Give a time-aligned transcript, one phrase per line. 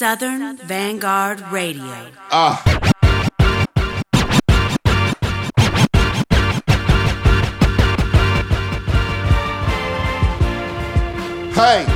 [0.00, 1.84] Southern Vanguard Radio.
[2.30, 2.56] Ah.
[11.52, 11.89] Hey.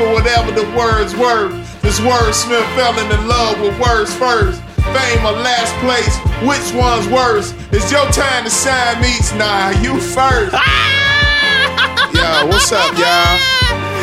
[0.00, 1.52] For whatever the words were.
[1.84, 4.62] This wordsmith fell into love with words first.
[4.96, 6.16] Fame or last place,
[6.48, 7.52] which one's worse?
[7.70, 9.32] It's your time to shine, meets.
[9.34, 10.54] Nah, you first.
[10.56, 12.10] Ah!
[12.16, 13.38] Yo, what's up, y'all?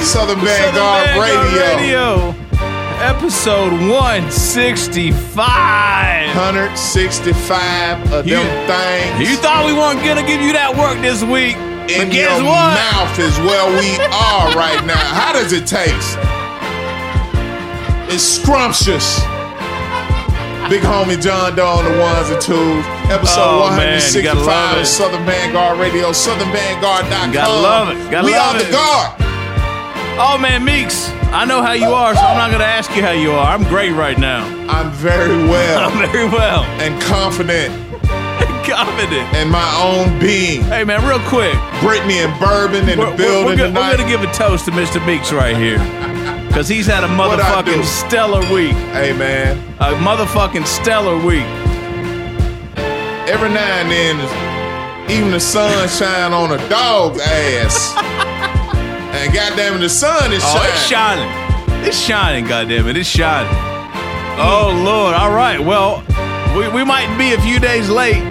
[0.04, 1.66] Southern Vanguard Radio.
[1.66, 2.36] Radio.
[3.02, 5.16] Episode 165.
[6.36, 8.68] 165 of You- them
[9.18, 11.58] things You thought we weren't gonna give you that work this week.
[11.90, 12.74] In your what?
[12.76, 14.98] mouth is where we are right now.
[14.98, 16.18] How does it taste?
[18.14, 19.20] It's scrumptious.
[20.70, 22.84] Big homie John Doe on the ones and twos.
[23.10, 24.88] Episode Oh, man, you gotta 165 love of.
[24.88, 27.32] Southern Vanguard Radio, SouthernVanguard.com.
[27.32, 28.66] Gotta love it, gotta we love on it.
[28.66, 29.14] the guard.
[30.20, 33.12] Oh man, Meeks, I know how you are, so I'm not gonna ask you how
[33.12, 33.46] you are.
[33.54, 34.44] I'm great right now.
[34.68, 36.64] I'm very well I'm very well.
[36.82, 37.72] and confident
[38.76, 39.36] Confident.
[39.36, 40.62] in my own being.
[40.64, 41.54] Hey man, real quick.
[41.82, 43.92] Brittany and Bourbon in We're, the building we're gonna, tonight.
[43.92, 45.06] we're gonna give a toast to Mr.
[45.06, 45.78] Meeks right here.
[46.52, 47.72] Cause he's had a What'd I do?
[47.72, 48.74] motherfucking stellar week.
[48.94, 51.46] hey man, A motherfucking stellar week.
[53.30, 57.94] every now and then, even the sun shine on a dog's ass.
[59.16, 61.30] and goddamn it, the sun is Oh, it's shining.
[61.30, 61.86] shining.
[61.88, 62.96] It's shining, goddammit.
[62.96, 63.52] It's shining.
[64.40, 65.14] Oh, Lord.
[65.16, 65.60] All right.
[65.60, 66.04] Well,
[66.58, 68.22] we, we might be a few days late,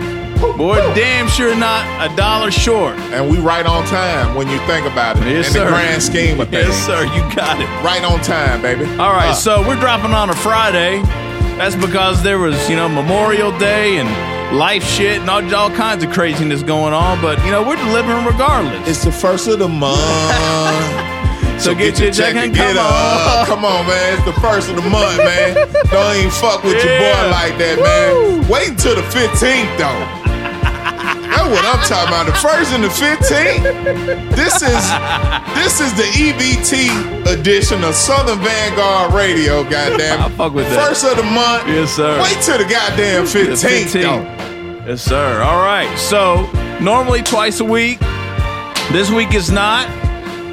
[0.59, 2.97] we're damn sure not a dollar short.
[3.13, 5.25] And we right on time when you think about it.
[5.27, 5.65] Yes, in sir.
[5.65, 6.69] the grand scheme of things.
[6.69, 7.03] Yes, sir.
[7.05, 7.67] You got it.
[7.85, 8.85] Right on time, baby.
[8.99, 9.31] All right.
[9.31, 11.03] Uh, So we're dropping on a Friday.
[11.57, 16.05] That's because there was, you know, Memorial Day and life shit and all, all kinds
[16.05, 17.21] of craziness going on.
[17.23, 18.87] But, you know, we're delivering regardless.
[18.89, 20.01] it's the first of the month.
[21.59, 23.41] So get your check and get come up.
[23.41, 23.47] on.
[23.47, 24.13] Come on, man.
[24.15, 25.55] It's the first of the month, man.
[25.91, 28.47] Don't even fuck with your boy like that, man.
[28.47, 30.26] Wait until the 15th, though.
[31.37, 32.27] That's what I'm talking about.
[32.27, 34.35] The first and the 15th.
[34.35, 34.83] This is
[35.55, 40.21] this is the EBT edition of Southern Vanguard Radio, goddamn.
[40.23, 40.89] I fuck with that.
[40.89, 41.69] First of the month.
[41.69, 42.21] Yes, sir.
[42.23, 44.03] Wait till the goddamn 15th, The 15th.
[44.03, 44.87] though.
[44.91, 45.43] Yes, sir.
[45.43, 45.95] All right.
[45.99, 46.49] So
[46.81, 47.99] normally twice a week.
[48.93, 49.87] This week is not.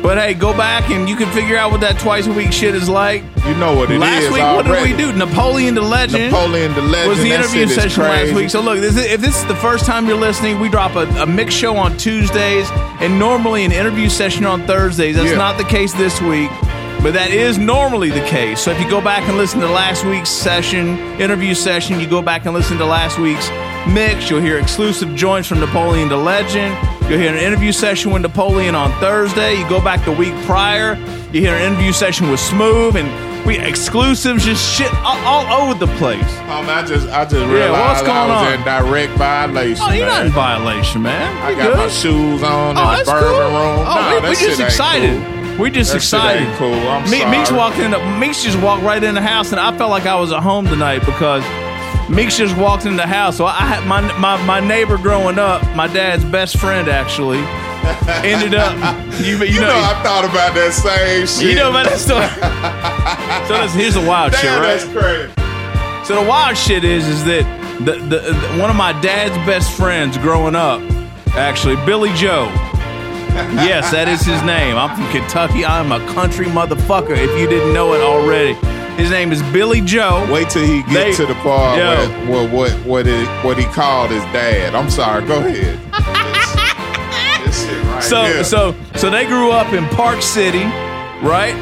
[0.03, 2.75] But hey, go back and you can figure out what that twice a week shit
[2.75, 3.24] is like.
[3.47, 5.14] You know what it is last week, what did we do?
[5.14, 6.31] Napoleon the Legend.
[6.31, 7.09] Napoleon the Legend.
[7.09, 8.50] was the that interview is session last week.
[8.50, 11.08] So look, this is, if this is the first time you're listening, we drop a,
[11.22, 12.68] a mixed show on Tuesdays
[13.00, 15.16] and normally an interview session on Thursdays.
[15.16, 15.38] That's Yeah.
[15.38, 16.52] not the case this week,
[17.03, 18.62] but that is normally the case.
[18.62, 22.22] So if you go back and listen to last week's session, interview session, you go
[22.22, 23.50] back and listen to last week's
[23.94, 26.75] mix, you'll hear exclusive joints from Napoleon the Legend.
[27.09, 29.56] You'll hear an interview session with Napoleon on Thursday.
[29.59, 30.96] You go back the week prior,
[31.34, 33.12] you hear an interview session with Smooth and
[33.46, 36.24] we exclusives, just shit all, all over the place.
[36.47, 38.53] Um, I just, I just Yeah, what's going I was on?
[38.53, 39.86] in direct violation.
[39.86, 41.36] Oh, you're not in violation, man.
[41.44, 43.40] I got my shoes on Oh, in the bourbon cool.
[43.42, 43.80] room.
[43.84, 45.22] Oh, Nah, we, we just excited.
[45.22, 45.32] cool.
[45.59, 46.47] We just That excited.
[46.58, 46.74] cool.
[46.74, 47.91] I'm Me- Meeks walked in.
[48.19, 50.66] Meeks just walked right in the house, and I felt like I was at home
[50.66, 51.44] tonight because
[52.09, 53.38] Meeks just walked in the house.
[53.38, 57.38] So I had my my my neighbor growing up, my dad's best friend actually,
[58.24, 58.74] ended up.
[59.19, 59.75] You, you, You know, know.
[59.75, 61.50] I thought about that same shit.
[61.52, 62.28] you know about that story.
[63.47, 64.62] so this, here's the wild shit, right?
[64.62, 65.31] that's crazy.
[66.06, 67.46] So the wild shit is, is that
[67.86, 70.81] the, the, the one of my dad's best friends growing up,
[71.36, 72.52] actually Billy Joe.
[73.66, 74.75] yes, that is his name.
[74.77, 75.66] I'm from Kentucky.
[75.66, 77.17] I'm a country motherfucker.
[77.17, 78.53] If you didn't know it already,
[79.01, 80.27] his name is Billy Joe.
[80.31, 81.85] Wait till he get They- to the part Yo.
[82.29, 84.75] where, where what what it, what he called his dad.
[84.75, 85.25] I'm sorry.
[85.25, 85.80] Go ahead.
[87.45, 88.44] this, right So here.
[88.44, 90.63] so so they grew up in Park City,
[91.25, 91.56] right?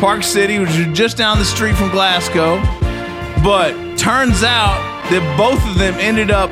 [0.00, 2.56] Park City, which is just down the street from Glasgow.
[3.42, 4.76] But turns out
[5.10, 6.50] that both of them ended up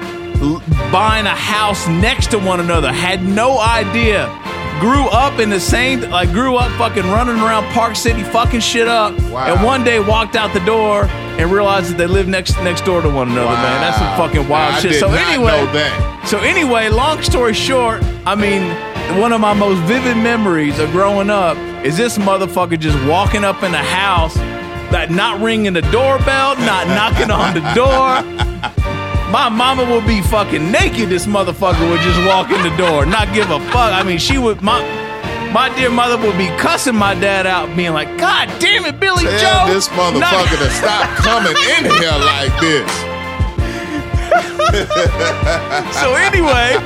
[0.92, 2.92] buying a house next to one another.
[2.92, 4.26] Had no idea.
[4.82, 8.88] Grew up in the same, like grew up fucking running around Park City, fucking shit
[8.88, 9.16] up.
[9.30, 9.54] Wow.
[9.54, 13.00] And one day walked out the door and realized that they lived next next door
[13.00, 13.46] to one another.
[13.46, 14.98] Man, that's some fucking wild I shit.
[14.98, 16.26] so anyway, know that.
[16.26, 18.62] so anyway, long story short, I mean,
[19.20, 23.62] one of my most vivid memories of growing up is this motherfucker just walking up
[23.62, 24.34] in the house,
[24.90, 28.98] that not ringing the doorbell, not knocking on the door.
[29.32, 31.08] my mama would be fucking naked.
[31.08, 33.92] This motherfucker would just walk in the door, not give a fuck.
[33.92, 34.78] I mean, she would my
[35.52, 39.24] my dear mother would be cussing my dad out, being like, "God damn it, Billy
[39.24, 42.90] Tell Joe!" this motherfucker not- to stop coming in here like this.
[46.00, 46.76] so anyway,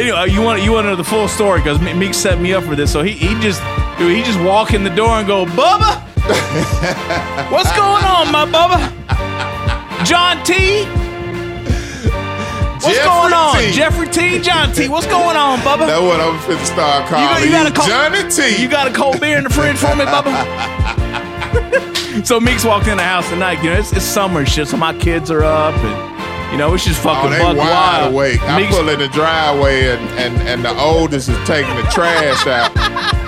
[0.00, 2.64] anyway, you want you want to know the full story because Meek set me up
[2.64, 2.90] for this.
[2.90, 3.62] So he he just
[3.98, 6.00] dude, he just walk in the door and go, Bubba,
[7.52, 8.96] what's going on, my Bubba?
[10.06, 10.84] John T.
[12.82, 13.56] What's Jeffrey going on?
[13.58, 13.72] T.
[13.72, 14.40] Jeffrey T.
[14.40, 14.88] John T.
[14.88, 15.86] What's going on, Bubba?
[15.86, 18.62] That's what I'm finna start calling you, you got a cold, Johnny T.
[18.62, 20.32] You got a cold beer in the fridge for me, Bubba?
[22.26, 23.62] so Meeks walked in the house tonight.
[23.62, 26.84] You know, it's, it's summer shit, so my kids are up and you know, it's
[26.84, 28.12] just Oh, fucking they buck wide wild.
[28.14, 28.42] awake.
[28.42, 32.46] I Meeks- pull in the driveway and, and, and the oldest is taking the trash
[32.46, 32.70] out.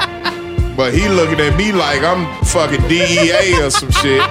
[0.75, 4.23] But he looking at me like I'm fucking DEA or some shit.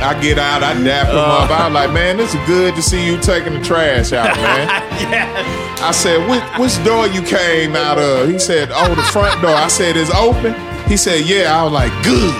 [0.00, 1.44] I get out, I dap him Uh.
[1.44, 1.50] up.
[1.50, 4.68] I'm like, man, it's good to see you taking the trash out, man.
[5.10, 5.80] yes.
[5.82, 8.28] I said, which, which door you came out of?
[8.28, 9.50] He said, oh, the front door.
[9.54, 10.54] I said, it's open?
[10.88, 11.54] He said, yeah.
[11.58, 12.34] I was like, good.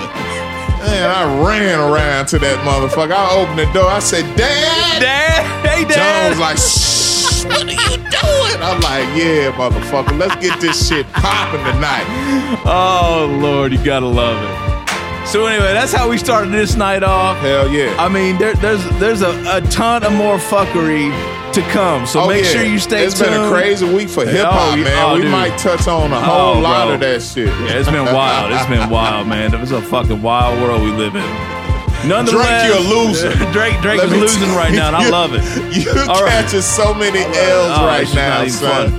[0.79, 3.11] Man, I ran around to that motherfucker.
[3.11, 3.89] I opened the door.
[3.89, 5.01] I said, Dad.
[5.01, 6.29] Dad, hey Dad.
[6.31, 8.59] was like, shh, what are you doing?
[8.63, 12.07] I'm like, yeah, motherfucker, let's get this shit popping tonight.
[12.65, 14.68] oh Lord, you gotta love it.
[15.31, 17.37] So anyway, that's how we started this night off.
[17.37, 17.95] Hell yeah.
[17.99, 21.11] I mean, there, there's there's a, a ton of more fuckery
[21.53, 22.07] to come.
[22.07, 22.49] So Oh, make yeah.
[22.51, 23.29] sure you stay It's tuned.
[23.29, 25.05] It's been a crazy week for hip hop, oh, man.
[25.05, 25.31] Oh, we dude.
[25.31, 26.93] might touch on a oh, whole Oh, lot bro.
[26.95, 27.47] of that shit.
[27.47, 28.51] Yeah, it's been wild.
[28.51, 29.53] It's been wild, man.
[29.53, 31.21] It's a fucking wild world we live in.
[32.07, 33.29] Nonetheless, Drake, you're a loser.
[33.53, 35.43] Drake, Drake is losing right now, and I love it.
[35.77, 36.31] You All right.
[36.43, 38.91] catching so many L's Oh, right now, son.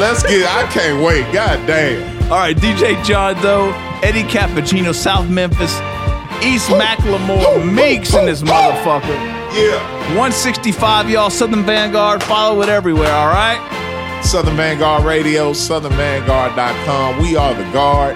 [0.00, 0.48] Let's get.
[0.48, 1.30] I can't wait.
[1.32, 2.17] God damn.
[2.30, 3.72] All right, DJ John Doe,
[4.02, 5.72] Eddie Cappuccino, South Memphis,
[6.44, 9.16] East Macklemore, Meeks in this motherfucker.
[9.54, 9.80] Yeah.
[10.08, 12.22] 165, y'all, Southern Vanguard.
[12.22, 14.20] Follow it everywhere, all right?
[14.22, 17.22] Southern Vanguard Radio, southernvanguard.com.
[17.22, 18.14] We are the guard.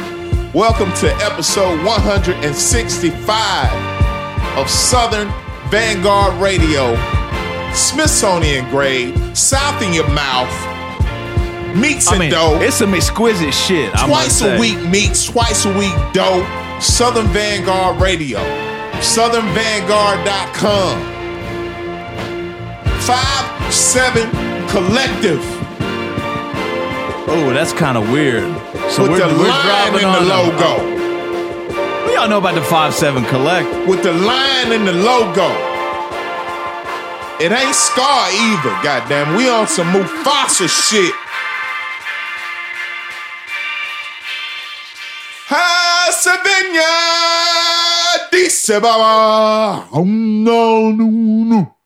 [0.53, 5.29] Welcome to episode 165 of Southern
[5.71, 6.95] Vanguard Radio.
[7.73, 10.51] Smithsonian grade, South in your mouth,
[11.77, 12.61] meats I and mean, dough.
[12.61, 13.93] it's some exquisite shit.
[14.07, 16.45] Twice a week meats, twice a week dough.
[16.81, 18.39] Southern Vanguard Radio,
[19.01, 21.11] southernvanguard.com.
[23.01, 24.29] Five Seven
[24.69, 25.41] Collective.
[27.29, 28.43] Oh, that's kind of weird.
[28.91, 30.73] So with we're, the we're line driving in the on a- logo.
[32.07, 33.69] we all know about the 5-7 Collect.
[33.89, 35.49] With the line in the logo.
[37.41, 39.35] It ain't Scar either, goddamn.
[39.37, 41.15] We on some Mufasa shit.
[45.55, 46.89] Ha Savigna
[48.31, 51.77] Dice Oh, no, no, no.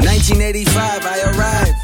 [0.00, 1.76] 1985, I arrived.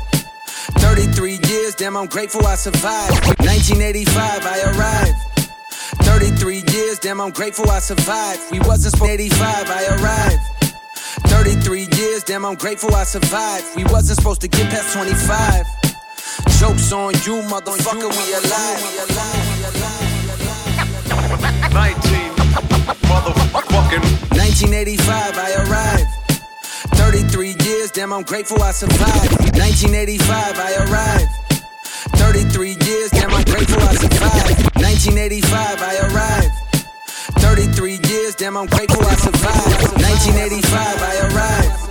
[0.79, 3.13] 33 years, damn, I'm grateful I survived.
[3.45, 5.19] 1985, I arrived.
[6.03, 8.41] 33 years, damn, I'm grateful I survived.
[8.51, 10.41] We wasn't supposed 85, I arrived.
[11.29, 13.67] 33 years, damn, I'm grateful I survived.
[13.77, 15.86] We wasn't supposed to get past 25.
[16.58, 18.81] Jokes on you, motherfucker, we alive.
[21.70, 22.32] 19
[23.05, 26.08] motherfucking 1985, I arrived.
[26.96, 29.32] 33 years, damn, I'm grateful I survived.
[29.53, 31.31] 1985, I arrived.
[32.17, 34.72] 33 years, damn, I'm grateful I survived.
[34.81, 36.55] 1985, I arrived.
[37.39, 39.93] 33 years, damn, I'm grateful I survived.
[40.01, 41.85] 1985, I arrived.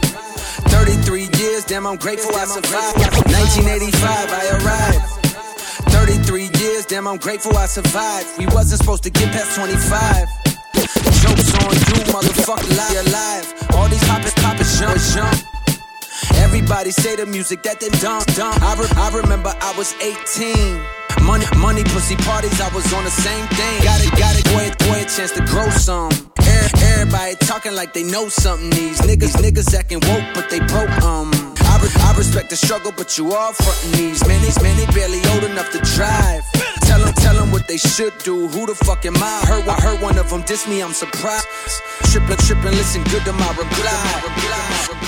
[0.75, 2.99] 33 years, damn, I'm grateful I survived.
[3.31, 3.95] 1985,
[4.27, 5.05] I arrived.
[5.89, 8.27] 33 years, damn, I'm grateful I survived.
[8.37, 10.27] We wasn't supposed to get past 25.
[11.23, 13.45] Jokes on you, motherfucker, lie alive.
[13.73, 15.55] All these hoppers, poppers, jump, jump.
[16.43, 18.61] Everybody say the music that they dump, dump.
[18.61, 21.04] I, re- I remember I was 18.
[21.25, 23.83] Money, money, pussy parties, I was on the same thing.
[23.83, 26.11] Got it, got it, boy, boy, a chance to grow some.
[26.39, 28.69] Er- Everybody talking like they know something.
[28.69, 31.31] These niggas, niggas acting woke, but they broke, um.
[31.65, 34.25] I, re- I respect the struggle, but you all frontin' these.
[34.27, 36.43] Man, these man, they barely old enough to drive.
[36.85, 38.47] Tell them, tell them what they should do.
[38.47, 39.41] Who the fuck am I?
[39.49, 41.47] Heard, I heard one of them diss me, I'm surprised.
[42.13, 45.04] Trippin', trippin', listen good to my reply.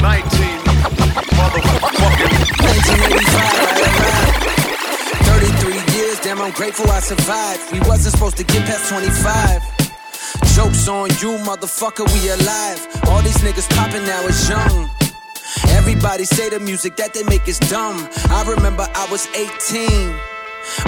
[0.00, 0.60] 19
[1.36, 2.32] motherfucking
[2.64, 4.50] 1985, I arrived.
[5.28, 7.72] 33 years, damn, I'm grateful I survived.
[7.72, 9.60] We wasn't supposed to get past 25.
[10.54, 12.80] Jokes on you, motherfucker, we alive.
[13.08, 14.88] All these niggas popping now is young.
[15.76, 18.08] Everybody say the music that they make is dumb.
[18.30, 20.14] I remember I was 18.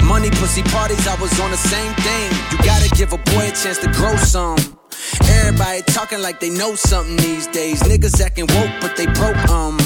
[0.05, 2.31] Money, pussy parties, I was on the same thing.
[2.51, 4.57] You gotta give a boy a chance to grow some.
[5.29, 7.81] Everybody talking like they know something these days.
[7.83, 9.77] Niggas acting woke, but they broke, um.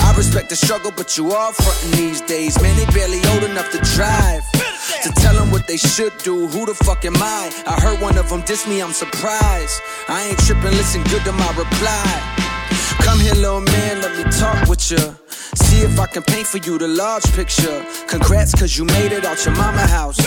[0.00, 2.60] I respect the struggle, but you all frontin' these days.
[2.62, 4.42] Man, they barely old enough to drive.
[5.02, 7.50] To tell them what they should do, who the fuck am I?
[7.66, 9.80] I heard one of them diss me, I'm surprised.
[10.08, 12.06] I ain't trippin', listen good to my reply.
[13.02, 15.25] Come here, little man, let me talk with ya.
[15.54, 17.84] See if I can paint for you the large picture.
[18.08, 20.18] Congrats, cause you made it out your mama house.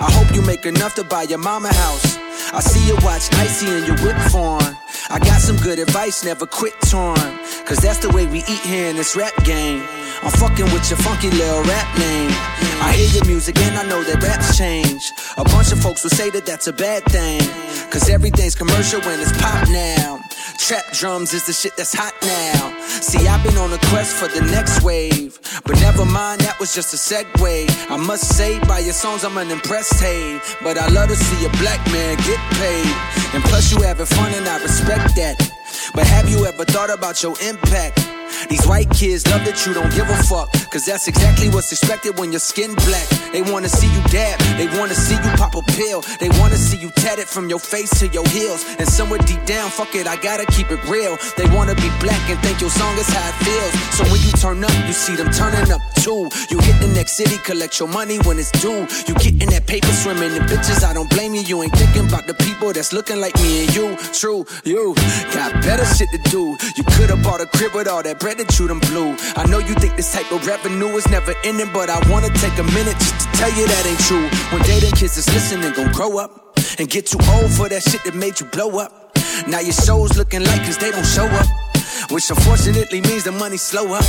[0.00, 2.16] I hope you make enough to buy your mama house.
[2.52, 4.76] I see you watch Icy and your whip form.
[5.10, 7.38] I got some good advice, never quit torn.
[7.66, 9.82] Cause that's the way we eat here in this rap game.
[10.22, 12.30] I'm fucking with your funky little rap name.
[12.80, 15.12] I hear your music and I know that raps change.
[15.36, 17.40] A bunch of folks will say that that's a bad thing.
[17.90, 20.21] Cause everything's commercial when it's pop now.
[20.58, 22.78] Trap drums is the shit that's hot now.
[22.86, 25.38] See, I've been on a quest for the next wave.
[25.64, 27.90] But never mind, that was just a segue.
[27.90, 30.40] I must say, by your songs, I'm unimpressed, hey.
[30.62, 32.94] But I love to see a black man get paid.
[33.34, 35.36] And plus, you having fun, and I respect that.
[35.94, 38.21] But have you ever thought about your impact?
[38.48, 40.50] These white kids love that you don't give a fuck.
[40.72, 43.06] Cause that's exactly what's expected when your skin black.
[43.32, 46.00] They wanna see you dab, they wanna see you pop a pill.
[46.20, 48.64] They wanna see you tatted from your face to your heels.
[48.78, 51.18] And somewhere deep down, fuck it, I gotta keep it real.
[51.36, 53.72] They wanna be black and think your song is how it feels.
[53.96, 56.28] So when you turn up, you see them turning up too.
[56.50, 58.86] You hit the next city, collect your money when it's due.
[59.06, 61.42] You get in that paper swimming in the bitches, I don't blame you.
[61.42, 63.96] You ain't thinking about the people that's looking like me and you.
[64.12, 64.94] True, you
[65.34, 66.56] got better shit to do.
[66.76, 69.16] You could've bought a crib with all that bread that you done blew.
[69.34, 72.56] I know you think this type of revenue is never ending, but I wanna take
[72.56, 74.26] a minute just to tell you that ain't true.
[74.54, 78.04] When dating kids is listening, gon' grow up and get too old for that shit
[78.04, 79.18] that made you blow up.
[79.48, 81.71] Now your show's looking like cause they don't show up.
[82.10, 84.04] Which unfortunately means the money slow up.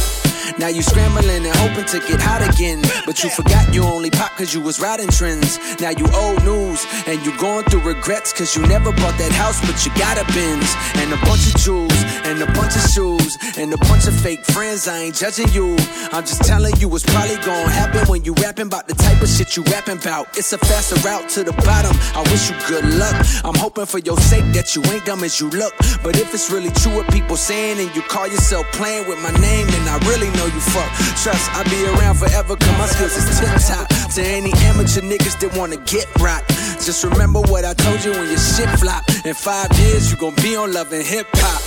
[0.57, 2.81] Now you scrambling and hoping to get hot again.
[3.05, 5.57] But you forgot you only pop cause you was riding trends.
[5.79, 9.59] Now you old news and you going through regrets cause you never bought that house
[9.61, 10.75] but you got a Benz.
[10.95, 14.43] And a bunch of jewels and a bunch of shoes and a bunch of fake
[14.45, 14.87] friends.
[14.87, 15.75] I ain't judging you.
[16.11, 19.29] I'm just telling you what's probably gonna happen when you rapping about the type of
[19.29, 20.37] shit you rapping about.
[20.37, 21.95] It's a faster route to the bottom.
[22.15, 23.15] I wish you good luck.
[23.43, 25.73] I'm hoping for your sake that you ain't dumb as you look.
[26.03, 29.31] But if it's really true what people saying and you call yourself playing with my
[29.39, 30.89] name, and I really know you fuck.
[31.21, 33.87] Trust, I'll be around forever, cause my skills is tip top.
[34.15, 36.49] To any amateur niggas that wanna get rocked.
[36.85, 39.03] Just remember what I told you when your shit flop.
[39.25, 41.61] In five years, you gon' be on loving hip hop.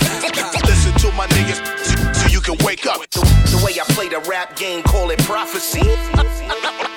[0.65, 2.99] Listen to my niggas so- so you can wake up.
[3.11, 3.21] The,
[3.53, 5.81] the way I play the rap game, call it prophecy.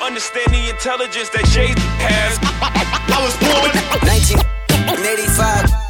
[0.00, 1.74] Understand the intelligence that Jay
[2.08, 2.38] has.
[2.62, 3.70] I was born
[4.08, 5.89] 1985.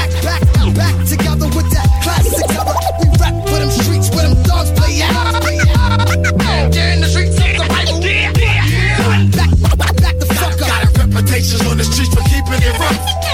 [11.41, 13.30] Reputation on the streets for keeping it rough.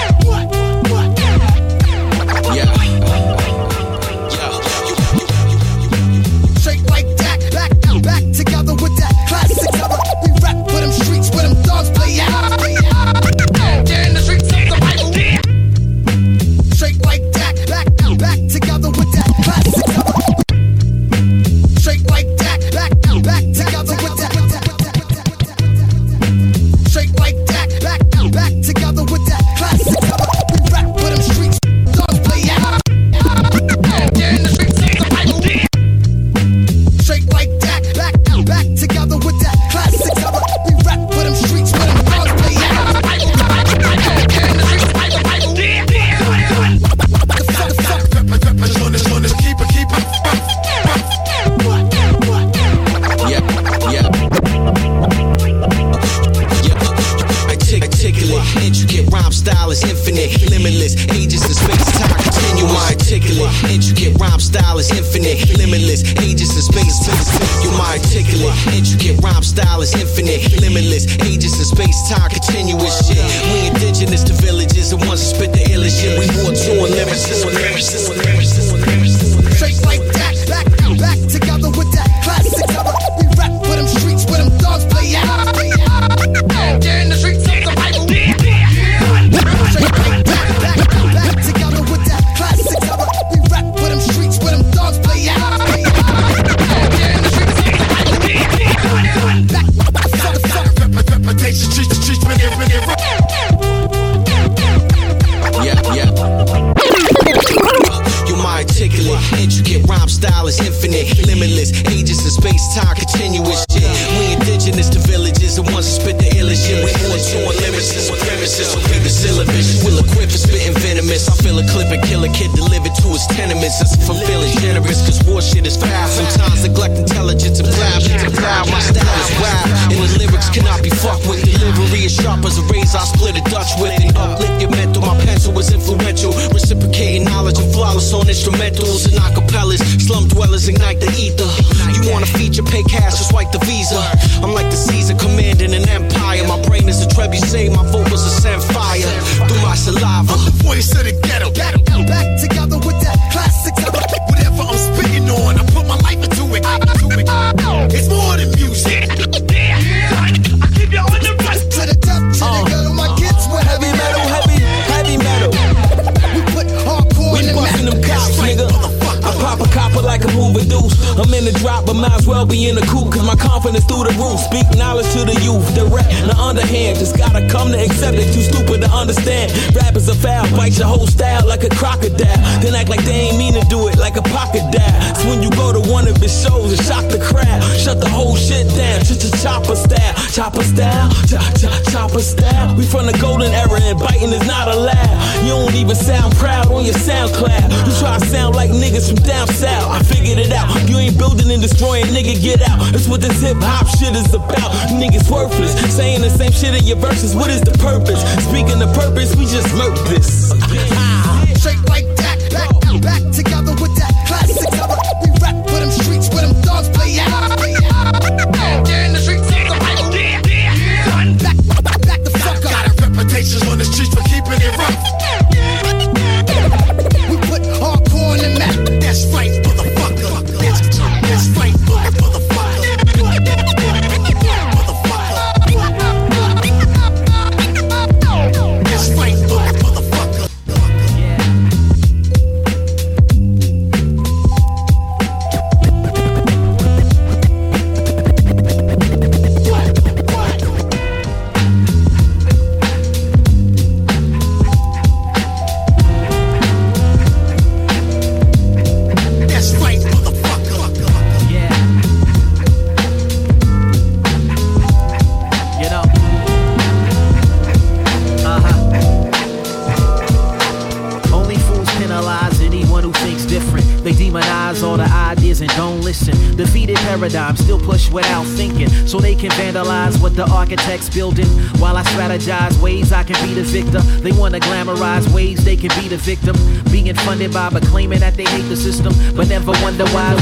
[286.08, 286.56] the victim.
[286.90, 290.34] Being funded by but claiming that they hate the system, but never wonder why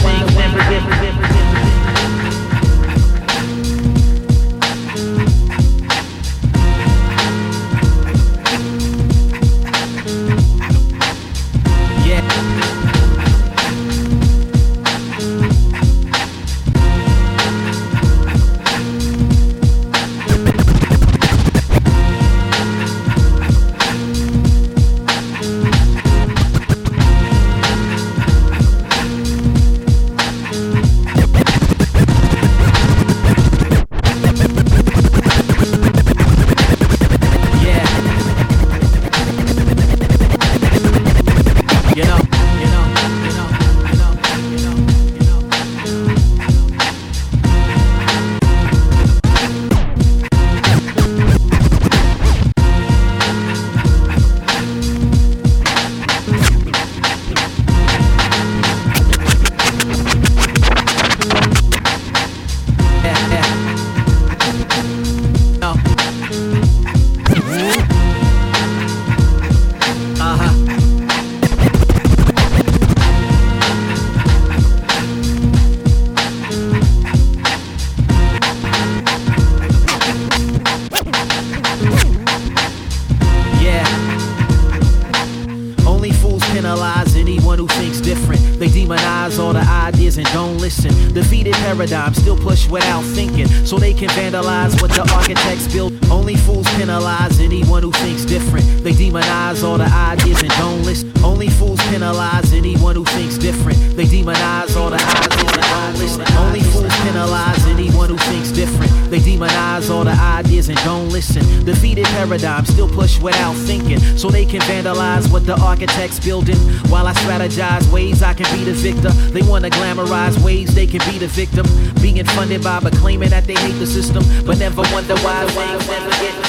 [120.98, 121.66] can be the victim.
[122.00, 125.44] Being funded by but claiming that they hate the system, but never wonder why
[125.88, 126.45] never get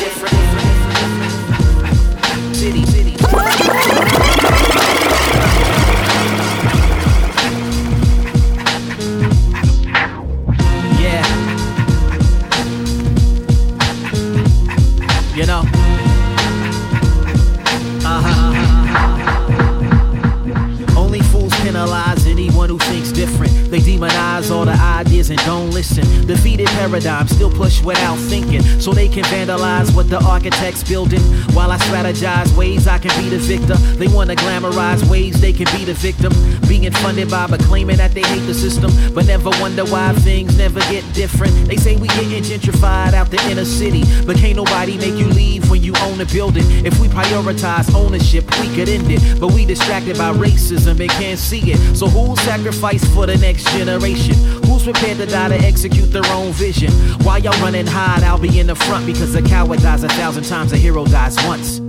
[29.48, 31.22] vandalize what the architect's building.
[31.56, 35.68] While I strategize ways I can be the victor, they wanna glamorize ways they can
[35.78, 36.34] be the victim.
[36.80, 40.58] Being funded by but claiming that they hate the system, but never wonder why things
[40.58, 41.68] never get different.
[41.68, 45.70] They say we getting gentrified out the inner city, but can't nobody make you leave
[45.70, 46.64] when you own a building.
[46.86, 51.40] If we prioritize ownership, we could end it, but we distracted by racism and can't
[51.40, 51.98] see it.
[51.98, 54.36] So who'll sacrifice for the next generation?
[54.66, 56.92] Who's prepared to die to execute their own vision?
[57.26, 60.44] While y'all running hide, I'll be in the front because a coward dies a thousand
[60.44, 61.82] times, a hero dies once.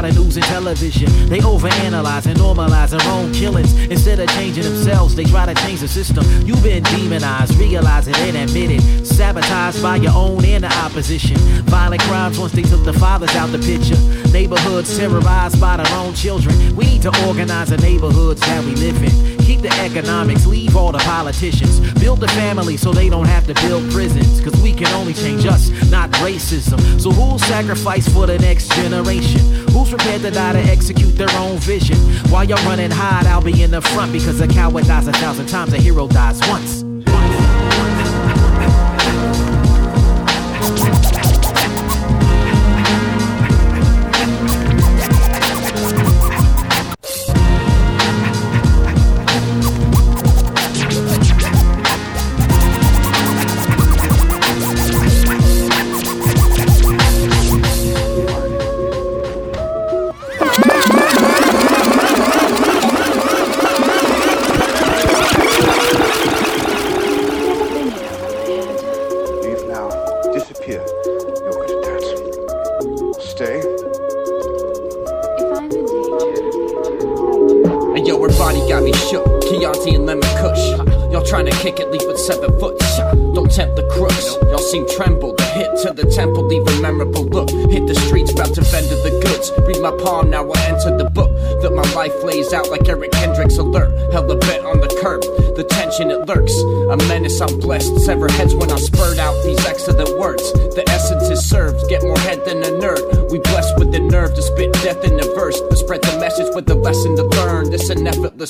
[0.00, 1.08] By the news and television.
[1.28, 3.74] They overanalyze and normalize their own killings.
[3.74, 6.24] Instead of changing themselves, they try to change the system.
[6.46, 9.06] You've been demonized, realize it and admit it.
[9.06, 11.36] Sabotaged by your own and the opposition.
[11.66, 13.98] Violent crimes once they took the fathers out the picture.
[14.32, 16.54] Neighborhoods terrorized by their own children.
[16.76, 19.38] We need to organize the neighborhoods that we live in.
[19.40, 21.80] Keep the economics, leave all the politicians.
[21.94, 24.40] Build the family so they don't have to build prisons.
[24.40, 27.00] Cause we can only change us, not racism.
[27.00, 29.40] So who'll sacrifice for the next generation?
[29.72, 31.96] Who's prepared to die to execute their own vision?
[32.30, 35.46] While you're running hide, I'll be in the front because a coward dies a thousand
[35.46, 36.89] times, a hero dies once.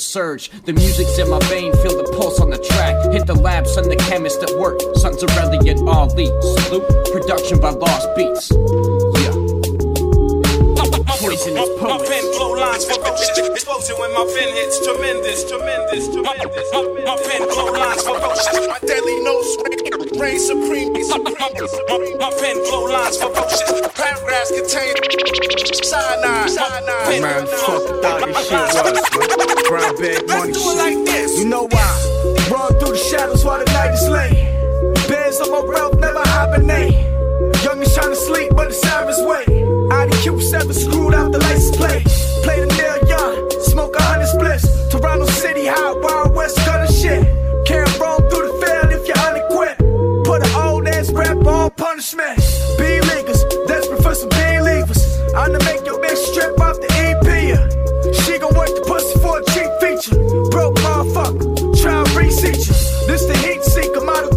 [0.01, 0.49] Surge.
[0.65, 1.71] The music's in my vein.
[1.83, 3.13] Feel the pulse on the track.
[3.13, 4.81] Hit the lab, son the chemist at work.
[4.95, 6.27] Sons of Reliant Ali.
[6.41, 6.87] Salute.
[7.11, 8.51] Production by Lost Beats.
[8.51, 9.51] Yeah.
[11.21, 16.65] Poisonous My pen blow lines for explosion when my pen hits tremendous, tremendous, tremendous.
[16.73, 19.90] My, my pen blow lines for My deadly nose
[20.21, 20.93] reign supreme.
[20.93, 21.17] my,
[22.19, 24.93] my pen blow lines for Paragraphs contain
[25.83, 26.49] cyanide.
[26.49, 27.21] Cyanide.
[27.21, 29.67] Man, fuck thought this shit was.
[29.67, 31.39] Brown bag money Let's do it like this.
[31.39, 31.89] You know why?
[32.51, 35.07] Run through the shadows while the night is late.
[35.07, 36.93] Bears on my wealth never hibernate.
[37.63, 39.47] Young is trying to sleep, but the sirens wait.
[39.47, 42.05] IDQ 7 screwed out the license plate.
[42.43, 44.65] Play the nail young, smoke a hundred splits.
[44.89, 46.60] Toronto City high, Wild West
[52.11, 52.77] punishment.
[52.77, 55.01] Be leaguers, desperate for some big leavers.
[55.35, 58.15] I'm to make your bitch strip off the EP.
[58.23, 60.15] She gon' work the pussy for a cheap feature.
[60.49, 62.73] Broke motherfucker, try and reseat you.
[63.07, 64.30] This the heat seeker, Model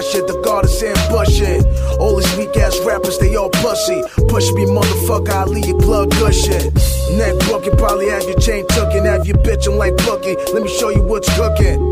[0.00, 1.64] fly shit, the goddess ambushing.
[1.98, 4.02] All these weak ass rappers, they all pussy.
[4.28, 6.72] Push me, motherfucker, I leave your plug gushing.
[7.16, 10.36] Neck broken, probably have your chain tucking, have your bitch, I'm like Bucky.
[10.52, 11.90] Let me show you what's cooking.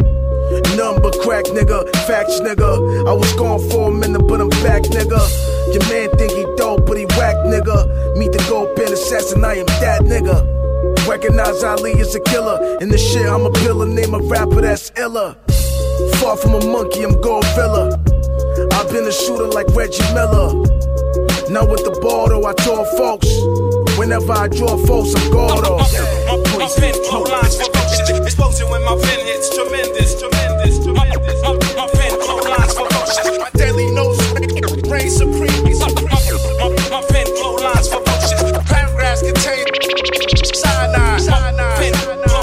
[0.76, 1.90] Number crack, nigga.
[2.06, 3.08] Facts, nigga.
[3.08, 5.20] I was gone for a minute, but I'm back, nigga.
[5.74, 8.16] Your man think he dope, but he whack, nigga.
[8.16, 10.54] Meet the gold pen assassin, I am that nigga.
[11.08, 12.78] Recognize Ali as a killer.
[12.80, 13.86] In this shit, I'm a pillar.
[13.86, 15.36] Name a rapper that's iller.
[16.20, 17.96] Far from a monkey, I'm gorilla.
[18.72, 20.52] I've been a shooter like Reggie Miller.
[21.48, 23.28] Now with the ball, though, I tore folks.
[23.96, 25.78] Whenever I draw folks, I'm Gordo.
[26.58, 28.10] My pen flow lines ferocious.
[28.12, 29.48] Explosion when my pen hits.
[29.54, 31.40] Tremendous, tremendous, tremendous.
[31.42, 33.38] My, my pen flow lines ferocious.
[33.38, 34.20] My deadly nose
[34.90, 35.64] reign supreme.
[36.92, 38.36] My pen flow lines ferocious.
[38.68, 39.64] Paragraphs contain
[40.52, 41.24] cyanide.
[41.30, 42.35] My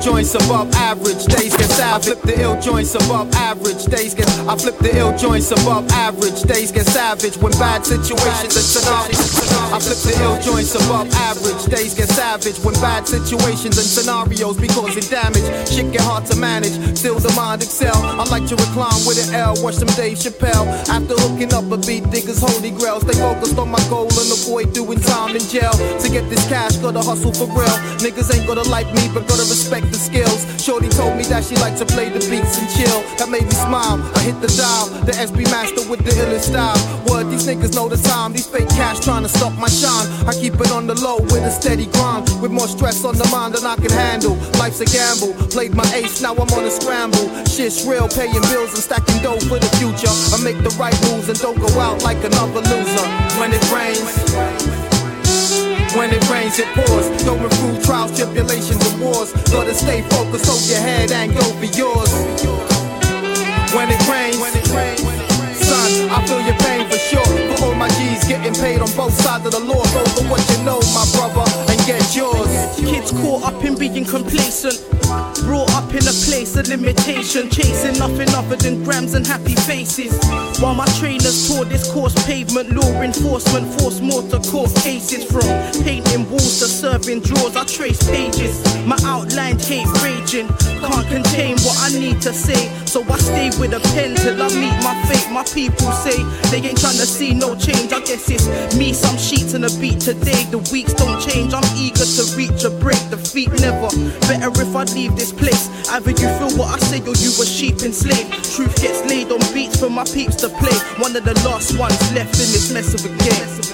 [0.00, 1.70] joints above average, days get.
[1.80, 4.28] I flip the ill joints above average, days get.
[4.48, 7.36] I flip the ill joints above average, days get savage.
[7.36, 9.36] When bad situations and scenarios.
[9.72, 12.58] I flip the ill joints above average, days get savage.
[12.64, 15.46] When bad situations and scenarios be causing damage.
[15.68, 17.96] Shit get hard to manage, still the mind excel.
[17.96, 20.66] I like to recline with an L, watch some Dave Chappelle.
[20.88, 23.00] After hooking up a beat, diggers holy grail.
[23.00, 25.72] Stay focused on my goal and avoid doing time in jail.
[25.72, 27.76] To get this cash, gotta hustle for real.
[28.02, 30.46] Niggas ain't gonna like me, but gotta respect the skills.
[30.62, 33.00] Shorty told me that she liked to play the beats and chill.
[33.18, 34.00] That made me smile.
[34.14, 36.78] I hit the dial, the SB master with the illest style.
[37.06, 38.32] Word, these niggas know the time.
[38.32, 40.06] These fake cash trying to stop my shine.
[40.26, 42.28] I keep it on the low with a steady grind.
[42.40, 44.36] With more stress on the mind than I can handle.
[44.58, 45.34] Life's a gamble.
[45.48, 47.26] Played my ace, now I'm on a scramble.
[47.46, 50.12] Shit's real, paying bills and stacking dough for the future.
[50.34, 53.06] I make the right moves and don't go out like another loser.
[53.38, 54.85] When it rains.
[55.96, 57.08] When it rains, it pours.
[57.24, 59.32] Going through trials, tribulations, and wars.
[59.50, 62.12] Gotta stay focused, hold your head and go for yours.
[63.72, 64.36] When it rains,
[65.56, 67.24] son, I feel your pain for sure.
[67.56, 69.82] For all my G's getting paid on both sides of the law.
[69.96, 71.44] Go for what you know, my brother,
[71.86, 72.50] get yours.
[72.76, 74.82] Kids caught up in being complacent.
[75.46, 80.18] Brought up in a place of limitation, chasing nothing other than grams and happy faces.
[80.60, 85.24] While my trainers tore this course pavement, law enforcement force more to court cases.
[85.30, 85.46] From
[85.84, 88.58] painting walls to serving drawers, I trace pages.
[88.84, 90.48] My outlined hate raging,
[90.82, 92.66] can't contain what I need to say.
[92.86, 95.30] So I stay with a pen till I meet my fate.
[95.30, 96.18] My people say
[96.50, 97.92] they ain't trying to see no change.
[97.92, 100.42] I guess it's me, some sheets and a beat today.
[100.50, 101.54] The weeks don't change.
[101.54, 102.98] I'm eager to reach a break.
[103.10, 103.92] the Defeat never.
[104.26, 105.68] Better if I leave this place.
[105.92, 108.32] Either you feel what I say or you a sheep enslaved.
[108.56, 110.76] Truth gets laid on beats for my peeps to play.
[110.98, 113.66] One of the last ones left in this mess of a game.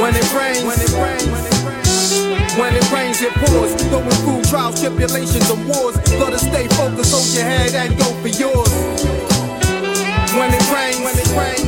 [0.00, 3.74] When it rains, when it rains, when it rains, When it rains, it pours.
[3.90, 5.96] Going through trials, tribulations, and wars.
[6.22, 8.72] Gotta stay focused, hold your head and go for yours.
[10.38, 11.66] When it rains, when it rains,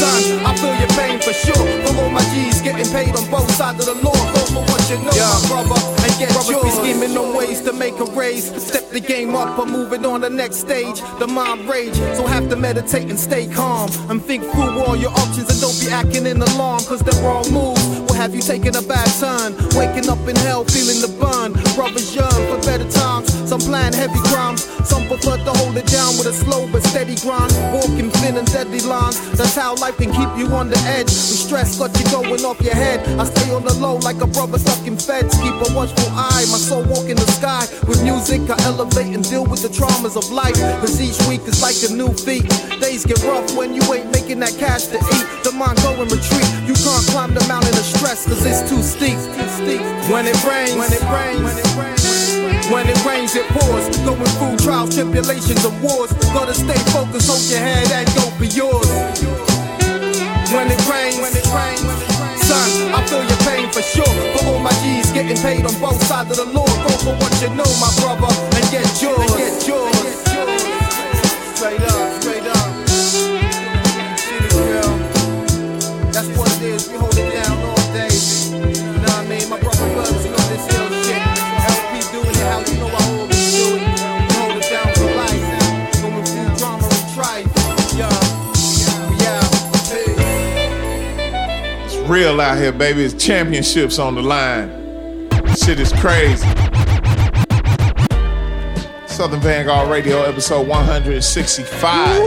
[0.00, 1.66] son, I feel your pain for sure.
[1.84, 2.24] For all my
[2.72, 4.12] getting paid on both sides of the law.
[4.12, 6.64] Go for what you know, my brother, and get Brothers yours.
[6.64, 8.44] be scheming on ways to make a raise.
[8.62, 11.00] Step the game up, I'm moving on the next stage.
[11.18, 13.90] The mind rage, so have to meditate and stay calm.
[14.10, 17.50] And think through all your options and don't be acting in alarm, cause the wrong
[17.52, 19.54] moves have you taking a bad turn.
[19.78, 21.54] Waking up in hell, feeling the burn.
[21.78, 23.30] Brothers yearn for better times.
[23.48, 27.14] Some plan heavy crimes, some prefer to hold it down with a slow but steady
[27.22, 27.54] grind.
[27.70, 29.16] Walking thin and deadly lines.
[29.38, 31.06] That's how life can keep you on the edge.
[31.06, 33.06] The stress got you going off your head.
[33.22, 35.38] I stay on the low like a brother stuck in feds.
[35.38, 36.44] Keep a watchful eye.
[36.50, 37.70] My soul walk in the sky.
[37.86, 40.58] With music, I elevate and deal with the traumas of life.
[40.82, 42.50] Cause each week is like a new feat.
[42.82, 45.26] Days get rough when you ain't making that cash to eat.
[45.46, 46.50] The mind go in retreat.
[46.66, 49.18] You can't climb the mountain of stress cause it's too steep.
[50.08, 52.70] When it rains, when it rains, when it rains.
[52.72, 53.84] When it rains, it pours.
[54.04, 56.12] Going through trials, tribulations, and wars.
[56.32, 58.88] Gotta stay focused, hold your head, and go be yours.
[60.52, 61.84] When it rains, when it rains,
[62.48, 64.14] son, I feel your pain for sure.
[64.38, 66.64] For all my G's getting paid on both sides of the law.
[66.64, 69.20] Go for what you know, my brother, and get yours.
[69.20, 70.16] And get yours.
[71.56, 72.07] Straight up.
[92.18, 93.04] Real out here, baby.
[93.04, 94.68] It's championships on the line.
[95.54, 96.48] Shit is crazy.
[99.06, 102.20] Southern Vanguard Radio, episode 165.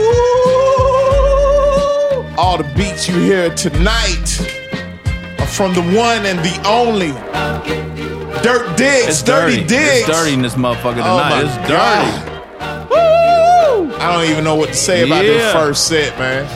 [2.38, 4.40] All the beats you hear tonight
[5.38, 7.12] are from the one and the only
[8.42, 9.08] Dirt Diggs.
[9.08, 9.68] It's Dirty dirty.
[9.68, 10.00] Diggs.
[10.00, 11.28] It's dirty in this motherfucker Oh tonight.
[11.28, 12.10] my it's dirty.
[13.90, 13.94] Woo!
[13.96, 15.32] I don't even know what to say about Yeah.
[15.34, 16.46] this first set, man.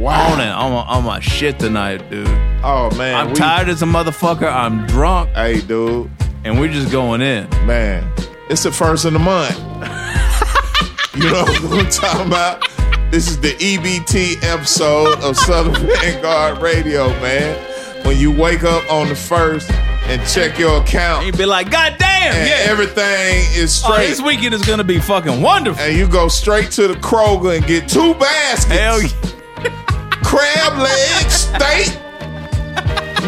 [0.00, 0.32] Wow.
[0.32, 0.48] On it.
[0.48, 2.26] On my, on my shit tonight, dude.
[2.66, 4.50] Oh man, I'm we- tired as a motherfucker.
[4.50, 5.30] I'm drunk.
[5.30, 6.10] Hey, dude.
[6.44, 7.48] And we're just going in.
[7.66, 8.10] Man,
[8.50, 9.56] it's the first of the month.
[11.16, 12.66] you know what I'm talking about?
[13.10, 18.04] This is the EBT episode of Southern Vanguard Radio, man.
[18.04, 21.96] When you wake up on the first and check your account, You be like, God
[21.98, 22.70] damn, and yeah.
[22.70, 24.08] everything is Oh, straight.
[24.08, 25.82] this weekend is gonna be fucking wonderful.
[25.82, 28.66] and you go straight to the Kroger and get two baskets.
[28.66, 29.70] Hell yeah.
[30.22, 31.98] crab legs, steak,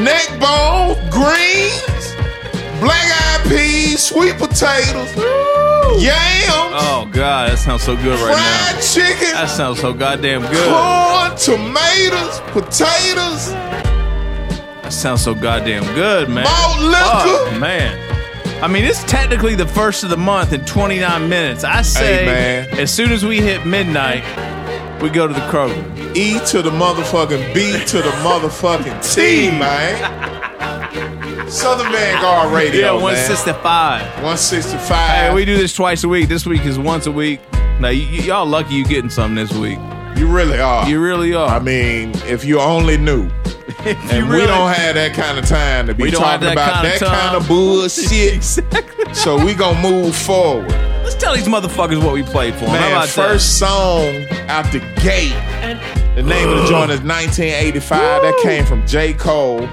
[0.03, 2.15] neck bones, greens,
[2.81, 5.15] black eyed peas, sweet potatoes,
[6.03, 8.73] yams, Oh god, that sounds so good right now.
[8.73, 10.69] fried chicken, That sounds so goddamn good.
[10.69, 13.51] corn, tomatoes, potatoes,
[14.83, 16.45] That sounds so goddamn good, man.
[16.45, 17.51] malt liquor.
[17.51, 18.03] Fuck, man.
[18.63, 21.63] I mean, it's technically the first of the month in 29 minutes.
[21.65, 22.27] I say, Hey,
[22.71, 22.79] man.
[22.81, 24.23] as soon as we hit midnight,
[25.01, 26.17] we go to the Kroger.
[26.17, 31.51] E to the motherfucking B to the motherfucking T, man.
[31.51, 33.03] Southern Vanguard Radio, Yeah, man.
[33.03, 34.03] 165.
[34.17, 34.89] 165.
[34.89, 36.29] Hey, we do this twice a week.
[36.29, 37.41] This week is once a week.
[37.81, 37.93] Now, y-
[38.25, 39.79] y'all lucky you getting something this week.
[40.17, 40.89] you really are.
[40.89, 41.49] You really are.
[41.49, 43.29] I mean, if you only knew.
[43.87, 46.73] And we really- don't have that kind of time to be We talking that about
[46.83, 48.35] kind of that kind of bullshit.
[48.39, 49.15] exactly.
[49.15, 50.69] so we gonna move forward.
[51.07, 52.71] Let's tell these motherfuckers what we played for 'em.
[52.71, 55.33] How Man, about first song out the gate.
[56.17, 58.23] The name of the joint is 1985.
[58.23, 59.13] That came from J.
[59.13, 59.69] Cole.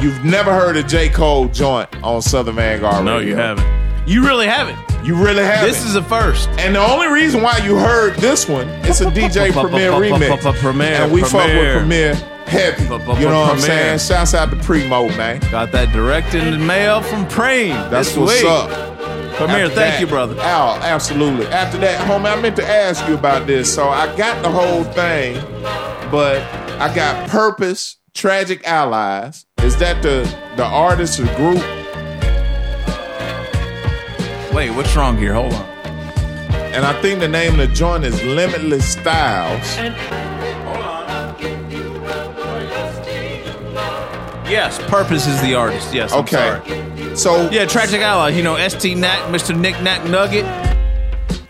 [0.00, 1.08] You've never heard a J.
[1.08, 3.02] Cole joint on Southern Vanguard that?
[3.04, 3.28] No, Radio.
[3.30, 3.66] you haven't.
[4.06, 4.78] You really haven't.
[5.04, 5.68] You really haven't.
[5.68, 6.48] This is a first.
[6.58, 10.54] and the only reason why you heard this one, it's a DJ Premier remix.
[10.60, 12.12] Premier, and we fuck with Premier.
[12.14, 12.14] Premier
[12.46, 12.84] heavy.
[12.84, 13.58] You know what I'm Premier.
[13.58, 13.98] saying?
[13.98, 15.40] Shouts out to Primo, man.
[15.50, 17.90] Got that direct in the mail from Preem.
[17.90, 18.50] That's this what's week.
[18.50, 18.97] up.
[19.38, 20.40] Premier, After thank that- you, brother.
[20.40, 21.46] Al, absolutely.
[21.46, 23.72] After that, homie, I meant to ask you about this.
[23.72, 25.40] So I got the whole thing,
[26.10, 26.42] but
[26.80, 29.46] I got Purpose, Tragic Allies.
[29.62, 31.62] Is that the the artist or group?
[34.52, 35.34] Wait, what's wrong here?
[35.34, 35.64] Hold on.
[36.74, 39.78] And I think the name of the joint is Limitless Styles.
[44.50, 45.92] Yes, Purpose is the artist.
[45.94, 46.12] Yes.
[46.12, 46.60] I'm Okay.
[47.18, 48.30] So Yeah, Tragic Ally.
[48.30, 48.98] You know, St.
[48.98, 49.58] Knack, Mr.
[49.58, 50.44] Nick Knack Nugget.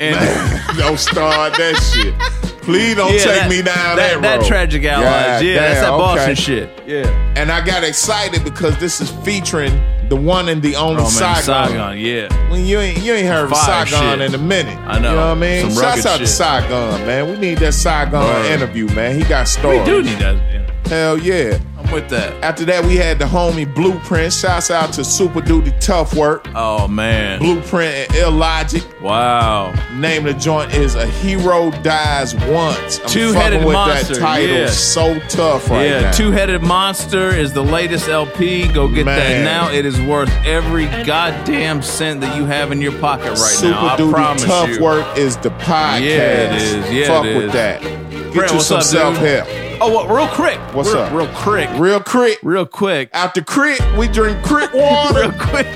[0.00, 0.16] And
[0.78, 2.14] don't start that shit.
[2.62, 4.46] Please don't Yeah, take that- me down that- that, that road.
[4.46, 4.82] Tragic.
[4.82, 6.34] God Yeah, that's damn, that Boston okay.
[6.34, 6.82] shit.
[6.86, 7.32] Yeah.
[7.36, 9.72] And I got excited because this is featuring
[10.08, 11.42] the one and the only Oh man, Saigon.
[11.68, 11.98] Saigon.
[11.98, 12.50] Yeah.
[12.50, 14.28] When you ain't you ain't heard of Fire Saigon shit.
[14.28, 14.76] in a minute.
[14.78, 15.10] I know.
[15.10, 15.70] You know what I mean?
[15.70, 16.26] Some Shouts out to.
[16.26, 17.30] Saigon, man.
[17.30, 18.46] We need that Saigon Word.
[18.46, 19.16] interview, man.
[19.20, 20.36] He got We do need that.
[20.36, 20.64] yeah.
[20.88, 21.58] Hell yeah.
[21.92, 22.44] With that.
[22.44, 24.32] After that, we had the homie Blueprint.
[24.32, 26.46] Shouts out to Super Duty Tough Work.
[26.54, 27.38] Oh man.
[27.38, 28.84] Blueprint and Illogic.
[29.00, 29.72] Wow.
[29.94, 33.00] Name of the joint is A Hero Dies Once.
[33.00, 34.54] I'm Two-headed with monster, that title.
[34.56, 34.66] yeah.
[34.66, 36.12] So tough right yeah, now.
[36.12, 38.68] Two Headed Monster is the latest LP.
[38.68, 39.70] Go get that now.
[39.72, 43.86] It is worth every goddamn cent that you have in your pocket right Super now.
[43.86, 44.82] I Duty promise Tough you.
[44.82, 46.00] Work is the podcast.
[46.02, 46.92] Yeah, it is.
[46.92, 47.80] Yeah, Fuck it with that.
[47.82, 49.67] Get Brent, you some self help.
[49.80, 50.08] Oh, what?
[50.10, 50.58] Real quick.
[50.74, 51.12] What's real, up?
[51.12, 51.70] Real quick.
[51.78, 52.38] Real quick.
[52.42, 53.10] Real quick.
[53.12, 55.20] After creek, we drink creek water.
[55.20, 55.66] real quick.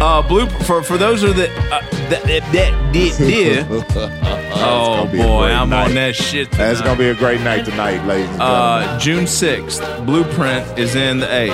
[0.00, 3.66] Uh, blue for for those of the uh, that that did did.
[3.70, 5.88] Oh gonna boy, I'm night.
[5.88, 6.50] on that shit.
[6.52, 8.88] That's gonna be a great night tonight, ladies and gentlemen.
[8.88, 11.48] Uh, June 6th, Blueprint is in the A.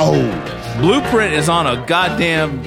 [0.00, 2.64] oh, Blueprint is on a goddamn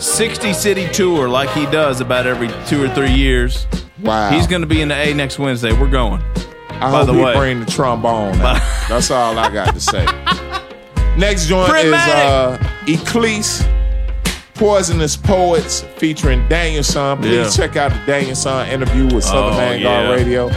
[0.00, 3.66] 60 city tour like he does about every two or three years.
[4.00, 4.30] wow.
[4.30, 5.72] He's going to be in the A next Wednesday.
[5.72, 6.22] We're going.
[6.80, 7.34] I by hope the we way.
[7.36, 8.34] bring the trombone.
[8.40, 8.60] out.
[8.88, 10.04] That's all I got to say.
[11.16, 13.66] Next joint is uh, Ecclese,
[14.54, 17.18] Poisonous Poets, featuring Danielson.
[17.18, 17.66] Please Yeah.
[17.66, 20.10] check out the Danielson interview with Southern Oh, Vanguard yeah.
[20.12, 20.48] Radio.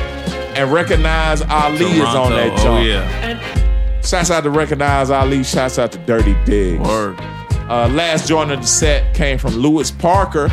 [0.55, 2.35] And Recognize Ali is on Toronto.
[2.35, 2.87] that Oh, joint.
[2.87, 4.01] yeah.
[4.01, 5.43] Shouts out to Recognize Ali.
[5.43, 6.87] Shouts out to Dirty Diggs.
[6.87, 7.17] Word.
[7.69, 10.49] Uh, last joint of the set came from Lewis Parker.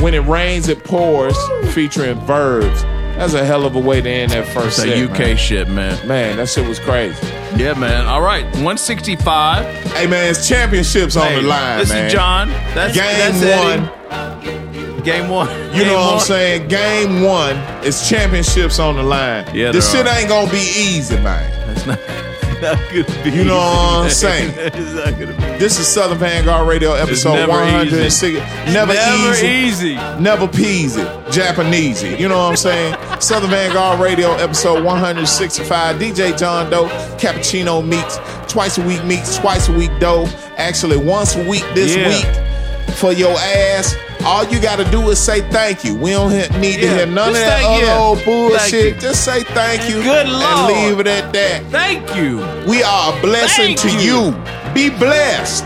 [0.00, 1.36] When it rains, it pours,
[1.72, 2.84] featuring verbs.
[3.18, 5.10] That's a hell of a way to end that first It's set.
[5.10, 5.36] UK man.
[5.36, 6.06] shit, man.
[6.08, 7.18] Man, that shit was crazy.
[7.56, 8.06] Yeah, man.
[8.06, 8.44] All right.
[8.56, 9.64] 165.
[9.92, 12.06] Hey, man, it's championships on the line, This man.
[12.06, 12.48] is John.
[12.74, 15.02] That's Game that's one.
[15.02, 15.48] Game one.
[15.72, 16.68] You Game know what I'm saying?
[16.68, 19.46] Game one is championships on the line.
[19.54, 20.18] Yeah, this shit are.
[20.18, 21.70] ain't gonna be easy, man.
[21.70, 22.25] It's not, not gonna be.
[23.26, 24.52] You know what I'm saying?
[24.56, 25.58] it's not gonna be.
[25.58, 28.32] This is Southern Vanguard Radio episode never 160.
[28.72, 29.46] Never, Never easy.
[29.46, 29.94] easy.
[30.18, 31.04] Never peasy.
[31.26, 32.18] Japanesey.
[32.18, 32.96] You know what I'm saying?
[33.20, 35.96] Southern Vanguard Radio episode 165.
[35.96, 36.86] DJ John Doe,
[37.18, 38.18] Cappuccino Meets.
[38.50, 40.24] Twice a week meets, twice a week dough.
[40.56, 42.08] Actually, once a week this Yeah.
[42.08, 43.94] week for your ass.
[44.26, 45.94] All you got to do is say thank you.
[45.94, 47.90] We don't need to Yeah, hear none of that other you.
[47.92, 48.98] old bullshit.
[48.98, 50.02] Just say thank you.
[50.02, 50.72] Good And Lord.
[50.72, 51.62] leave it at that.
[51.70, 52.38] Thank you.
[52.68, 54.24] We are a blessing Thank to you.
[54.26, 54.74] you.
[54.74, 55.64] Be blessed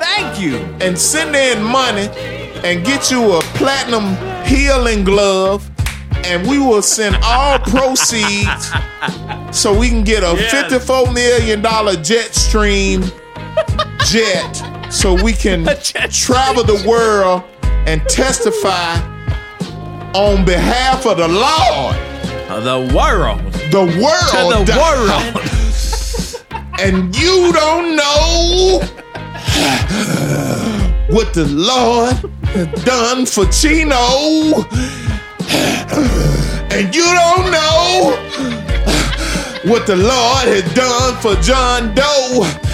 [0.00, 0.56] Thank you.
[0.80, 2.08] and send in money
[2.64, 5.70] and get you a platinum healing glove
[6.24, 8.72] and we will send all proceeds
[9.52, 10.72] so we can get a Yes.
[10.72, 11.62] $54 million
[12.02, 13.02] jet stream
[14.06, 14.52] jet
[14.90, 15.64] so we can
[16.10, 17.42] travel the world
[17.88, 18.96] and testify
[20.12, 21.96] on behalf of the Lord.
[22.50, 23.40] Uh, the world.
[23.72, 24.32] The world.
[24.36, 25.24] To the world.
[26.80, 28.80] and you don't know
[31.08, 32.16] what the Lord
[32.52, 34.66] has done for Chino,
[36.70, 38.18] and you don't know
[39.64, 42.67] what the Lord has done for John Doe.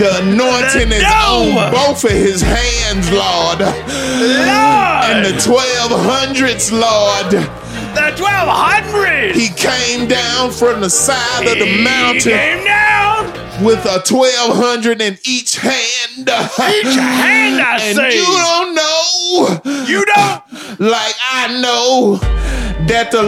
[0.00, 3.58] The anointing is on both of his hands, Lord.
[3.60, 5.04] Lord.
[5.12, 7.30] And the 1200s, Lord.
[7.30, 9.34] The 1200.
[9.36, 13.26] He came down from the side of the He mountain came down.
[13.62, 16.22] with a 1200 in each hand.
[16.22, 18.14] Each hand, I and say.
[18.16, 20.80] you don't know, You don't.
[20.80, 22.16] like I know,
[22.86, 23.20] that the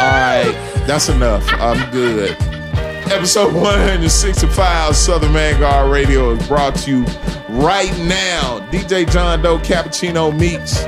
[0.00, 1.44] All right, that's enough.
[1.60, 2.34] I'm good.
[3.10, 7.04] Episode 165 Southern Vanguard Radio is brought to you
[7.48, 8.60] right now.
[8.70, 10.84] DJ John Doe Cappuccino Meets.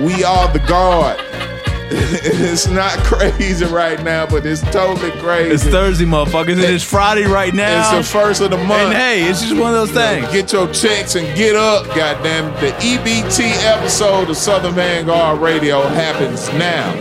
[0.00, 1.18] We are the guard.
[1.90, 5.50] it's not crazy right now, but it's totally crazy.
[5.54, 6.52] It's Thursday, motherfuckers.
[6.52, 7.98] and It's Friday right now.
[7.98, 8.72] It's the first of the month.
[8.72, 10.30] And hey, it's just one of those things.
[10.32, 12.52] Get your checks and get up, goddamn.
[12.60, 16.94] The EBT episode of Southern Vanguard Radio happens now.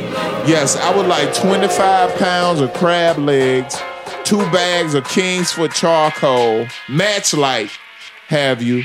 [0.45, 3.76] Yes, I would like 25 pounds of crab legs,
[4.24, 7.71] two bags of kings Kingsford charcoal, match light,
[8.28, 8.84] have you,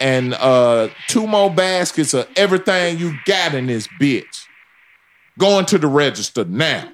[0.00, 4.46] and uh two more baskets of everything you got in this bitch.
[5.38, 6.88] Going to the register now.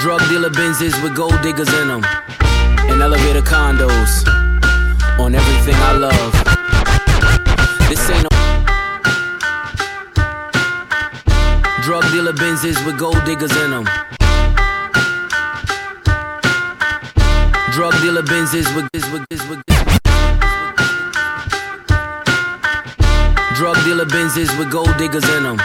[0.00, 2.02] Drug dealer Benzes with gold diggers in them.
[2.90, 4.26] And elevator condos.
[5.18, 7.88] On everything I love.
[7.88, 8.29] This ain't
[11.90, 13.84] Drug dealer Benzes with gold diggers in them.
[17.72, 19.60] Drug dealer Benzes with with with with.
[23.56, 25.58] Drug dealer Benzes with gold diggers in them.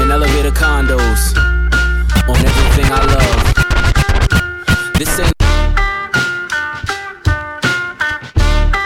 [0.00, 1.36] And elevator condos.
[2.26, 3.54] On everything I love.
[4.98, 5.34] This ain't.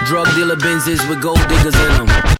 [0.09, 2.38] Drug dealer Benzes with gold diggers in them.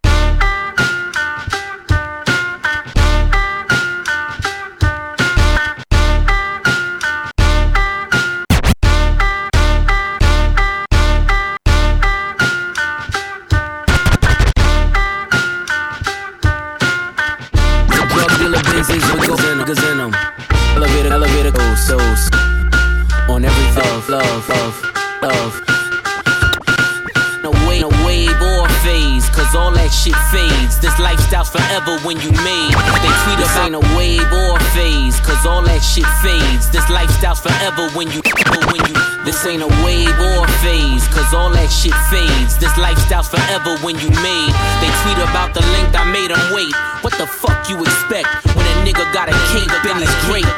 [32.09, 32.73] When you made.
[33.05, 36.73] They tweet us ain't a wave or phase, cause all that shit fades.
[36.73, 38.25] This lifestyle's forever when you,
[38.73, 38.97] when you.
[39.29, 42.57] This ain't a wave or phase, cause all that shit fades.
[42.57, 44.53] This lifestyle's forever when you made.
[44.81, 46.73] They tweet about the length I made them wait.
[47.05, 50.49] What the fuck you expect when a nigga got a cape in his grape?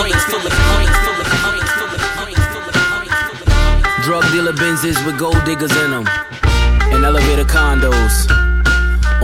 [0.00, 2.80] Ovens full of, full of, full of, full of, ovens full of.
[4.08, 6.08] Drug dealer Benzes with gold diggers in them.
[6.96, 8.43] And elevator condos.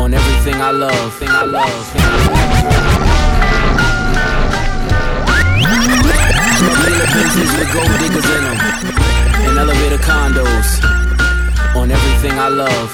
[0.00, 1.14] On everything I love.
[1.18, 1.84] Thing I love.
[1.92, 2.02] Thing
[7.58, 8.58] with gold diggers in them.
[9.44, 10.80] And elevator condos.
[11.76, 12.90] On everything I love.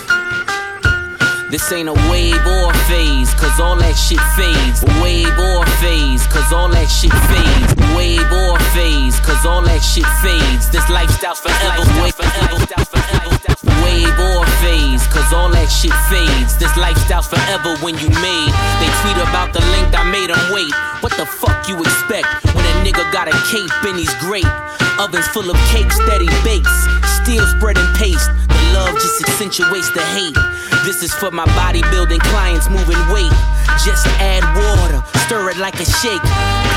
[1.48, 4.82] This ain't a wave or phase, cause all that shit fades.
[5.00, 7.70] Wave or phase, cause all that shit fades.
[7.96, 10.68] Wave or phase, cause all that shit fades.
[10.70, 11.86] This lifestyle's forever.
[12.02, 12.58] Wave forever.
[13.86, 16.58] Wave or phase, cause all that shit fades.
[16.58, 16.75] This
[17.06, 18.50] lifestyle's forever when you made.
[18.82, 20.72] They tweet about the length I made them wait.
[21.02, 24.46] What the fuck you expect when a nigga got a cape and he's great?
[24.98, 26.72] Ovens full of cakes that he bakes.
[27.22, 28.30] Still spreading paste.
[28.48, 30.34] The love just accentuates the hate.
[30.84, 33.34] This is for my bodybuilding clients moving weight.
[33.84, 36.22] Just add water, stir it like a shake.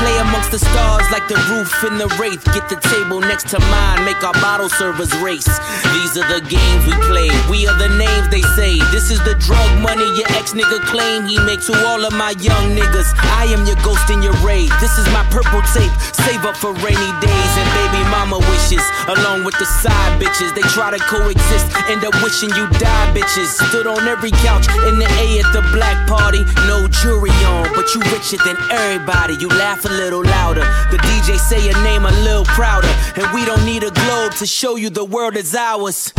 [0.02, 2.42] Play amongst the stars like the roof in the wraith.
[2.56, 5.46] Get the table next to mine, make our bottle servers race.
[5.92, 7.28] These are the games we play.
[7.52, 8.80] We are the names they say.
[8.90, 12.32] This is the drug money your ex nigga claim he make to all of my
[12.40, 13.12] young niggas.
[13.38, 14.72] I am your ghost in your raid.
[14.80, 15.92] This is my purple tape.
[16.24, 18.82] Save up for rainy days and baby mama wishes.
[19.04, 21.68] Along with the side bitches, they try to coexist.
[21.92, 23.52] End up wishing you die, bitches.
[23.68, 26.42] Stood on every couch in the A at the black party.
[26.64, 29.34] No jury on, but you richer than everybody.
[29.34, 30.64] You laugh a little louder.
[30.90, 32.92] The DJ say your name a little prouder.
[33.16, 36.12] And we don't need a globe to show you the world is ours.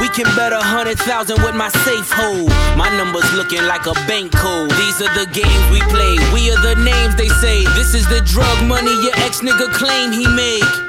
[0.00, 2.50] We can bet a hundred thousand with my safe hold.
[2.76, 4.70] My numbers looking like a bank code.
[4.70, 6.18] These are the games we play.
[6.32, 7.64] We are the names they say.
[7.74, 10.83] This is the drug money your ex nigga claim he make.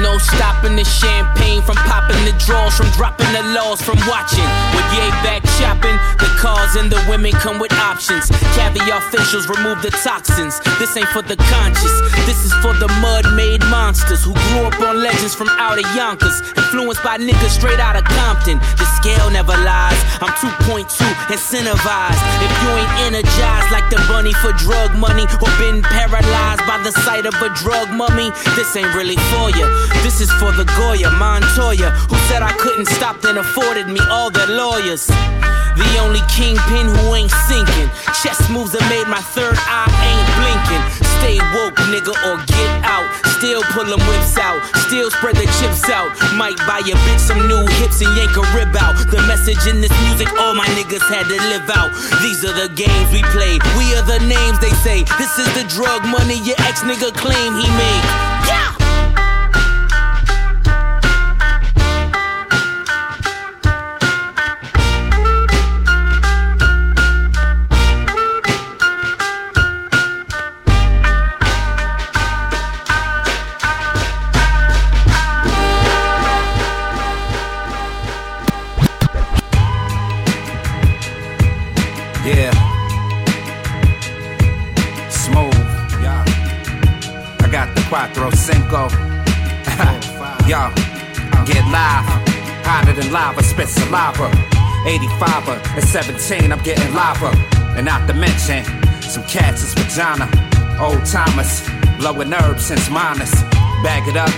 [0.00, 4.48] No stopping the champagne from popping the draws, from dropping the laws, from watching.
[4.72, 8.30] With yay back shopping, the cars and the women come with options.
[8.56, 10.60] Caviar facials remove the toxins.
[10.78, 11.94] This ain't for the conscious,
[12.26, 15.86] this is for the mud made monsters who grew up on legends from out of
[15.94, 16.40] Yonkers.
[16.56, 18.58] Influenced by niggas straight out of Compton.
[18.78, 20.00] The scale never lies.
[20.22, 20.86] I'm 2.2
[21.28, 22.22] incentivized.
[22.40, 26.92] If you ain't energized like the bunny for drug money or been paralyzed by the
[27.02, 29.66] sight of a drug mummy, this ain't really for ya.
[30.02, 34.30] This is for the Goya Montoya who said I couldn't stop then afforded me all
[34.30, 35.06] their lawyers.
[35.76, 37.88] The only kingpin who ain't sinking.
[38.20, 40.84] Chess moves that made my third eye ain't blinking.
[41.18, 43.08] Stay woke, nigga, or get out.
[43.40, 44.60] Still pull them whips out.
[44.86, 46.12] Still spread the chips out.
[46.36, 49.00] Might buy your bitch some new hips and yank a rib out.
[49.08, 51.90] The message in this music, all my niggas had to live out.
[52.20, 53.56] These are the games we play.
[53.80, 55.04] We are the names they say.
[55.16, 58.31] This is the drug money your ex nigga claim he made.
[93.92, 94.52] Lava, spit saliva.
[94.86, 97.30] 85 at 17, I'm getting lava.
[97.76, 98.64] And not to mention,
[99.02, 100.28] some cats is vagina.
[100.80, 101.68] Old Thomas,
[101.98, 103.32] blowing herbs since minus.
[103.82, 104.30] Bag it up,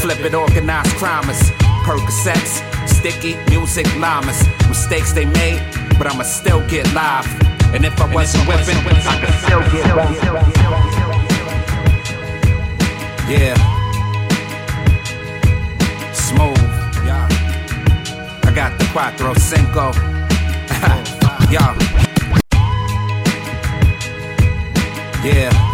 [0.00, 1.50] flip it, organized crimers.
[1.84, 4.46] Percocets, sticky music llamas.
[4.68, 5.60] Mistakes they made,
[5.98, 7.26] but I'ma still get live.
[7.74, 10.60] And if I wasn't whipping, I could still get live.
[13.30, 13.69] Yeah.
[18.60, 19.90] Got the Quattro Cinco.
[21.50, 21.64] Yo.
[25.24, 25.69] Yeah.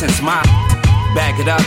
[0.00, 0.40] Since my
[1.14, 1.60] Bag it up,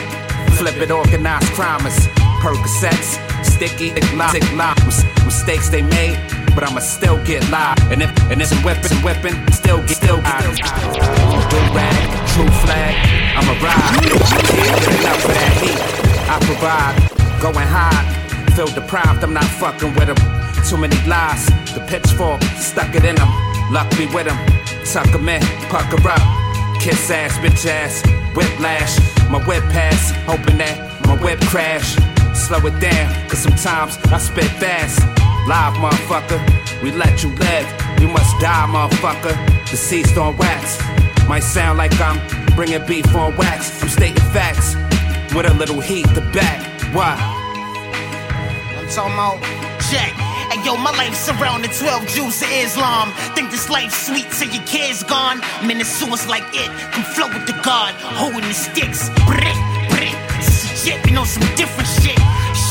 [0.57, 2.07] flip it, organized crimers.
[2.41, 6.17] Percocets, sticky, logic, mis- mistakes they made,
[6.55, 7.77] but I'ma still get live.
[7.91, 10.43] And if and I'm whipping, whipping, still get, still get.
[11.75, 11.99] Rag,
[12.34, 12.95] true flag,
[13.38, 14.01] I'ma ride.
[14.55, 15.79] Yeah, get enough for that heat.
[16.31, 16.95] I provide,
[17.41, 18.01] going high.
[18.55, 20.19] Feel deprived, I'm not fucking with them.
[20.69, 23.29] Too many lies, the pitchfork, stuck it in them.
[23.71, 24.39] Luck me with them,
[24.86, 26.21] tuck 'em in, pucker up.
[26.79, 28.03] Kiss ass, bitch ass,
[28.36, 28.97] whiplash.
[29.29, 30.77] My whip pass, hoping that
[31.07, 31.95] my whip crash.
[32.34, 34.99] Slow it down, cause sometimes I spit fast.
[35.47, 36.39] Live, motherfucker,
[36.81, 37.67] we let you live.
[37.99, 39.36] You must die, motherfucker.
[39.69, 40.79] Deceased on wax.
[41.27, 42.19] Might sound like I'm
[42.55, 43.81] bringing beef on wax.
[43.81, 44.75] I'm stating facts
[45.34, 46.59] with a little heat to back.
[46.93, 47.15] Why?
[48.77, 49.41] I'm talking about
[49.89, 50.32] check.
[50.64, 53.11] Yo, my life's around the 12 Jews of Islam.
[53.36, 55.43] Think this life's sweet till your kid's gone.
[55.59, 56.72] Minnesota's like it.
[56.95, 59.11] Come flow with the God, holding the sticks.
[59.28, 59.59] Brick,
[59.91, 60.16] brick.
[60.80, 62.16] Shit, we know some different shit.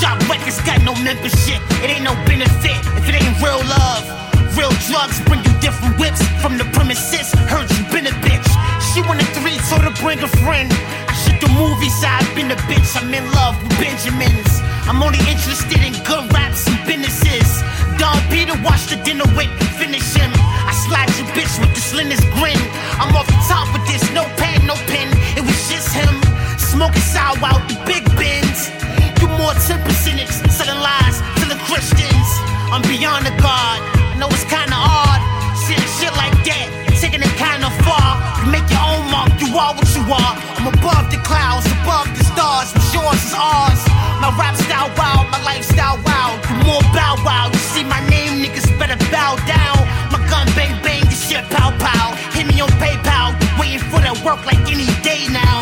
[0.01, 1.61] Shop records got no membership.
[1.84, 4.09] It ain't no benefit if it ain't real love.
[4.57, 7.28] Real drugs bring you different whips from the premises.
[7.53, 8.49] Heard you been a bitch.
[8.88, 10.72] She wanted three, so to bring a friend.
[10.72, 12.97] I shit the movie side, been a bitch.
[12.97, 14.72] I'm in love with Benjamins.
[14.93, 17.64] I'm only interested in good raps and businesses.
[17.97, 19.49] Don Peter watch the dinner with,
[19.80, 20.28] finish him.
[20.68, 22.61] I slide your bitch with the slimmest grin.
[23.01, 25.09] I'm off the top with this, no pad, no pen.
[25.32, 26.12] It was just him.
[26.61, 28.68] Smoking sour out the big bins.
[29.16, 32.28] You more 10 percentage, selling lies to the Christians.
[32.68, 33.80] I'm beyond the God.
[33.97, 35.24] I know it's kinda odd.
[35.57, 36.68] Seeing shit like that,
[37.01, 38.20] taking it kinda far.
[38.45, 40.32] You make your own mark, you are what you are.
[40.61, 42.68] I'm above the clouds, above the stars.
[42.74, 43.82] What's yours is ours.
[44.18, 46.36] My rap style wild, my lifestyle wild.
[46.51, 47.47] You more bow wow.
[47.53, 49.78] You see my name, niggas better bow down.
[50.11, 52.14] My gun bang bang, this shit pow pow.
[52.34, 55.59] Hit me on PayPal, waiting for that work like any day now.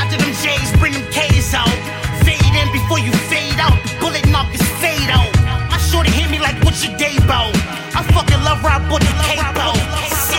[0.00, 1.76] After them J's, bring them K's out.
[2.26, 3.76] Fade in before you fade out.
[3.86, 5.30] The bullet knock is fade out.
[5.70, 7.50] My shorty hit me like, what's your day, bro?
[7.94, 9.14] I fucking love rap with the.
[10.10, 10.35] Sick.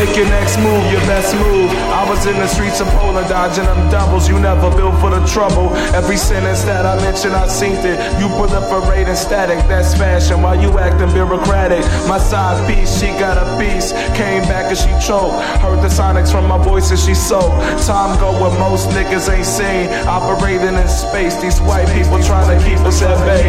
[0.00, 1.70] Make your next move your best move.
[1.92, 4.30] I was in the streets of Poland dodging them doubles.
[4.30, 5.76] You never built for the trouble.
[5.92, 8.00] Every sentence that I mentioned, I seen it.
[8.18, 9.58] You proliferate and static.
[9.68, 11.84] That's fashion while you acting bureaucratic.
[12.08, 13.92] My side piece, she got a piece.
[14.16, 15.36] Came back and she choked.
[15.60, 17.60] Heard the sonics from my voice and she soaked.
[17.84, 19.92] Time go where most niggas ain't seen.
[20.08, 21.36] Operating in space.
[21.42, 23.39] These white people trying to keep us at bay.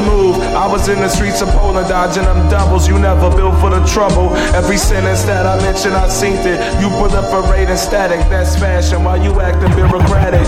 [0.00, 0.36] Move.
[0.54, 2.88] I was in the streets of Poland dodging them doubles.
[2.88, 4.34] You never built for the trouble.
[4.54, 6.58] Every sentence that I mentioned, I seen it.
[6.80, 8.20] You proliferate and static.
[8.28, 10.46] That's fashion while you acting bureaucratic.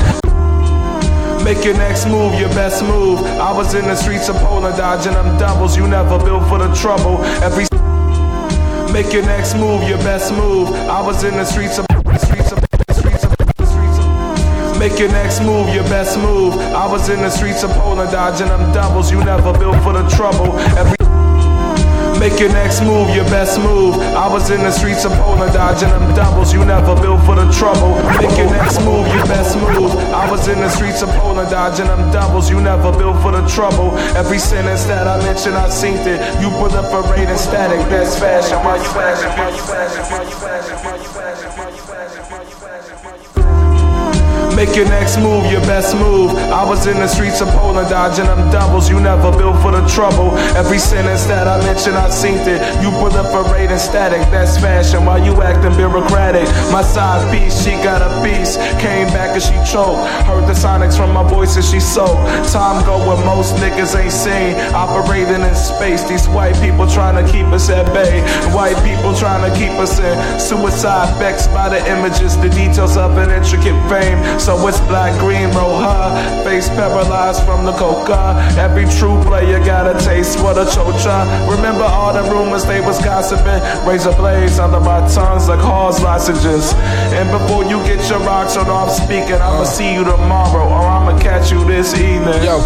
[1.45, 3.19] Make your next move your best move.
[3.19, 5.77] I was in the streets of Poland dodging them doubles.
[5.77, 7.19] You never built for the trouble.
[7.43, 7.67] Every
[8.93, 10.69] Make your next move your best move.
[10.69, 11.91] I was in the streets of
[14.83, 16.55] Make your next move your best move.
[16.55, 19.12] I was in the streets of Poland dodging them doubles.
[19.12, 20.59] You never built for the trouble.
[20.76, 20.97] Every
[22.18, 23.95] Make your next move your best move.
[23.95, 26.53] I was in the streets of Poland dodging them doubles.
[26.53, 27.95] You never built for the trouble.
[28.18, 29.91] Make your next move your best move.
[30.11, 32.51] I was in the streets of Poland dodging them doubles.
[32.51, 33.97] You never built for the trouble.
[34.18, 36.18] Every sentence that I mentioned, I seen it.
[36.43, 37.78] You proliferate and static.
[37.89, 38.59] That's fashion.
[38.66, 40.91] While you fashion, while you fashion, while you fashion,
[44.63, 46.31] Make your next move your best move.
[46.31, 48.89] I was in the streets of Poland dodging them doubles.
[48.89, 50.39] You never built for the trouble.
[50.55, 52.63] Every sentence that I mentioned, I seen it.
[52.81, 54.23] You proliferate and static.
[54.31, 56.47] That's fashion while you acting bureaucratic.
[56.71, 58.55] My side piece, she got a piece.
[58.79, 60.07] Came back and she choked.
[60.31, 62.23] Heard the sonics from my voice and she soaked.
[62.53, 64.55] Time go where most niggas ain't seen.
[64.79, 66.05] Operating in space.
[66.09, 68.23] These white people trying to keep us at bay.
[68.55, 73.19] White people trying to keep us in suicide vexed by the images, the details of
[73.19, 74.23] an intricate fame.
[74.39, 76.45] So it's black, green, roja.
[76.45, 78.37] Face paralyzed from the coca.
[78.59, 81.19] Every true player got a taste for the chocha.
[81.51, 83.61] Remember all the rumors they was gossiping.
[83.87, 86.73] Razor blades under my tongues like horse lozenges.
[87.19, 91.19] And before you get your rocks on off speaking, I'ma see you tomorrow or I'ma
[91.21, 92.43] catch you this evening.
[92.43, 92.61] Yo,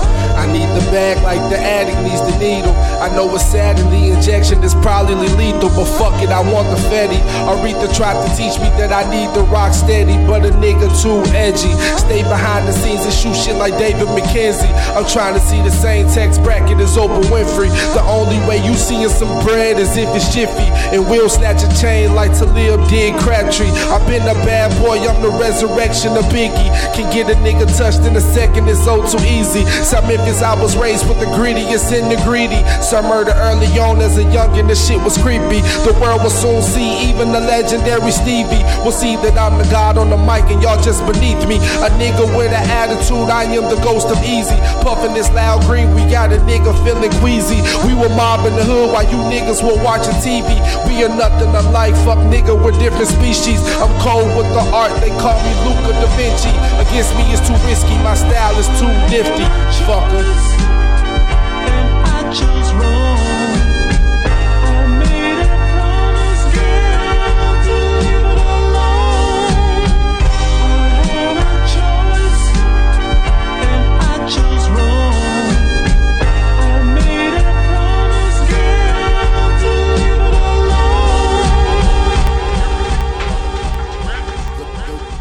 [0.47, 2.71] I need the bag like the addict needs the needle.
[3.03, 6.71] I know it's sad and the injection is probably lethal, but fuck it, I want
[6.71, 7.19] the Fetty.
[7.51, 11.19] Aretha tried to teach me that I need the rock steady, but a nigga too
[11.35, 11.75] edgy.
[11.99, 14.71] Stay behind the scenes and shoot shit like David McKenzie.
[14.95, 17.75] I'm trying to see the same tax bracket as Oprah Winfrey.
[17.99, 20.71] The only way you seeing some bread is if it's jiffy.
[20.95, 23.75] And we'll snatch a chain like Talib did Crabtree.
[23.91, 26.71] I've been a bad boy, I'm the resurrection of Biggie.
[26.95, 29.67] Can get a nigga touched in a second, it's so too easy.
[29.83, 30.07] Some
[30.43, 32.61] I was raised with the greediest in the greedy.
[32.83, 35.65] Some murder early on as a youngin', the shit was creepy.
[35.89, 39.97] The world will soon see, even the legendary Stevie will see that I'm the god
[39.97, 41.57] on the mic and y'all just beneath me.
[41.81, 44.59] A nigga with an attitude, I am the ghost of Eazy.
[44.83, 47.63] Puffin' this loud green, we got a nigga feeling queasy.
[47.89, 50.61] We were mobbing the hood while you niggas were watching TV.
[50.85, 53.63] We are nothing alike, fuck nigga, we're different species.
[53.81, 56.53] I'm cold with the art, they call me Luca da Vinci.
[56.77, 59.47] Against me is too risky, my style is too nifty.
[59.87, 60.26] Fucker.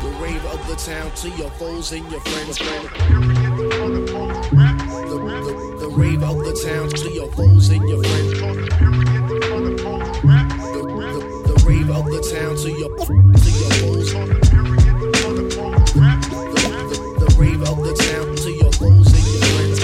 [0.02, 3.95] The rave of the town to your foes and your friends.
[5.96, 8.40] The, the, the rave of the town to your foes and your friends.
[8.40, 8.50] The,
[10.84, 14.12] the, the rave of the town to your to your foes.
[14.14, 14.26] The,
[16.90, 19.80] the, the rave of the town to your foes and your friends.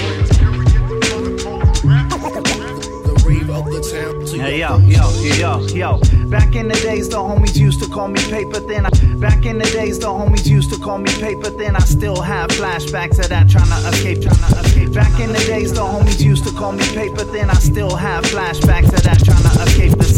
[3.04, 6.11] The rave of the town to Hey, yo, yo, yo, yo.
[6.32, 8.86] Back in the days, the homies used to call me paper thin.
[8.86, 11.76] I, back in the days, the homies used to call me paper thin.
[11.76, 14.94] I still have flashbacks of that, trying to escape, trying to escape.
[14.94, 17.50] Back in the days, the homies used to call me paper thin.
[17.50, 20.11] I still have flashbacks of that, trying to escape.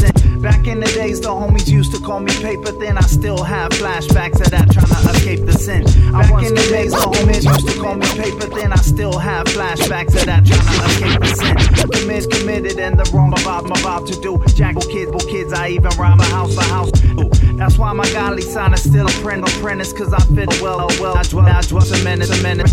[0.45, 2.99] Back in the days, the homies used to call me paper thin.
[2.99, 5.85] I still have flashbacks of that, trying to escape the sin.
[6.13, 8.71] Back in the days, the homies used to call me paper thin.
[8.71, 11.57] I still have flashbacks of that, trying to escape the sin.
[11.89, 14.37] Commit, committed, and the wrong about I'm about to do.
[14.55, 16.93] Jackal kids, bull kids, I even rob a house, a house.
[17.19, 17.31] Ooh.
[17.57, 21.01] That's why my godly sign is still a print apprentice, cause I fit well, oh
[21.01, 21.17] well.
[21.17, 22.71] I dwell, I dwell a minute, a minute.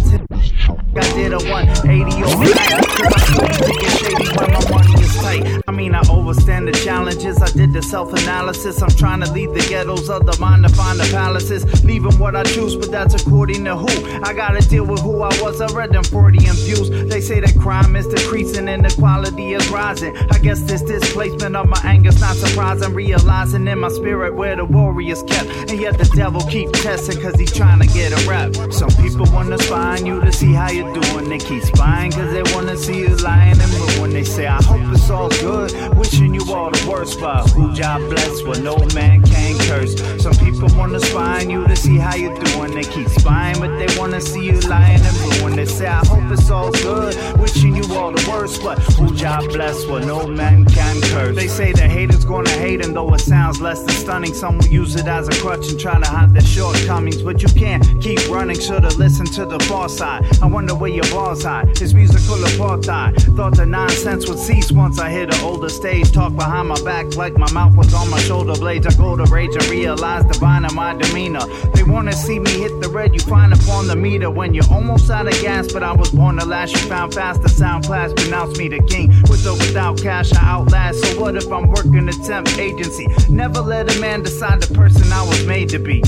[0.93, 5.61] I did a 180 over I swear get shady when my money is tight.
[5.82, 7.41] I mean, I overstand the challenges.
[7.41, 8.84] I did the self analysis.
[8.84, 11.84] I'm trying to leave the ghettos of the mind to find the palaces.
[11.84, 14.21] Leaving what I choose, but that's according to who.
[14.21, 15.59] I gotta deal with who I was.
[15.59, 16.91] I read them 40 views.
[17.09, 20.15] They say that crime is decreasing and inequality is rising.
[20.29, 22.93] I guess this displacement of my anger's not surprising.
[22.93, 25.49] Realizing in my spirit where the warriors kept.
[25.71, 28.71] And yet the devil keep testing cause he's trying to get a rep.
[28.71, 31.27] Some people wanna spy you to see how you're doing.
[31.27, 34.11] They keep spying cause they wanna see you lying and ruin.
[34.11, 35.70] They say, I hope it's all good.
[35.95, 39.95] Wishing you all the worst, but who Jah blessed where no man can curse.
[40.22, 42.74] Some people wanna spy on you to see how you're doing.
[42.74, 45.55] They keep spying, but they wanna see you lying and ruin.
[45.55, 47.15] They say, I hope it's all good.
[47.39, 51.36] Wishing you all the worst, but who Jah blessed where no man can curse.
[51.36, 54.67] They say the haters gonna hate, and though it sounds less than stunning, some will
[54.67, 57.22] use it as a crutch and try to hide their shortcomings.
[57.22, 60.26] But you can't keep running, should've listened to the far side.
[60.41, 61.69] I wonder where your balls hide.
[61.82, 63.36] It's musical apartheid.
[63.36, 66.12] Thought the nonsense would cease once I hit an older stage.
[66.12, 68.88] Talk behind my back like my mouth was on my shoulder blades.
[68.88, 71.45] I go to rage and realize divine in my demeanor.
[71.76, 75.12] They wanna see me hit the red, you find upon the meter when you're almost
[75.12, 75.72] out of gas.
[75.72, 77.43] But I was born to last, you found fast.
[77.43, 79.09] The sound class pronounced me the king.
[79.30, 81.03] With or without cash, I outlast.
[81.03, 83.07] So what if I'm working a temp agency?
[83.30, 86.01] Never let a man decide the person I was made to be.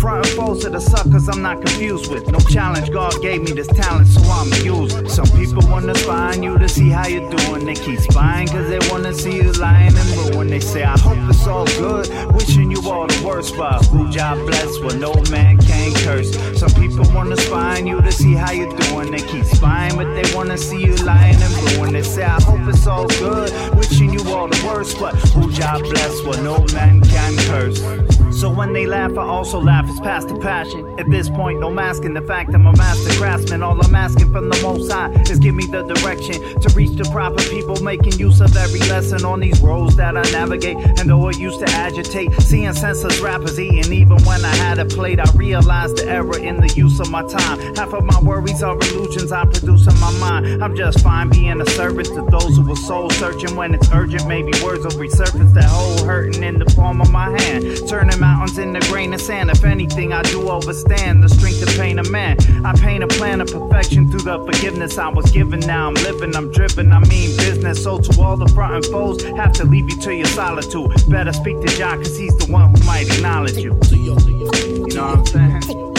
[0.00, 2.26] Front and foes to the suckers I'm not confused with.
[2.32, 5.10] No challenge, God gave me this talent, so I'm used.
[5.10, 7.66] Some people wanna spy on you to see how you're doing.
[7.66, 10.48] They keep spying cause they wanna see you lying and ruin.
[10.48, 12.08] They say, I hope it's all good.
[12.34, 16.32] Wishing you all the worst, but who Jah blessed where no man can curse.
[16.58, 19.10] Some people wanna spy on you to see how you're doing.
[19.10, 21.92] They keep spying, but they wanna see you lying and ruin.
[21.92, 23.52] They say, I hope it's all good.
[23.76, 27.82] Wishing you all the worst, but who Jah blessed where no man can curse.
[28.40, 29.84] So when they laugh, I also laugh.
[29.86, 30.98] It's past the passion.
[30.98, 33.62] At this point, no masking the fact I'm a master craftsman.
[33.62, 37.04] All I'm asking from the Most High is give me the direction to reach the
[37.12, 40.78] proper people, making use of every lesson on these roads that I navigate.
[40.98, 44.86] And though it used to agitate, seeing senseless rappers eating, even when I had a
[44.86, 47.58] plate, I realized the error in the use of my time.
[47.76, 50.64] Half of my worries are illusions I produce in my mind.
[50.64, 54.26] I'm just fine being a servant to those who are soul searching when it's urgent.
[54.26, 58.58] Maybe words will resurface that whole hurting in the palm of my hand, turning mountains
[58.58, 59.50] in the grain of sand.
[59.50, 62.36] If anything, I do overstand the strength to paint a man.
[62.64, 65.60] I paint a plan of perfection through the forgiveness I was given.
[65.60, 67.82] Now I'm living, I'm driven, I mean business.
[67.82, 70.90] So to all the front and foes, have to leave you to your solitude.
[71.08, 73.72] Better speak to John, cause he's the one who might acknowledge you.
[73.90, 75.86] You know what I'm saying?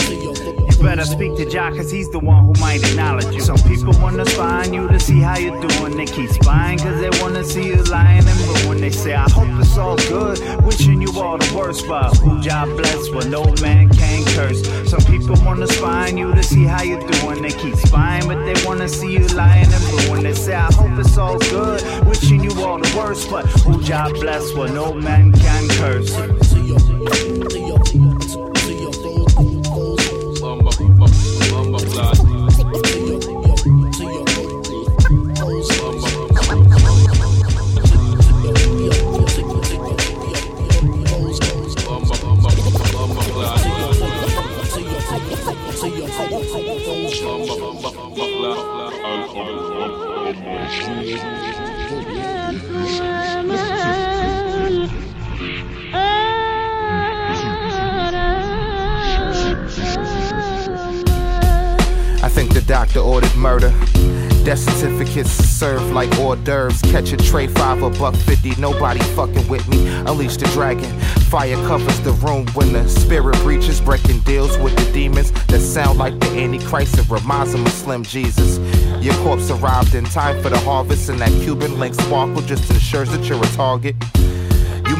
[0.82, 3.40] Better speak to Jock cause he's the one who might acknowledge you.
[3.40, 5.96] Some people wanna spy on you to see how you're doing.
[5.96, 8.80] They keep spying cause they wanna see you lying and ruin.
[8.80, 12.66] They say, I hope it's all good, wishing you all the worst, but who Jah
[12.76, 14.60] bless what no man can curse.
[14.90, 17.42] Some people wanna spy on you to see how you're doing.
[17.42, 20.24] They keep spying, but they wanna see you lying and ruin.
[20.24, 24.10] They say, I hope it's all good, wishing you all the worst, but who Jah
[24.20, 26.41] bless what no man can curse.
[62.72, 63.68] Doctor ordered murder.
[64.46, 66.80] Death certificates served like hors d'oeuvres.
[66.90, 68.58] Catch a tray, five a buck fifty.
[68.58, 69.88] Nobody fucking with me.
[70.06, 70.90] Unleash the dragon.
[71.28, 75.98] Fire covers the room when the spirit breaches, breaking deals with the demons that sound
[75.98, 78.58] like the Antichrist and reminds them of Slim Jesus.
[79.04, 83.10] Your corpse arrived in time for the harvest, and that Cuban link sparkle just ensures
[83.10, 83.96] that you're a target.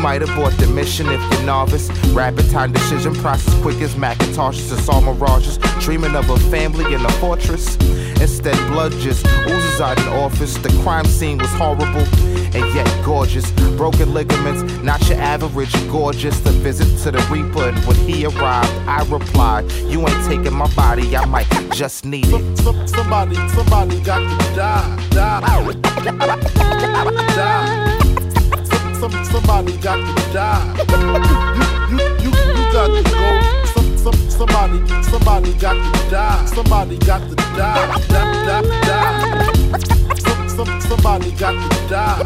[0.03, 1.89] You might have bought the mission if you're novice.
[2.09, 5.59] Rapid time decision process quick as Macintoshes and saw mirages.
[5.79, 7.77] Dreaming of a family in a fortress.
[8.21, 10.57] Instead, blood just oozes out in office.
[10.57, 12.05] The crime scene was horrible
[12.53, 13.49] and yet gorgeous.
[13.77, 16.41] Broken ligaments, not your average gorgeous.
[16.41, 20.67] The visit to the Reaper, and when he arrived, I replied, You ain't taking my
[20.75, 22.59] body, I might just need it.
[22.89, 26.43] Somebody, somebody got to die, die, die.
[27.37, 27.82] Some,
[29.03, 30.75] some, somebody got to die.
[31.91, 33.29] You, you, you, you got to go.
[33.75, 36.47] Some, some, somebody, somebody got to die.
[36.47, 40.15] Somebody got to die, die, die, die.
[40.19, 42.23] Some, some, somebody got to die.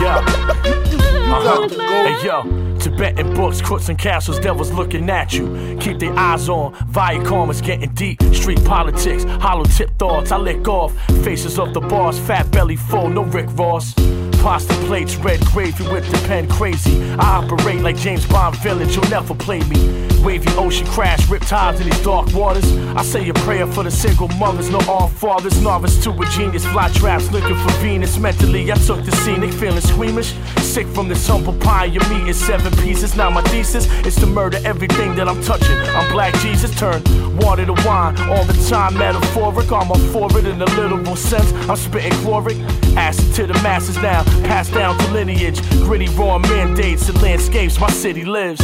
[0.00, 0.20] Yeah.
[0.64, 1.42] You, you, you Uh-huh.
[1.42, 1.84] got to go.
[1.84, 5.76] Hey yo, Tibetan books, crooks and castles, devils looking at you.
[5.80, 6.74] Keep their eyes on.
[6.92, 8.22] Viacom is getting deep.
[8.32, 10.30] Street politics, hollow tip thoughts.
[10.30, 10.92] I lick off
[11.24, 13.94] faces of the boss, fat belly full, no Rick Ross.
[14.44, 17.02] Pasta plates, red gravy with the pen crazy.
[17.14, 20.13] I operate like James Bond villains, you'll never play me.
[20.24, 22.64] Wavy ocean crash, riptides in these dark waters.
[22.96, 25.60] I say a prayer for the single mothers, no all fathers.
[25.60, 28.16] Novice to a genius, fly traps looking for Venus.
[28.18, 30.34] Mentally, I took the scenic, feeling squeamish.
[30.62, 33.14] Sick from this humble pie, your meat is seven pieces.
[33.16, 35.76] Now my thesis is to murder everything that I'm touching.
[35.76, 37.02] I'm black Jesus, turn
[37.36, 38.18] water to wine.
[38.30, 39.70] All the time, metaphoric.
[39.70, 41.52] I'm up for it in a literal sense.
[41.68, 42.56] I'm spitting chloric.
[42.96, 45.60] Acid to the masses now, passed down to lineage.
[45.84, 48.62] Gritty raw mandates and landscapes my city lives.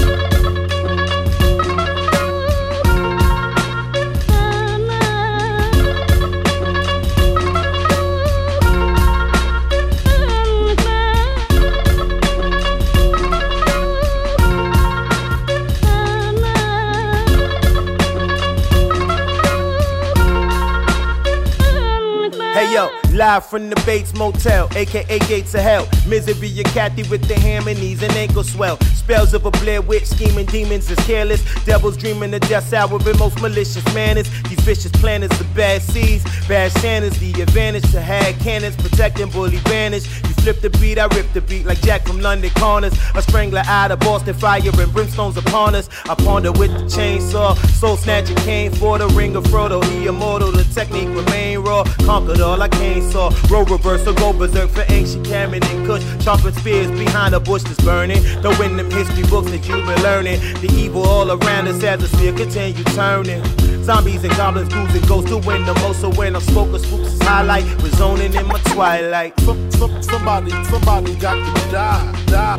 [23.34, 25.86] Live from the Bates Motel, aka Gates of Hell.
[26.08, 28.76] Misery, a Kathy with the ham and knees and ankle swell.
[29.02, 31.42] Spells of a Blair Witch, scheming demons is careless.
[31.64, 34.28] Devils dreaming the death sour with most malicious manners.
[34.48, 37.18] These vicious planets of bad seeds, bad Santas.
[37.18, 40.06] The advantage to have cannons, protecting bully banish.
[40.40, 42.94] Flip the beat, I rip the beat like Jack from London Corners.
[43.14, 45.88] A strangler out of Boston fire and brimstones upon us.
[46.08, 49.84] I ponder with the chainsaw, soul snatcher came for the ring of Frodo.
[49.84, 51.84] He immortal, the technique remain raw.
[52.06, 53.30] Conquered all I came saw.
[53.50, 56.02] Roll reverse or go berserk for ancient Cameron and Kush.
[56.24, 58.22] Sharpened spears behind a bush that's burning.
[58.60, 62.08] In them history books that you've been learning, the evil all around us as the
[62.08, 63.42] sphere continue turning.
[63.82, 66.00] Zombies and goblins, ghouls and ghosts to win the most.
[66.00, 67.64] So when I'm smoking swoops, is highlight.
[67.82, 69.38] We're zoning in my twilight.
[69.40, 72.56] Some, some, somebody, somebody got to die, die,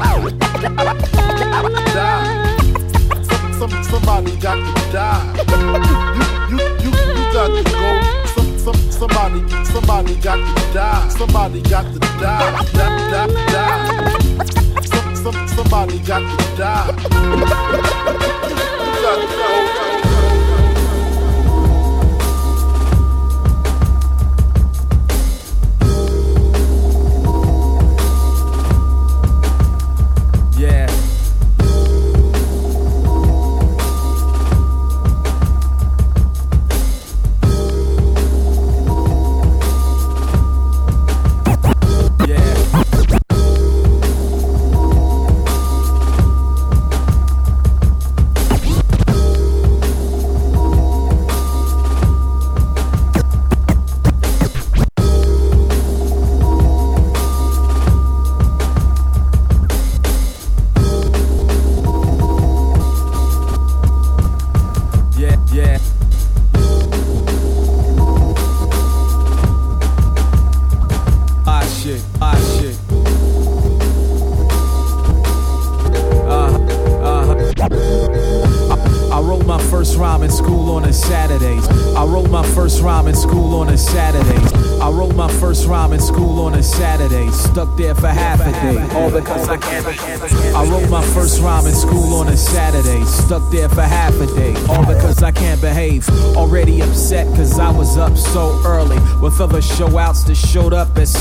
[1.94, 2.58] die.
[3.24, 5.34] Some, some, somebody got to die.
[6.50, 7.90] You, you, you, you got to go.
[8.58, 11.08] Some, somebody, somebody got to die.
[11.10, 14.46] Somebody got to die, die, die, die.
[14.86, 16.88] Some, some, somebody got to die.
[17.30, 17.46] You
[19.02, 20.01] got to go.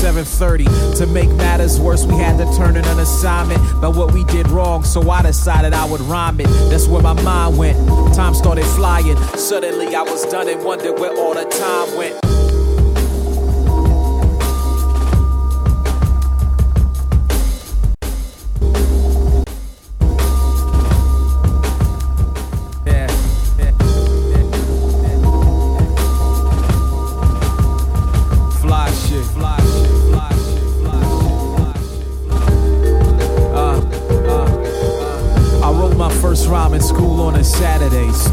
[0.01, 0.65] 7:30.
[0.97, 4.49] To make matters worse, we had to turn in an assignment about what we did
[4.49, 4.83] wrong.
[4.83, 6.47] So I decided I would rhyme it.
[6.71, 7.77] That's where my mind went.
[8.15, 9.15] Time started flying.
[9.37, 12.20] Suddenly I was done and wondered where all the time went.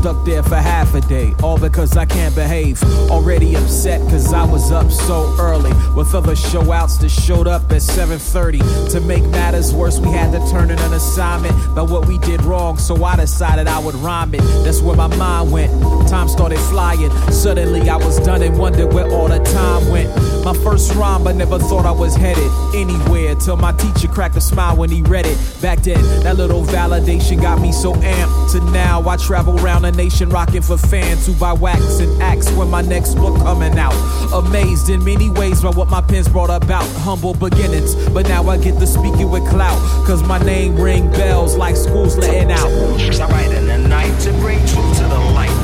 [0.08, 2.82] Stuck there for half a day, all because I can't behave.
[3.10, 5.72] Already upset cause I was up so early.
[5.96, 8.60] With other show outs that showed up at 7:30.
[8.90, 12.42] To make matters worse, we had to turn in an assignment about what we did
[12.42, 12.78] wrong.
[12.78, 14.42] So I decided I would rhyme it.
[14.64, 15.72] That's where my mind went.
[16.08, 17.10] Time started flying.
[17.30, 20.08] Suddenly I was done and wondered where all the time went.
[20.44, 23.34] My first rhyme, but never thought I was headed anywhere.
[23.34, 25.38] Till my teacher cracked a smile when he read it.
[25.62, 28.52] Back then, that little validation got me so amped.
[28.52, 32.50] To now, I travel around the nation rocking for fans who buy wax and acts
[32.52, 33.94] when my next book coming out.
[34.32, 36.86] Amazed in many ways by what my pens brought about.
[37.06, 39.78] Humble beginnings, but now I get to speaking with clout.
[40.06, 42.70] Cause my name ring bells like school's letting out.
[42.70, 45.54] I write in the night to bring truth to the light.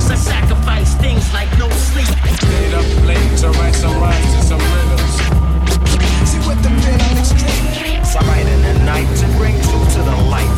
[0.00, 2.08] So sacrifice things like no sleep.
[2.08, 5.12] Stayed up late to write some rhymes and some rhythms.
[6.28, 7.62] See what the pen on extreme.
[8.14, 10.52] I write in the night to bring truth to the light.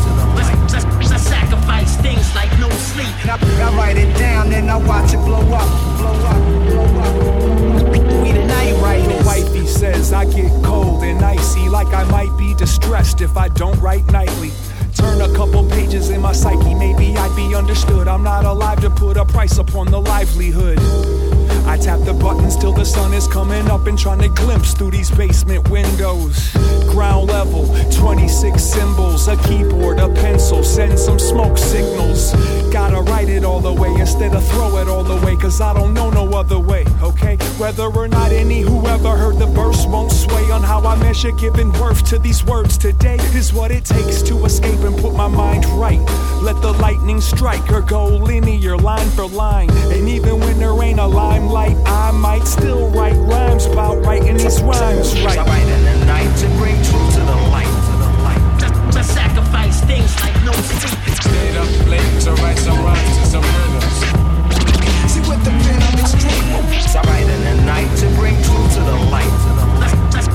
[1.07, 5.39] So sacrifice things like no I, I write it down, then I watch it blow
[5.39, 7.91] up, blow up, blow up.
[7.91, 13.35] We the wifey says I get cold and icy, like I might be distressed if
[13.35, 14.51] I don't write nightly.
[14.95, 18.07] Turn a couple pages in my psyche, maybe I'd be understood.
[18.07, 20.79] I'm not alive to put a price upon the livelihood.
[21.67, 24.91] I tap the buttons till the sun is coming up and trying to glimpse through
[24.91, 26.53] these basement windows.
[26.91, 32.33] Ground level, 26 symbols, a keyboard, a pencil, send some smoke signals.
[32.71, 35.73] Gotta write it all the way instead of throw it all the way, cause I
[35.73, 37.35] don't know no other way, okay?
[37.57, 41.71] Whether or not any whoever heard the verse won't sway on how I measure giving
[41.73, 45.65] worth to these words today is what it takes to escape and put my mind
[45.67, 45.99] right.
[46.41, 49.71] Let the lightning strike or go linear, line for line.
[49.91, 54.61] And even when there ain't a limelight, I might still write rhymes about writing these
[54.61, 58.91] rhymes I write in the night to bring truth to the light.
[58.91, 61.15] So sacrifice things like no sleep.
[61.15, 63.95] Stayed up late to write some rhymes and some rhythms.
[65.07, 66.43] See what the pen on extreme.
[66.51, 69.31] I write in the night to bring truth to the light.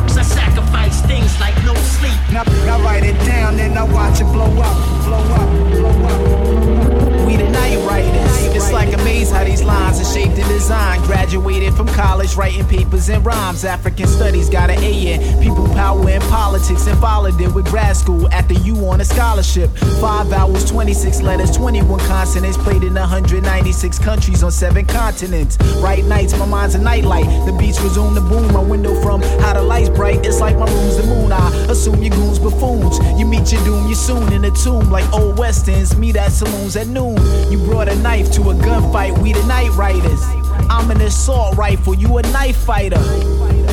[0.09, 2.17] So sacrifice things like no sleep.
[2.33, 7.27] Now, I write it down, then I watch it blow up, blow up, blow up.
[7.27, 8.60] We the night writers.
[8.61, 11.03] It's like a maze how these lines are shaped and designed.
[11.05, 13.65] Graduated from college, writing papers and rhymes.
[13.65, 17.97] African studies got an A in people power and politics, and followed it with grad
[17.97, 19.71] school after you on a scholarship.
[19.99, 22.59] Five vowels, 26 letters, 21 consonants.
[22.59, 25.57] Played in 196 countries on seven continents.
[25.81, 27.25] Bright nights, my mind's a nightlight.
[27.47, 28.53] The beats resume to boom.
[28.53, 30.27] My window from how the lights bright.
[30.27, 31.33] It's like my room's the moon.
[31.33, 32.99] I assume your goons buffoons.
[33.19, 35.97] You meet your doom, you soon in the tomb like old westerns.
[35.97, 37.17] Meet at saloons at noon.
[37.51, 39.19] You brought a knife to a gunfight.
[39.19, 40.23] We the night riders.
[40.69, 41.95] I'm an assault rifle.
[41.95, 43.01] You a knife fighter.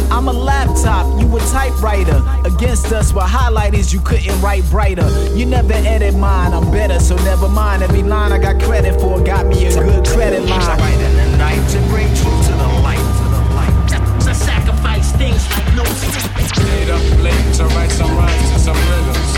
[0.09, 2.23] I'm a laptop, you a typewriter.
[2.45, 5.07] Against us with highlighters, you couldn't write brighter.
[5.35, 7.83] You never edit mine, I'm better, so never mind.
[7.83, 10.79] Every line I got credit for got me a good credit I line.
[10.79, 13.03] write in the night to bring truth to the light.
[14.21, 16.47] So sacrifice things like no sleep.
[16.55, 19.31] Stayed up late to write some rhymes and some rhythms.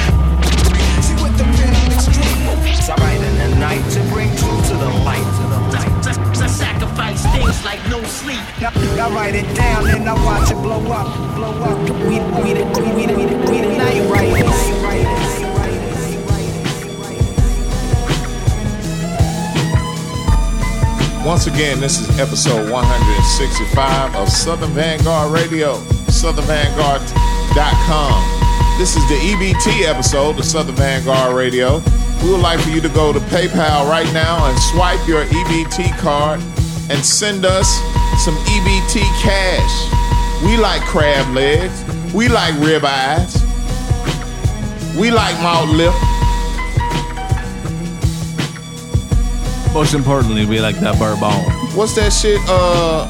[1.03, 2.29] See what the pen on extreme.
[2.89, 4.29] I write in the night to bring
[7.19, 8.39] sacrifice things like no sleep.
[8.61, 11.79] Now, I write it down, then I watch it blow up, blow up.
[12.07, 14.69] We, we, the, we, the, we, the, we the night writers.
[21.25, 25.75] Once again, this is episode 165 of Southern Vanguard Radio,
[26.07, 28.23] southernvanguard.com.
[28.79, 31.81] This is the EBT episode of Southern Vanguard Radio.
[32.23, 35.95] We would like for you to go to PayPal right now and swipe your EBT
[35.99, 36.41] card
[36.89, 37.67] and send us
[38.23, 40.43] some EBT cash.
[40.43, 41.83] We like crab legs.
[42.13, 43.35] We like rib eyes.
[44.97, 45.93] We like malt lip.
[49.73, 51.31] Most importantly, we like that bourbon.
[51.77, 52.39] What's that shit?
[52.47, 53.07] Uh,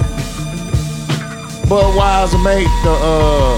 [1.69, 3.55] Budweiser make the uh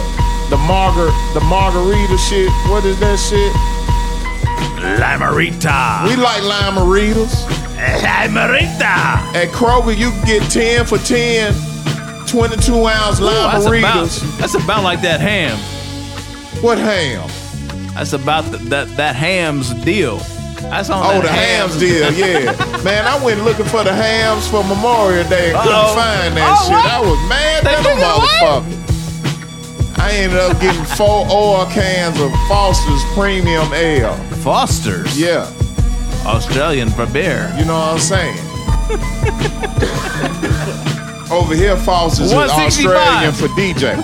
[0.49, 2.51] the margar the margarita shit.
[2.69, 3.53] What is that shit?
[4.99, 6.07] Limerita.
[6.09, 7.60] We like limeritas.
[7.81, 9.33] Limerita.
[9.35, 11.53] At Kroger, you can get 10 for 10,
[12.27, 14.09] 22 ounce Ooh, that's about,
[14.39, 15.57] that's about like that ham.
[16.63, 17.27] What ham?
[17.95, 20.17] That's about the, that that ham's deal.
[20.69, 22.51] That's on Oh, that the hams deal, yeah.
[22.83, 26.63] Man, I went looking for the hams for Memorial Day and couldn't find that Oh,
[26.63, 26.71] shit.
[26.71, 26.85] what?
[26.85, 28.77] I was mad They at them took it away?
[28.77, 29.99] motherfuckers.
[29.99, 34.15] I ended up getting four oil cans of Foster's Premium Ale.
[34.41, 35.19] Foster's?
[35.19, 35.51] Yeah.
[36.25, 37.51] Australian for beer.
[37.57, 38.37] You know what I'm saying?
[41.31, 42.91] Over here, Foster's is 165.
[42.91, 43.95] Australian for DJ.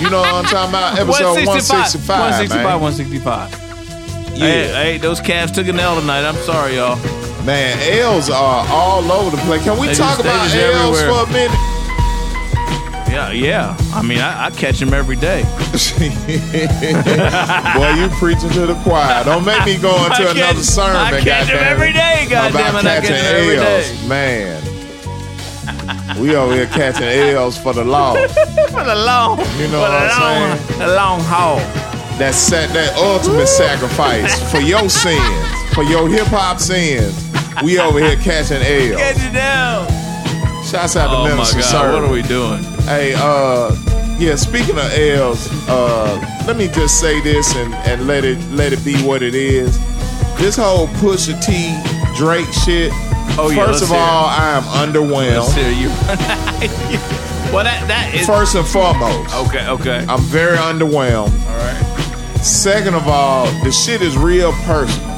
[0.00, 0.98] You know what I'm talking about?
[0.98, 2.08] Episode 165.
[2.08, 2.80] 165, man.
[2.80, 3.54] 165.
[4.36, 6.24] Hey, hey, those Cavs took an L tonight.
[6.28, 6.96] I'm sorry, y'all.
[7.46, 9.62] Man, L's are all over the place.
[9.64, 11.24] Can we They talk just- about just L's everywhere.
[11.24, 11.58] for a minute?
[13.16, 13.76] Yeah, yeah.
[13.94, 15.42] I mean, I, I catch them every day.
[17.74, 19.24] Boy, you preaching to the choir.
[19.24, 20.96] Don't make me go into I another sermon.
[20.96, 24.06] I catch it, every day, goddamn it, I catch catching 'em every L's.
[24.06, 24.62] Man,
[26.20, 28.14] we over here catching L's for the law.
[28.68, 30.78] for the long, You know for what I'm long, saying?
[30.80, 31.56] the long haul.
[32.18, 37.14] That set, that ultimate sacrifice for your sins, for your hip hop sins.
[37.62, 38.96] We over here catching L's.
[39.00, 39.86] Catch it down.
[40.64, 41.92] Shouts out to Oh my Minister God, Sir.
[41.94, 42.62] what are we doing?
[42.86, 43.74] Hey, uh,
[44.16, 44.36] yeah.
[44.36, 48.84] Speaking of L's, uh, let me just say this and, and let it let it
[48.84, 49.76] be what it is.
[50.38, 51.74] This whole Pusha T
[52.16, 52.92] Drake shit.
[53.38, 54.00] Oh, yeah, First of hear it.
[54.00, 55.36] all, I am underwhelmed.
[55.36, 55.88] Let's hear you.
[57.52, 59.66] well, that that is First and foremost, okay.
[59.68, 60.06] Okay.
[60.08, 61.32] I'm very underwhelmed.
[61.48, 62.42] All right.
[62.42, 65.10] Second of all, the shit is real personal.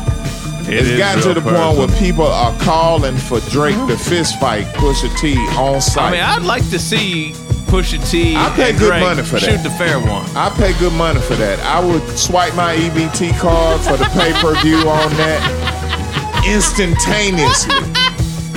[0.69, 4.65] It it's gotten to the point where people are calling for Drake to fist fight
[4.75, 6.05] Pusha T on site.
[6.05, 7.35] I mean, I'd like to see
[7.69, 8.35] Pusha T.
[8.37, 9.43] I pay good Drake money for that.
[9.51, 10.25] Shoot the fair one.
[10.37, 11.61] I pay good money for that.
[11.61, 17.75] I would swipe my EBT card for the pay per view on that instantaneously.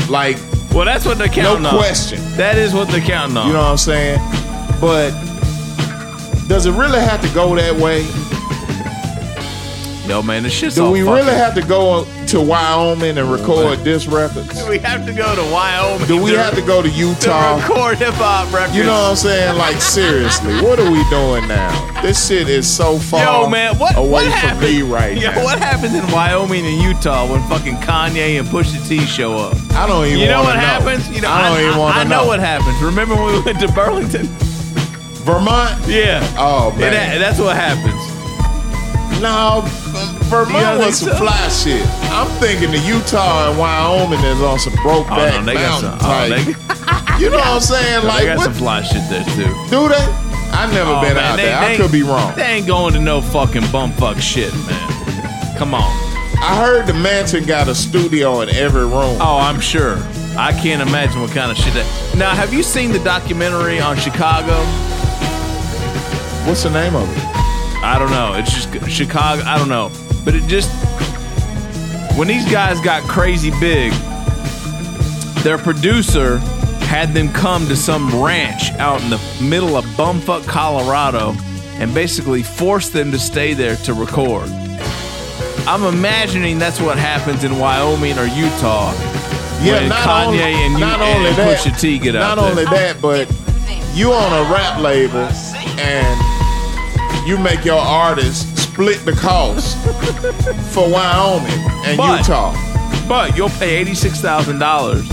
[0.09, 0.38] Like,
[0.74, 1.76] Well, that's what they're no counting on.
[1.78, 2.20] question.
[2.38, 3.47] That is what they're counting on.
[3.47, 4.20] You know what I'm saying?
[4.80, 5.12] But
[6.47, 8.03] does it really have to go that way?
[10.07, 13.84] Yo, man, the shit's Do we fucking- really have to go to Wyoming and record
[13.84, 14.53] disc records?
[14.63, 16.07] Do we have to go to Wyoming?
[16.07, 17.55] Do we have to go to Utah?
[17.57, 18.75] to record hip hop records?
[18.75, 19.57] You know what I'm saying?
[19.57, 22.01] Like seriously, what are we doing now?
[22.01, 24.61] This shit is so far Yo, man, what away what from happens?
[24.63, 25.43] me right Yo, now.
[25.43, 29.55] what happens in Wyoming and Utah when fucking Kanye and Pusha T show up?
[29.73, 31.09] I don't even You know wanna what happens?
[31.09, 32.27] You know, I don't even want to know know.
[32.27, 32.82] what happens.
[32.82, 34.27] Remember when we went to Burlington?
[35.23, 35.75] Vermont?
[35.88, 36.25] Yeah.
[36.38, 36.91] Oh And man.
[36.93, 37.93] that- that's what happens.
[39.20, 39.62] No,
[40.32, 41.16] Vermont You don't was some so?
[41.18, 41.86] fly shit.
[42.12, 45.99] I'm thinking the Utah and Wyoming is on some broke Oh, no, they got mountain
[45.99, 46.09] some.
[46.09, 46.30] Oh, type.
[46.30, 48.01] they, you know what I'm saying?
[48.01, 49.53] they Like got what some fly shit there too.
[49.70, 50.05] do they?
[50.53, 51.58] I've never Oh, been man, out they- there.
[51.59, 52.33] I could be wrong.
[52.36, 55.58] They ain't going to no fucking bumfuck shit, man.
[55.58, 55.83] Come on.
[56.43, 59.17] I heard the mansion got a studio in every room.
[59.21, 59.97] Oh, I'm sure.
[60.38, 62.16] I can't imagine what kind of shit that.
[62.17, 64.55] Now, have you seen the documentary on Chicago?
[66.47, 67.41] What's the name of it?
[67.83, 68.33] I don't know.
[68.36, 69.43] It's just Chicago.
[69.43, 69.91] I don't know.
[70.24, 70.70] But it just
[72.17, 73.91] when these guys got crazy big,
[75.43, 76.37] their producer
[76.87, 81.33] had them come to some ranch out in the middle of bumfuck Colorado
[81.79, 84.49] and basically forced them to stay there to record.
[85.67, 88.91] I'm imagining that's what happens in Wyoming or Utah
[89.62, 92.36] Yeah, when not Kanye only, and, you, not only and that, Pusha T get out
[92.36, 92.51] Not there.
[92.51, 93.28] only that, but
[93.93, 95.20] you on a rap label
[95.79, 96.30] and
[97.25, 99.77] you make your artist split the cost
[100.73, 101.51] for Wyoming
[101.85, 102.55] and But- Utah.
[103.07, 105.05] But you'll pay eighty-six thousand dollars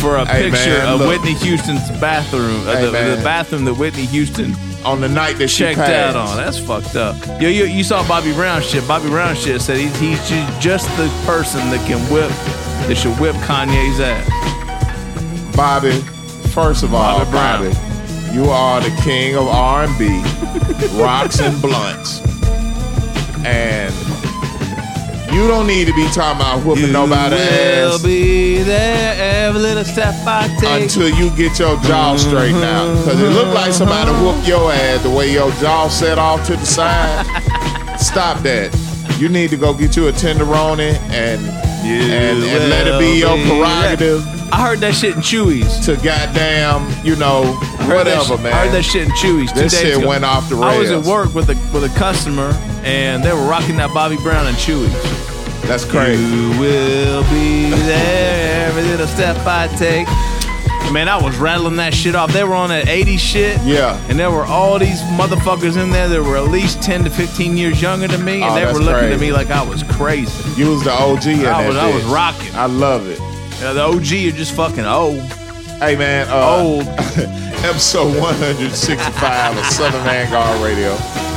[0.00, 1.08] for a Hey, picture man, of look.
[1.08, 3.16] Whitney Houston's bathroom, uh, Hey, the, man.
[3.16, 4.54] the bathroom that Whitney Houston
[4.84, 6.14] on the night that she checked passed.
[6.14, 6.36] out on.
[6.36, 7.16] That's fucked up.
[7.40, 8.86] Yo, you, you saw Bobby Brown shit.
[8.86, 12.28] Bobby Brown shit said he's, he's ju- just the person that can whip,
[12.88, 15.56] that should whip Kanye's ass.
[15.56, 15.92] Bobby,
[16.50, 17.93] first of all, Bobby Brown.
[18.34, 20.08] You are the king of R&B,
[21.00, 22.20] rocks and blunts,
[23.46, 23.94] and
[25.32, 29.84] you don't need to be talking about whooping nobody will ass be there every little
[29.84, 30.82] step I take.
[30.82, 32.28] until you get your jaw mm-hmm.
[32.28, 33.04] straightened out.
[33.04, 34.24] Because it looked like somebody mm-hmm.
[34.24, 37.24] whooped your ass the way your jaw set off to the side.
[38.00, 38.74] Stop that.
[39.20, 41.40] You need to go get you a tenderoni and
[41.84, 45.84] and, and let it be your prerogative I heard that shit in Chewy's.
[45.86, 47.42] to goddamn, you know,
[47.78, 48.52] I heard that whatever, shit- man.
[48.52, 49.52] I heard that shit in Chewy's.
[49.52, 50.06] two This shit ago.
[50.08, 50.64] went off the rails.
[50.74, 52.52] I was at work with a with a customer,
[52.84, 54.92] and they were rocking that Bobby Brown and Chewy's.
[55.66, 56.22] That's crazy.
[56.22, 60.06] You will be there every little step I take.
[60.92, 62.32] Man, I was rattling that shit off.
[62.32, 63.60] They were on that 80 shit.
[63.62, 63.98] Yeah.
[64.08, 67.56] And there were all these motherfuckers in there that were at least 10 to 15
[67.56, 68.34] years younger than me.
[68.34, 69.20] And Oh, they that's were looking at crazy.
[69.26, 70.60] me like I was crazy.
[70.60, 72.54] You was the OG in I that was, I was rocking.
[72.54, 73.18] I love it.
[73.60, 75.18] Yeah, the OG are just fucking old.
[75.80, 76.82] Hey man, uh, Old.
[77.64, 80.90] episode 165 of Southern Vanguard Radio.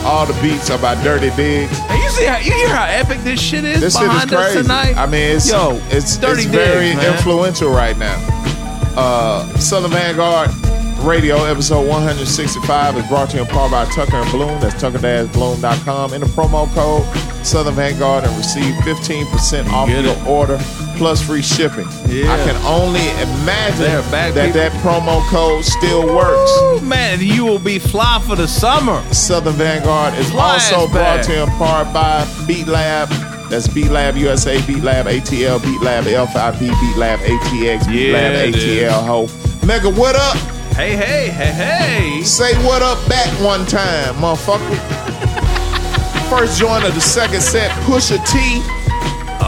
[0.05, 1.75] All the beats are by Dirty Diggs.
[1.79, 4.33] Hey, you see how you hear how epic this shit is This shit is behind
[4.33, 4.61] us crazy.
[4.61, 4.95] tonight?
[4.97, 7.13] I mean, it's Yo, it's, Dirty it's Diggs, very man.
[7.15, 8.15] influential right now.
[8.97, 10.49] Uh, Southern Vanguard
[11.05, 14.59] Radio episode 165 is brought to you in part by Tucker and Bloom.
[14.59, 16.13] That's tucker-bloom.com.
[16.15, 17.05] In the promo code
[17.45, 20.27] Southern Vanguard and receive 15% off get your it.
[20.27, 20.57] order
[20.97, 21.87] plus free shipping.
[22.07, 22.33] Yeah.
[22.33, 24.53] I can only imagine that people.
[24.53, 26.51] that promo code still works.
[26.63, 29.03] Ooh, man, you will be fly for the summer.
[29.13, 33.36] Southern Vanguard is Fly also brought to you in part by Beat Lab.
[33.49, 38.13] That's Beat Lab USA, Beat Lab ATL, Beat Lab L5B, Beat Lab ATX, Beat Yeah,
[38.13, 38.53] Lab.
[38.53, 39.05] ATL.
[39.05, 39.65] Ho.
[39.65, 40.35] Mega, what up?
[40.75, 42.23] Hey, hey, hey, hey.
[42.23, 44.77] Say what up back one time, motherfucker.
[46.29, 48.61] First joint of the second set, Pusha T.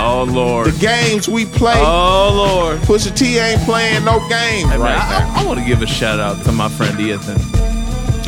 [0.02, 0.68] Oh Lord.
[0.72, 1.74] The games we play.
[1.76, 2.80] Oh Lord.
[2.80, 5.42] Pusha T ain't playing no games Hey, man, right now.
[5.42, 7.36] I, want to give a shout out to my friend Ethan.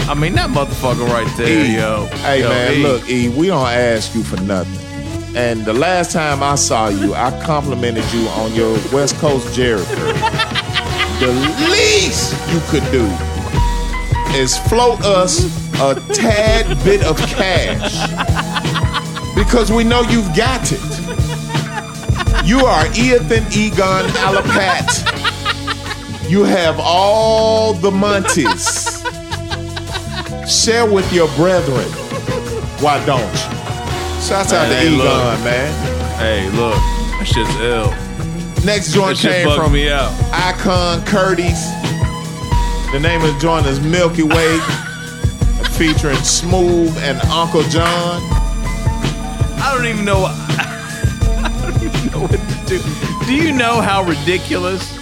[0.10, 1.76] I mean that motherfucker right there, E.
[1.78, 2.08] yo.
[2.18, 2.84] Hey Yo, man, E.
[2.84, 4.91] look, E, we don't ask you for nothing.
[5.34, 9.80] And the last time I saw you, I complimented you on your West Coast curl.
[11.20, 11.32] The
[11.70, 13.06] least you could do
[14.38, 15.46] is float us
[15.80, 17.96] a tad bit of cash.
[19.34, 20.82] Because we know you've got it.
[22.46, 25.08] You are Ethan Egon Alapat.
[26.30, 29.00] You have all the Monties.
[30.46, 31.88] Share with your brethren.
[32.82, 33.51] Why don't you?
[34.22, 35.40] Shouts out to hey, Egon, look.
[35.44, 36.18] man.
[36.20, 37.90] Hey, look, that shit's ill.
[38.64, 40.12] Next joint came from me out.
[40.32, 41.66] Icon Curtis.
[42.92, 44.60] The name of the joint is Milky Way,
[45.72, 48.22] featuring Smooth and Uncle John.
[49.60, 50.26] I don't even know.
[50.28, 52.38] I don't even know what to
[52.68, 53.26] do.
[53.26, 55.01] Do you know how ridiculous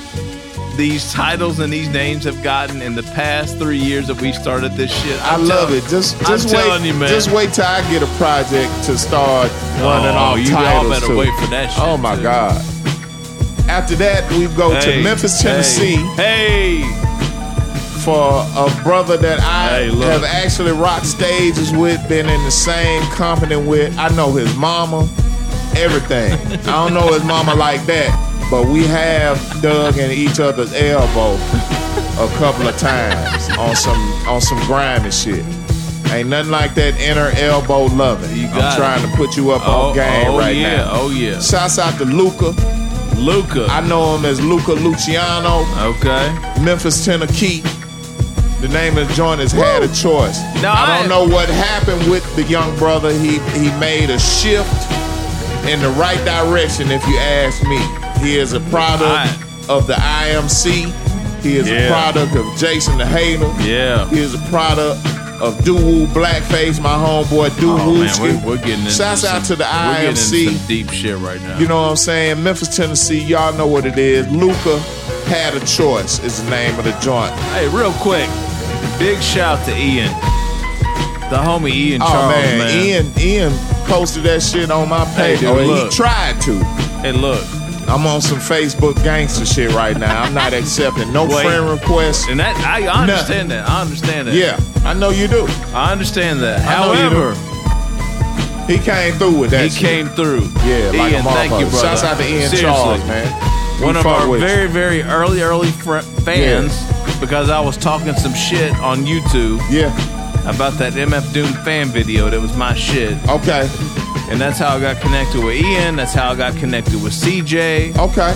[0.80, 4.72] these titles and these names have gotten in the past three years that we started
[4.74, 5.22] this shit?
[5.22, 5.84] I I'm love tell- it.
[5.90, 6.82] Just, just wait.
[6.86, 7.10] you, man.
[7.10, 9.52] Just wait till I get a project to start
[9.82, 11.18] running Oh, off you all titles better to.
[11.18, 12.24] wait for that shit, Oh my too.
[12.24, 12.56] God!
[13.70, 15.98] After that, we go Hey, to Memphis, Tennessee.
[16.16, 16.82] Hey,
[18.04, 23.04] for a brother that I Hey, have actually rocked stages with, been in the same
[23.12, 23.96] company with.
[23.98, 25.02] I know his mama,
[25.76, 26.32] everything.
[26.70, 28.10] I don't know his mama like that,
[28.50, 31.36] but we have dug in each other's elbow
[32.24, 35.46] a couple of times on some on some grimy shit.
[36.12, 38.36] Ain't nothing like that inner elbow loving.
[38.36, 38.78] You I'm got it.
[38.78, 40.90] trying to put you up Oh, on game oh, right yeah, now.
[40.94, 41.40] oh, yeah.
[41.40, 42.50] Shouts out to Luca.
[43.16, 43.68] Luca.
[43.70, 45.66] I know him as Luca Luciano.
[45.94, 46.64] Okay.
[46.64, 47.62] Memphis, Tennessee.
[48.60, 50.40] The name of the joint is Had a Choice.
[50.64, 53.12] Now, I I- don't know what happened with the young brother.
[53.14, 54.74] He he made a shift
[55.70, 57.78] in the right direction, if you ask me.
[58.22, 59.38] He is a product I-
[59.70, 60.92] of the IMC.
[61.42, 63.46] He is a product of Jason the Hater.
[63.66, 64.10] Yeah.
[64.10, 65.00] He is a product
[65.42, 69.46] of Doo Blackface, my homeboy Doo Oh man, we're, we're getting into Shouts some, out
[69.46, 70.58] to the We're getting into IMC.
[70.58, 71.58] some deep shit right now.
[71.60, 72.44] You know what I'm saying?
[72.44, 74.28] Memphis, Tennessee, y'all know what it is.
[74.32, 74.80] Luca
[75.30, 77.32] had a choice is the name of the joint.
[77.56, 78.28] Hey, real quick,
[79.00, 80.12] big shout to Ian,
[81.30, 82.86] the homie Ian Oh Charles, man, man.
[82.86, 83.54] Ian Ian
[83.88, 85.40] posted that shit on my Hey, page.
[85.40, 86.58] dude, Oh, he tried to.
[87.02, 87.42] Hey, look,
[87.90, 90.22] I'm on some Facebook gangster shit right now.
[90.22, 91.44] I'm not accepting no Wait.
[91.44, 92.28] friend requests.
[92.28, 93.68] and that I, I understand that.
[93.68, 94.36] I understand that.
[94.36, 95.46] Yeah, I know you do.
[95.74, 96.60] I understand that.
[96.68, 99.64] I know you However, He came through with that.
[99.64, 99.80] he shit.
[99.80, 100.42] came through.
[100.64, 101.78] Yeah, like Ian, a thank you, brother.
[101.88, 102.62] Shouts out to Ian Seriously.
[102.62, 103.82] Charles, man.
[103.82, 104.48] One We of our with you.
[104.48, 106.72] very, very early, early fr- fans
[107.20, 109.60] because I was talking some shit on YouTube.
[109.72, 109.90] Yeah.
[110.50, 113.14] About that MF Doom fan video that was my shit.
[113.28, 113.68] Okay.
[114.30, 115.96] And that's how I got connected with Ian.
[115.96, 117.98] That's how I got connected with CJ.
[117.98, 118.34] Okay.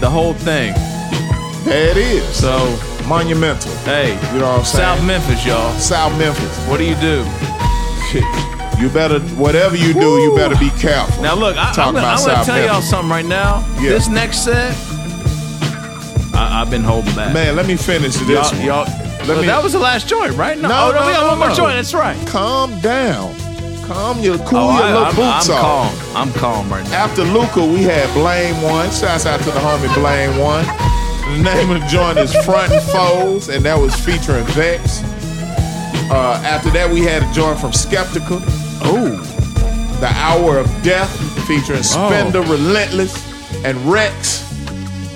[0.00, 0.72] The whole thing.
[1.64, 2.24] There it is.
[2.34, 3.72] So monumental.
[3.84, 4.96] Hey, you know what I'm saying?
[4.96, 5.72] South Memphis, y'all.
[5.78, 6.58] South Memphis.
[6.66, 7.24] What do you do?
[8.10, 8.24] Shit.
[8.80, 11.22] You better, whatever you do, you better be careful.
[11.22, 13.66] Now look, I, I'm gonna, I'm gonna tell y'all something right now.
[13.80, 13.90] Yeah.
[13.90, 14.72] This next set,
[16.32, 17.34] I, I've been holding back.
[17.34, 18.64] Man, let me finish this y'all, one.
[18.64, 20.56] y'all Let well, me- that was the last joint, right?
[20.56, 21.54] No, oh, no, we got no, one more no.
[21.54, 21.74] joint.
[21.74, 22.16] That's right.
[22.28, 23.34] Calm down.
[23.88, 26.12] Calm your, cool oh, your I, little I'm, boots I'm off.
[26.12, 26.28] calm.
[26.28, 27.04] I'm calm right now.
[27.04, 28.90] After Luca, we had Blame One.
[28.90, 30.66] Shouts out to the homie Blame One.
[31.32, 35.02] The name of the joint is Front and Foes, and that was featuring Vex.
[36.10, 38.40] Uh, after that, we had a joint from Skeptical.
[38.84, 39.16] Oh.
[40.00, 41.10] The Hour of Death
[41.46, 43.16] featuring Spender Relentless
[43.64, 44.44] and Rex.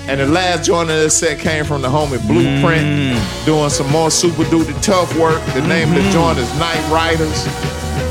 [0.09, 4.11] And the last joint of this set came from the homie Blueprint, doing some more
[4.11, 5.41] super duty tough work.
[5.53, 7.45] The name of the joint is Night Riders,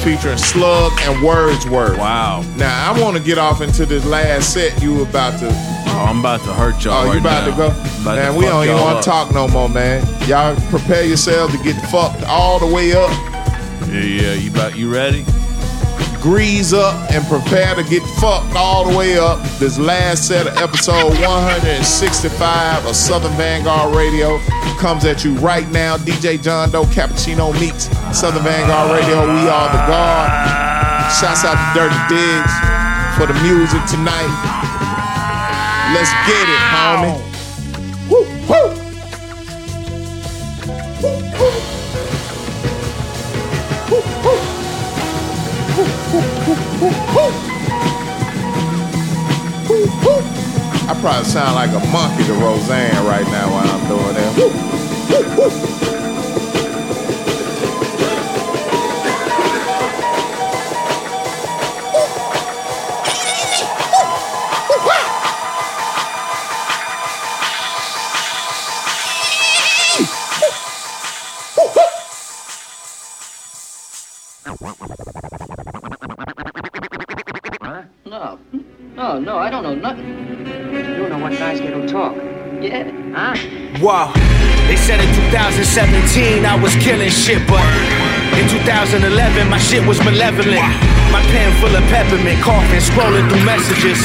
[0.04, 1.98] featuring Slug and Wordsworth.
[1.98, 2.42] Wow.
[2.58, 5.48] Now I want to get off into this last set you about to.
[5.48, 7.02] Oh, I'm about to hurt y'all.
[7.02, 7.52] Oh, you right about now.
[7.52, 7.68] to go?
[8.02, 10.06] About man, to we don't even want to talk no more, man.
[10.28, 13.10] Y'all prepare yourselves to get fucked all the way up.
[13.88, 14.34] Yeah, yeah.
[14.34, 15.26] You about you ready?
[16.22, 19.42] Grease up and prepare to get fucked all the way up.
[19.58, 24.38] This last set of episode 165 of Southern Vanguard Radio
[24.78, 25.98] comes at you right now.
[25.98, 29.22] DJ John Doe Cappuccino meets Southern Vanguard Radio.
[29.22, 30.30] We are the guard.
[31.18, 32.54] Shouts out to Dirty Diggs
[33.18, 34.30] for the music tonight.
[35.98, 37.41] Let's get it, homie.
[46.84, 46.88] I
[51.00, 56.01] probably sound like a monkey to Roseanne right now while I'm doing that.
[83.82, 84.14] Wow.
[84.70, 87.66] They said in 2017 I was killing shit, but
[88.38, 89.02] in 2011
[89.50, 90.62] my shit was malevolent.
[91.10, 93.98] My pen full of peppermint, coughing, scrolling through messages.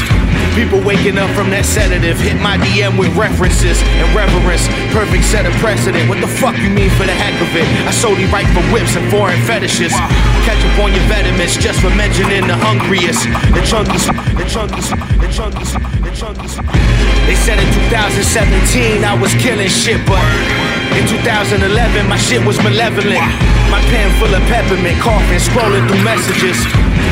[0.56, 4.64] People waking up from that sedative, hit my DM with references and reverence.
[4.96, 6.08] Perfect set of precedent.
[6.08, 7.68] What the fuck you mean for the heck of it?
[7.84, 9.92] I solely write for whips and foreign fetishes.
[10.48, 13.28] Catch up on your vitamins just for mentioning the hungriest.
[13.52, 14.08] The chunkies,
[14.40, 14.88] the chunkies,
[15.20, 15.95] the chunkies.
[16.16, 20.24] They said in 2017 I was killing shit, but
[20.96, 21.60] in 2011
[22.08, 23.20] my shit was malevolent.
[23.68, 26.56] My pen full of peppermint, coughing, scrolling through messages.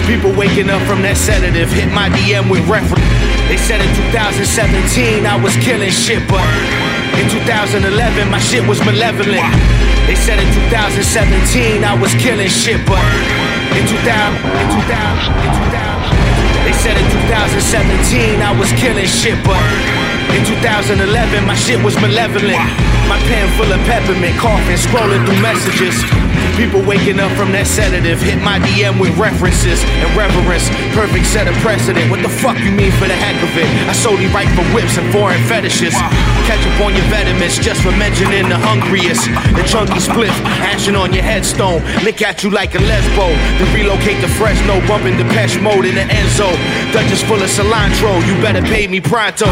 [0.09, 3.05] People waking up from that sedative, hit my DM with reference.
[3.45, 6.49] They said in 2017 I was killing shit, but
[7.21, 7.85] in 2011
[8.33, 9.45] my shit was malevolent.
[10.09, 13.05] They said in 2017 I was killing shit, but
[13.77, 15.84] in 2000, in 2000, in 2000.
[16.65, 19.61] They said in 2017 I was killing shit, but
[20.33, 22.57] in 2011 my shit was malevolent.
[23.05, 25.93] My pen full of peppermint, coughing, scrolling through messages.
[26.57, 30.65] People waking up from that sedative, hit my DM with references and reverence.
[30.97, 32.09] Perfect set of precedent.
[32.09, 33.69] What the fuck you mean for the heck of it?
[33.85, 35.93] I solely write for whips and foreign fetishes.
[36.45, 39.25] Catch up on your vitamins just for mentioning the hungriest.
[39.57, 41.81] The chunky spliff, ashing on your headstone.
[42.05, 43.33] Lick at you like a lesbo.
[43.57, 46.53] Then relocate to Fresno, bumping Depeche mode in the Enzo.
[46.93, 49.49] Dutchess full of cilantro, you better pay me pronto.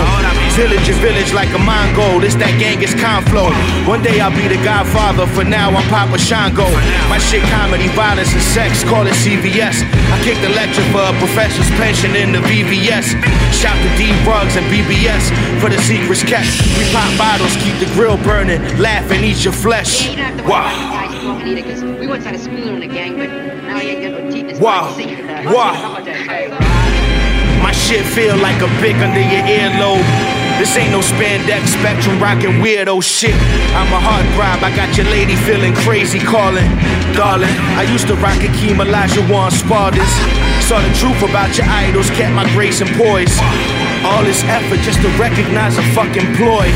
[0.52, 2.20] Village your village like a Mongol.
[2.20, 3.48] This that Genghis Khan flow.
[3.88, 6.68] One day I'll be the godfather, for now I'm Papa Shango.
[7.08, 9.80] My shit comedy, violence, and sex, call it CVS.
[10.12, 13.16] I kick the lecture for a professor's pension in the VVS.
[13.56, 16.81] Shout to D Rugs and BBS for the secrets kept.
[16.82, 20.08] We pop bottles, keep the grill burning, laugh and eat your flesh.
[20.10, 20.66] You don't have to Wow.
[20.66, 23.78] worry about talking either, because we once had a schooler in the gang, but now
[23.80, 24.60] you ain't got no teeth.
[24.60, 24.90] Wow.
[24.90, 25.46] fine to sing it.
[25.54, 25.98] Wow.
[27.62, 30.02] My shit feel like a big under your earlobe.
[30.58, 33.34] This ain't no spandex spectrum rockin' weirdo shit.
[33.78, 36.66] I'm a heartthrob, I got your lady feeling crazy calling.
[37.14, 40.12] Darling, I used to rock Akeem Olajuwon Spartans.
[40.66, 43.38] Saw the truth about your idols, kept my grace and poise.
[44.04, 46.66] All this effort just to recognize a fucking ploy.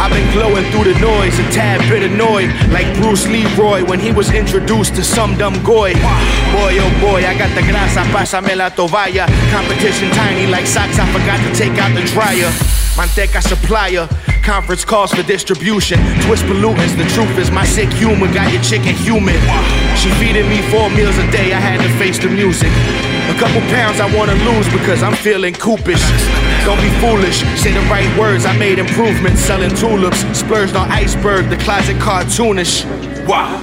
[0.00, 4.12] I've been glowing through the noise, a tad bit annoyed, like Bruce Leroy when he
[4.12, 5.92] was introduced to some dumb goy.
[5.92, 9.26] Boy, oh boy, I got the grasa, pásame la toalla.
[9.52, 12.48] Competition tiny like socks, I forgot to take out the dryer.
[12.96, 14.08] Manteca supplier,
[14.42, 15.98] conference calls for distribution.
[16.22, 19.36] Twist pollutants, the truth is my sick humor got your chicken human.
[20.00, 22.70] She feeding me four meals a day, I had to face the music.
[23.28, 26.02] A couple pounds I wanna lose because I'm feeling coopish.
[26.64, 29.40] Don't be foolish, say the right words, I made improvements.
[29.40, 32.84] Selling tulips, splurged on iceberg, the closet cartoonish.
[33.26, 33.58] Wow.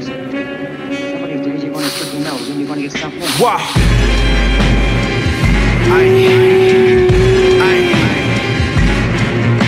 [0.00, 3.20] Somebody believes you're going to stick your nose and you're going to get something.
[3.40, 3.58] Wow.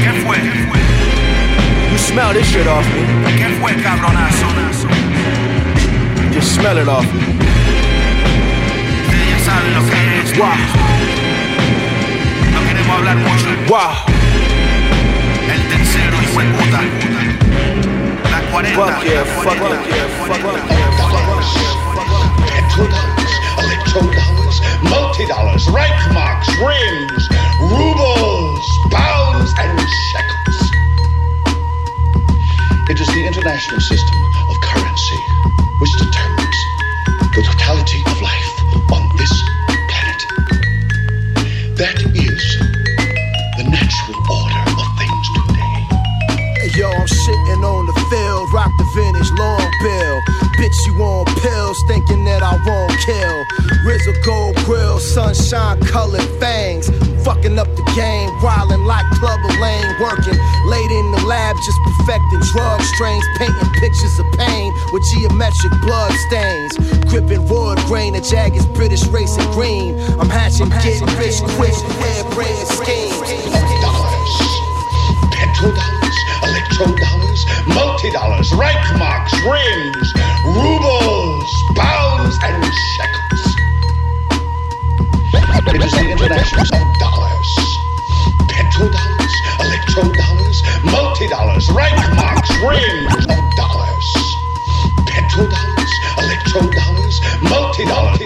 [0.03, 0.39] ¿Qué fue?
[1.91, 3.03] You smell this shit off me.
[3.39, 4.47] ¿Qué fue, cabronazo?
[6.33, 7.21] Just smell it off me.
[9.09, 10.39] Ustedes saben lo que es.
[10.39, 11.30] Wow.
[13.01, 13.49] No queremos hablar mucho.
[13.69, 13.97] Wow.
[15.51, 16.81] El tercero, hijo de puta.
[18.31, 18.75] La 40.
[18.75, 20.91] Fuck yeah, fuck yeah, fuck yeah, fuck yeah.
[24.83, 27.29] multi-dollars, Reichmarks, rings,
[27.73, 29.81] rubles, pounds, and
[30.13, 30.71] shekels.
[32.91, 34.19] It is the international system
[34.49, 35.17] of currency
[35.79, 36.57] which determines
[37.35, 39.50] the totality of life on this
[48.95, 50.21] vintage long bill.
[50.59, 53.39] Bitch, you on pills, thinking that I won't kill.
[53.85, 56.91] Rizzo gold grill, sunshine colored fangs.
[57.25, 60.37] Fucking up the game, wildin' like Clubber Lang, working
[60.67, 66.13] late in the lab, just perfecting drug strains, painting pictures of pain with geometric blood
[66.29, 66.73] stains.
[67.09, 69.99] Gripping wood grain, a jagged British racing green.
[70.19, 73.21] I'm hatching, getting rich quick, hairbrained schemes.
[73.85, 74.35] Dollars,
[75.37, 76.19] petrodollars,
[77.75, 80.13] multi-dollars, Reichmarks, rings,
[80.45, 83.57] rubles, pounds, and shekels.
[85.73, 87.51] It is the international of dollars,
[88.49, 94.09] petrodollars, electrodollars, multi-dollars, Reichmarks, rings of dollars,
[95.07, 98.21] petrodollars, electrodollars, multi-dollars,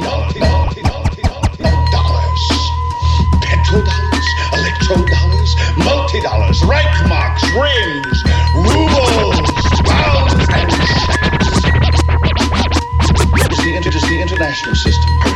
[1.93, 2.43] dollars,
[3.43, 5.51] petrodollars, electrodollars,
[5.85, 8.14] multi-dollars, Reichmarks, rings,
[14.25, 15.34] international system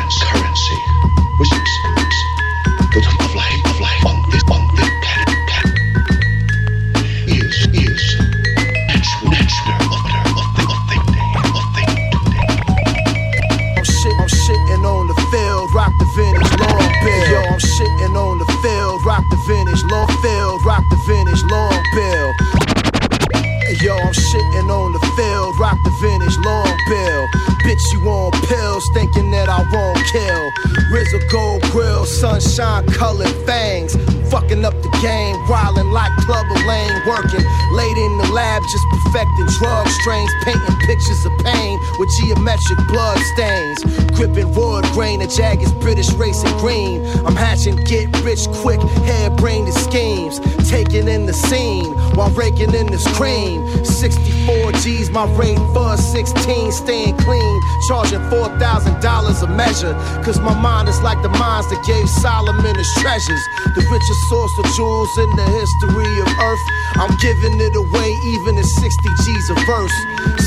[32.59, 33.95] sunshine colored fangs.
[34.31, 39.47] Fucking up the game, wildin' like Clubber Lang, working late in the lab, just perfecting
[39.59, 43.79] drug strains, painting pictures of pain with geometric blood stains.
[44.13, 47.07] Gripping wood grain, a jagged British racing green.
[47.25, 50.41] I'm hatching get rich quick, hairbrained schemes.
[50.69, 53.65] Taking in the scene while raking in this cream.
[53.83, 57.61] 64 G's, my rate for 16, staying clean.
[57.89, 59.95] Charging $4,000 a measure.
[60.21, 63.41] Cause my mind is like the mines that gave Solomon his treasures.
[63.77, 66.65] The richest source of jewels in the history of earth.
[67.01, 69.97] I'm giving it away even at 60 G's a verse.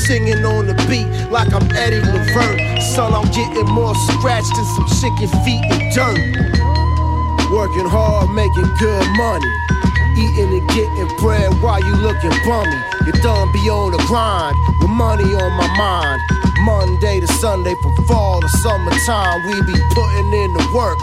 [0.06, 2.80] Singing on the beat like I'm Eddie Levert.
[2.94, 6.62] Son, I'm getting more scratched than some chicken feet in dirt.
[7.50, 9.71] Working hard, making good money.
[10.32, 12.76] Eating and getting bread while you looking bummy.
[13.04, 16.22] You done be on the grind with money on my mind.
[16.64, 20.96] Monday to Sunday, from fall to summertime, we be putting in the work,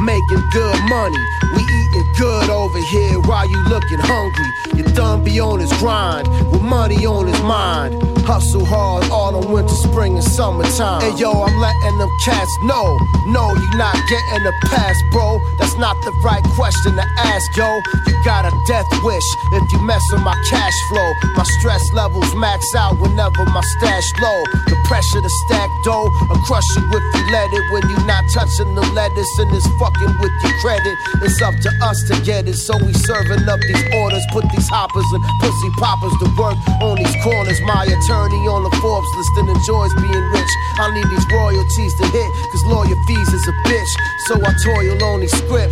[0.00, 1.16] making good money.
[1.56, 4.52] We eating good over here while you looking hungry.
[4.76, 8.02] You done be on his grind with money on his mind.
[8.26, 11.02] Hustle hard autumn, winter, spring, and summertime.
[11.04, 12.98] And yo, I'm letting them cats know.
[13.28, 15.40] No, you not getting a pass, bro.
[15.56, 17.80] That's not the right question to ask, yo.
[18.06, 21.12] You got a death wish if you mess with my cash flow.
[21.36, 24.44] My stress levels max out whenever my stash low.
[24.66, 27.64] The pressure to stack dough, or crush you if you let it.
[27.72, 30.94] When you not touching the lettuce and it's fucking with your credit.
[31.24, 34.24] It's up to us to get it, so we serving up these orders.
[34.32, 37.60] Put these hoppers and pussy poppers to work on these corners.
[37.64, 40.52] My attorney on the Forbes list and enjoys being rich.
[40.76, 43.92] I need these royalties to hit, cause lawyer fees is a bitch.
[44.26, 45.63] So I toil on these scripts,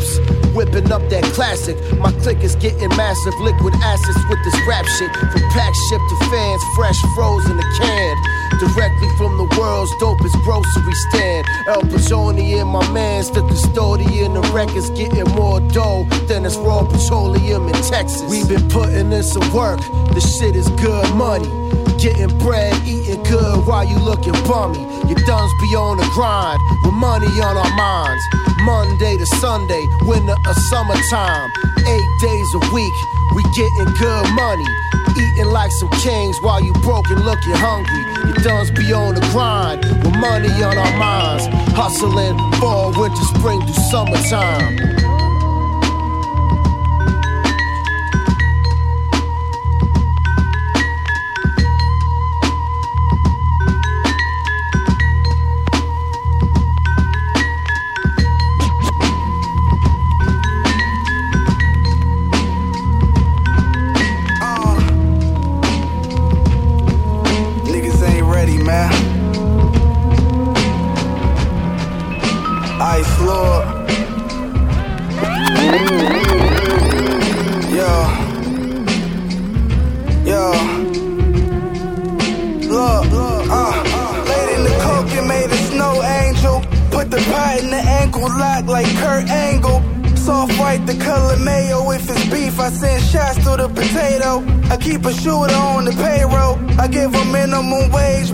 [0.55, 1.77] whipping up that classic.
[1.99, 5.11] My click is getting massive liquid assets with this rap shit.
[5.13, 8.19] From pack ship to fans, fresh, frozen to canned.
[8.61, 11.47] Directly from the world's dopest grocery stand.
[11.67, 14.35] El Pachoni and my man's the custodian.
[14.35, 18.23] The records getting more dough than it's raw petroleum in Texas.
[18.29, 19.81] We've been putting in some work.
[20.15, 21.49] The shit is good money.
[22.03, 24.83] Getting bread, eating good while you looking bummy.
[25.07, 28.25] Your duns be on the grind with money on our minds.
[28.63, 31.49] Monday to Sunday, winter or summertime.
[31.87, 32.93] Eight days a week,
[33.37, 34.67] we getting good money.
[35.15, 38.03] Eating like some kings while you broken looking hungry.
[38.27, 41.47] Your duns be on the grind with money on our minds.
[41.79, 45.02] Hustling fall, winter, spring through summertime.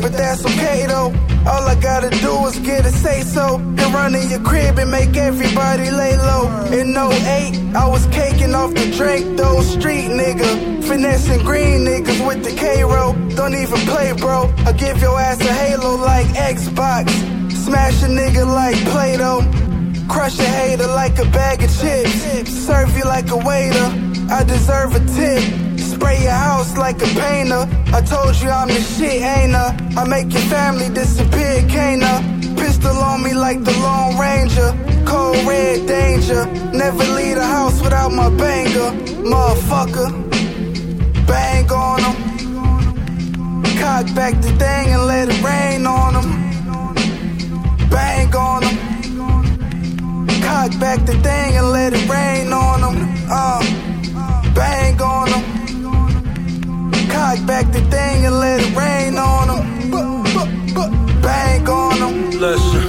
[0.00, 1.12] But that's okay though.
[1.46, 3.56] All I gotta do is get a say so.
[3.56, 6.44] And run in your crib and make everybody lay low.
[6.72, 9.62] In 08, I was caking off the drink, though.
[9.62, 10.84] Street nigga.
[10.84, 13.14] Finessing green niggas with the K roll.
[13.36, 14.52] Don't even play, bro.
[14.66, 17.10] I give your ass a halo like Xbox.
[17.64, 19.42] Smash a nigga like Play Doh.
[20.08, 22.50] Crush a hater like a bag of chips.
[22.50, 23.88] Serve you like a waiter.
[24.30, 25.42] I deserve a tip.
[25.78, 27.64] Spray your house like a painter.
[27.90, 29.74] I told you I'm the shit, ain't I?
[29.96, 32.20] I make your family disappear, can't I?
[32.56, 34.70] Pistol on me like the Lone Ranger.
[35.06, 36.44] Cold red danger.
[36.72, 38.90] Never leave the house without my banger.
[39.32, 40.08] Motherfucker.
[41.26, 42.16] Bang on him.
[43.80, 46.28] Cock back the thing and let it rain on him.
[47.88, 48.76] Bang on him.
[50.42, 52.96] Cock back the thing and let it rain on them.
[53.30, 53.60] Uh,
[54.54, 55.57] bang on them.
[57.18, 59.90] Cock back the thing and let it rain on them.
[61.20, 62.30] Bang on them.
[62.30, 62.84] Listen.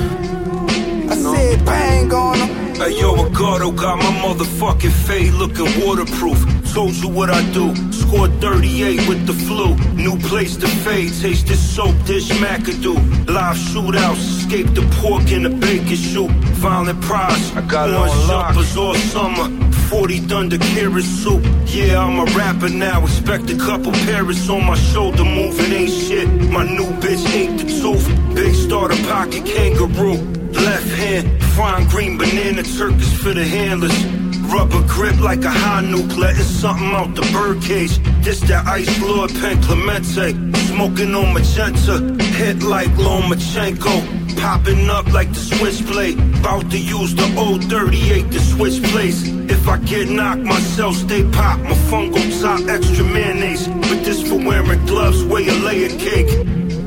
[1.10, 2.50] I said bang on them.
[2.76, 6.40] Hey yo, Ricardo got my motherfucking fade looking waterproof.
[6.72, 7.74] Told you what I do.
[7.92, 9.76] Scored 38 with the flu.
[9.96, 11.12] New place to fade.
[11.20, 13.00] Taste this soap dish McAdoo.
[13.28, 14.44] Live shootouts.
[14.44, 16.30] Escape the pork in the bacon shoot.
[16.62, 17.52] Violent prize.
[17.58, 18.54] I got it on lock.
[18.54, 19.69] jumpers all summer.
[19.90, 21.44] 40 thunder carrot soup.
[21.66, 23.04] Yeah, I'm a rapper now.
[23.04, 25.26] Expect a couple parrots on my shoulder.
[25.26, 26.28] Moving ain't shit.
[26.52, 28.36] My new bitch ain't the tooth.
[28.36, 30.18] Big starter pocket kangaroo.
[30.52, 34.06] Left hand, frying green banana turkeys for the handlers.
[34.54, 37.98] Rubber grip like a high nuke, letting something out the birdcage.
[38.24, 40.34] This that ice lord Pen Clemente,
[40.68, 46.20] smoking on magenta, hit like Lomachenko, popping up like the switchblade.
[46.40, 49.39] About to use the old 38 to switch place.
[49.60, 51.60] If I get knocked, my myself stay pop.
[51.60, 53.68] My fungal top, extra mayonnaise.
[53.68, 56.32] But this for wearing gloves, weigh a layer cake.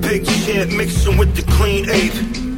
[0.00, 2.14] Big shit mixing with the clean ape.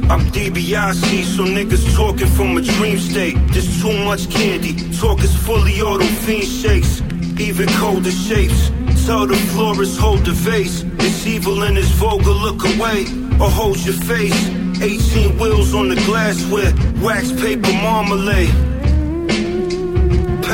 [0.09, 3.35] I'm DiBiase, so niggas talking from a dream state.
[3.51, 7.01] There's too much candy, talk is fully auto fiend shakes.
[7.37, 8.71] Even colder shapes.
[9.05, 10.83] Tell the florist hold the vase.
[10.99, 13.03] It's evil in his vulgar look away
[13.41, 14.47] or hold your face.
[14.81, 16.73] 18 wheels on the glassware,
[17.03, 18.64] wax paper marmalade.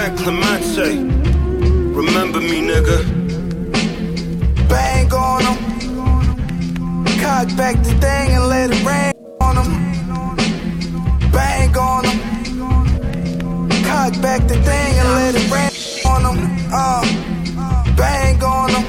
[0.01, 0.97] Pan Clemente,
[1.93, 2.97] remember me, nigga.
[4.67, 5.57] Bang on them.
[7.21, 9.71] Cock back the thing and let it rain on them.
[11.31, 12.19] Bang on them.
[13.85, 15.71] Cock back the thing and let it rain
[16.11, 16.37] on them.
[16.73, 17.03] Uh,
[17.95, 18.85] bang on them.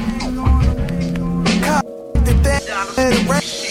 [1.63, 1.85] Cock
[2.25, 3.62] the thing and let it rain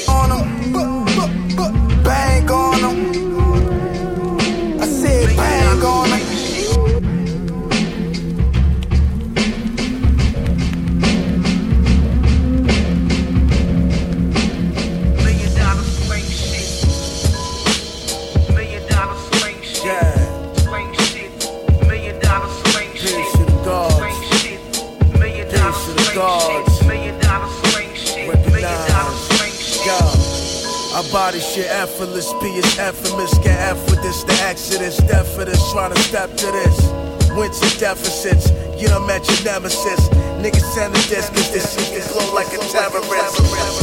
[32.01, 33.37] effortless, P is infamous.
[33.39, 34.97] Get F with this, the accidents.
[34.97, 36.91] death for this, trying to step to this.
[37.37, 38.49] Winter deficits,
[38.81, 40.09] you done met your nemesis.
[40.41, 43.80] Niggas send a disc, cause this shit can flow like a terrorist.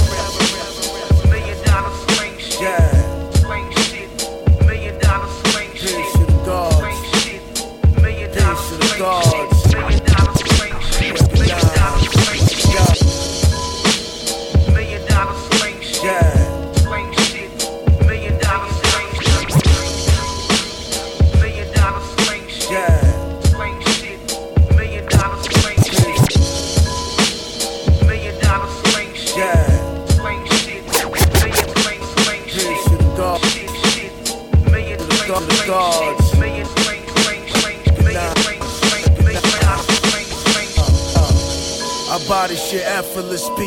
[43.19, 43.65] Effortless, P.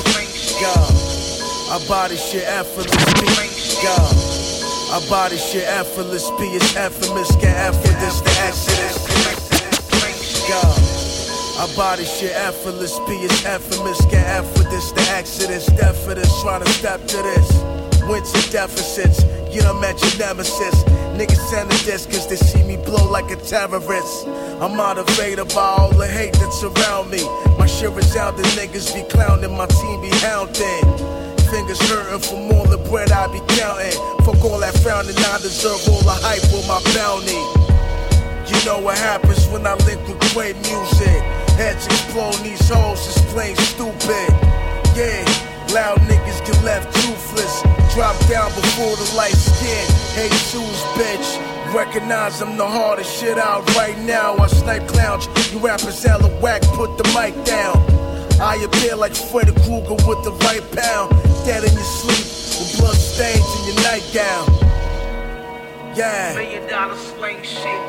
[0.62, 1.76] Yeah.
[1.76, 3.84] I body shit effortless, P.
[3.84, 3.92] Yeah.
[4.96, 7.30] I body shit effortless, P is infamous.
[7.36, 8.96] Get this, the exodus.
[10.48, 11.64] Yeah.
[11.64, 14.00] I body shit effortless, P It's infamous.
[14.06, 15.66] Get this, the exodus.
[15.66, 17.82] Death for this, trying to step to this.
[18.08, 19.24] Winter deficits,
[19.54, 20.84] you done met your nemesis.
[21.20, 24.28] Niggas send a disc cause they see me blow like a terrorist.
[24.62, 27.20] I'm motivated by all the hate that's around me.
[27.72, 30.84] My shit the niggas be clowning, my team be hounding.
[31.50, 33.96] Fingers hurting from all the bread I be counting.
[34.26, 37.40] Fuck all that frowning, I deserve all the hype with my bounty.
[38.52, 41.24] You know what happens when I link with great music.
[41.56, 44.30] Heads explode, these hoes is plain stupid.
[44.94, 45.24] Yeah,
[45.72, 47.64] loud niggas get left toothless.
[47.96, 49.88] Drop down before the light skin.
[50.14, 51.51] Hey, shoes, bitch.
[51.74, 54.36] Recognize I'm the hardest shit out right now.
[54.38, 57.78] I snipe clowns, you rappers hella whack, put the mic down.
[58.42, 61.12] I appear like Freddy Krueger with the right pound.
[61.46, 62.28] Dead in your sleep,
[62.60, 64.46] with blood stains in your nightgown.
[65.96, 66.34] Yeah.
[66.36, 67.82] Million dollar slang shit,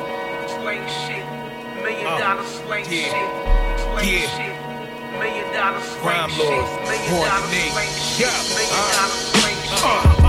[0.62, 1.26] slang shit.
[1.82, 3.10] Million Uh, dollar slang yeah.
[3.10, 3.30] shit,
[3.82, 4.30] slang Yeah.
[4.38, 4.56] shit.
[5.18, 7.72] Million dollar slang Crime shit, lords, million Horn dollar Nick.
[7.72, 8.54] slang shit, Yeah.
[8.54, 8.94] million Uh.
[8.94, 9.58] dollar slang
[10.14, 10.21] shit.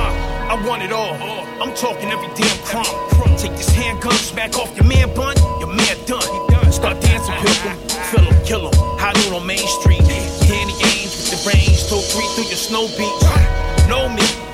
[0.50, 1.14] I want it all.
[1.62, 2.86] I'm talking every damn crumb.
[3.38, 6.72] Take this handgun, smack off your man bun, your man done.
[6.72, 7.78] Start dancing, pilgrim.
[8.12, 8.74] Fill him, kill him.
[9.00, 10.02] High on Main Street.
[10.48, 13.88] Danny Ainge with the range, throw three through your snow beach.
[13.88, 14.53] Know me.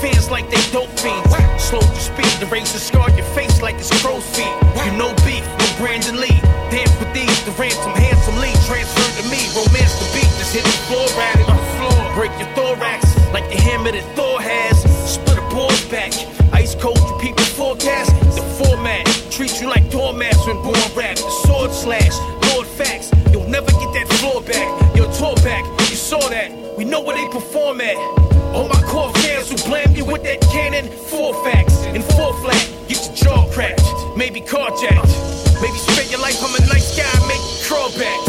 [0.00, 1.28] Fans like they dope fiends.
[1.60, 4.48] Slow your speed, the razor scar your face like it's crow's feet.
[4.88, 6.40] You know beef, no Brandon Lee.
[6.72, 9.44] Dance with these, the ransom handsomely transferred to me.
[9.52, 12.00] Romance the beat, just hit the floor, rat it on the floor.
[12.16, 13.04] Break your thorax
[13.36, 14.80] like the hammer that Thor has.
[15.04, 16.16] Split a board's back.
[16.52, 18.08] Ice cold, you people forecast.
[18.34, 21.16] The format treat you like doormats when born rap.
[21.16, 22.16] The sword slash,
[22.48, 23.12] Lord facts.
[23.32, 24.96] You'll never get that floor back.
[24.96, 26.50] Your tour back, you saw that.
[26.78, 28.39] We know where they perform at.
[28.52, 32.68] All my core fans who blame you with that cannon, four facts and four flat.
[32.88, 33.82] Get your jaw cracked,
[34.16, 35.62] maybe carjacked.
[35.62, 38.20] Maybe spend your life, I'm a nice guy, make crawl back.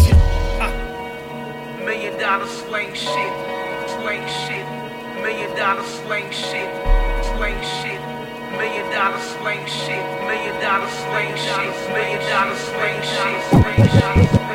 [0.62, 1.84] Uh.
[1.86, 3.34] Million dollar slang shit,
[3.98, 4.66] slang shit.
[5.24, 6.70] Million dollar slang shit,
[7.26, 8.02] slang shit.
[8.58, 14.51] Million dollar slang shit, million dollar slang shit, million dollar slang shit, slang shit,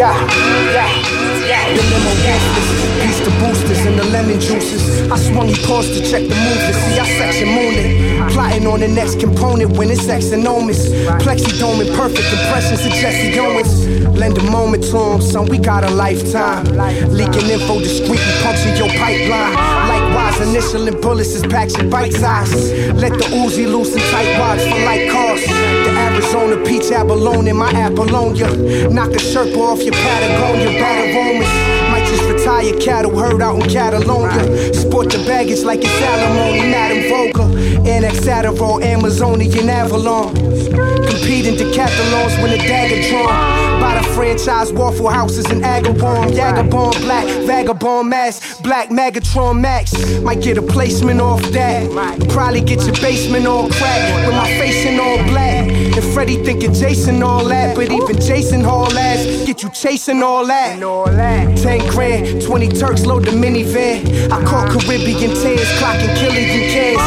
[0.00, 0.16] Yeah,
[0.72, 0.88] yeah,
[1.44, 1.76] yeah.
[1.76, 2.68] The limo gangsters,
[3.04, 5.12] piece the boosters and the lemon juices.
[5.12, 6.74] I swung, he paused to check the movement.
[6.74, 8.32] See, I section mooned it.
[8.32, 10.88] Plotting on the next component when it's Omis.
[11.20, 13.86] Plexidome and perfect impressions of Jesse Owens.
[14.16, 16.64] Lend a moment to him, son, we got a lifetime.
[17.12, 20.09] Leaking info discreetly, puncture your pipeline.
[20.38, 22.72] Initial and bullets is packed in bite size.
[22.94, 25.46] Let the Uzi loose and tight wads for light costs.
[25.46, 28.48] The Arizona peach abalone in my Apollonia.
[28.90, 31.69] Knock a Sherpa off your Patagonia, bad aromas.
[32.50, 34.74] Retire cattle herd out in Catalonia.
[34.74, 37.86] Sport the baggage like it's alimony, Madam Voga.
[37.86, 40.34] Annex Adderall, Amazonian Avalon.
[40.34, 43.80] Competing decathlons when the dagger drawn.
[43.80, 46.32] By the franchise Waffle Houses in Agabon.
[46.32, 49.94] Yagabon, black vagabond mask, black Megatron Max.
[50.20, 51.88] Might get a placement off that.
[52.30, 55.79] Probably get your basement all cracked with my face in all black.
[56.00, 60.46] And Freddie thinking Jason all that, but even Jason Hall ass get you chasing all
[60.46, 60.78] that.
[61.58, 64.32] 10 grand, 20 Turks load the minivan.
[64.32, 67.02] I call Caribbean tears, clocking Killian cans.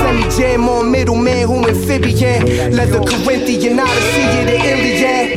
[0.00, 2.74] Semi jam on middleman who amphibian.
[2.74, 5.36] Leather Corinthian, Odyssey of the Iliad.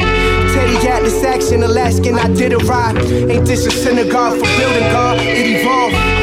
[0.53, 2.97] Teddy Atlas action, Alaskan, I did a ride.
[2.97, 5.19] Ain't this a synagogue for building God?
[5.19, 6.20] It evolved.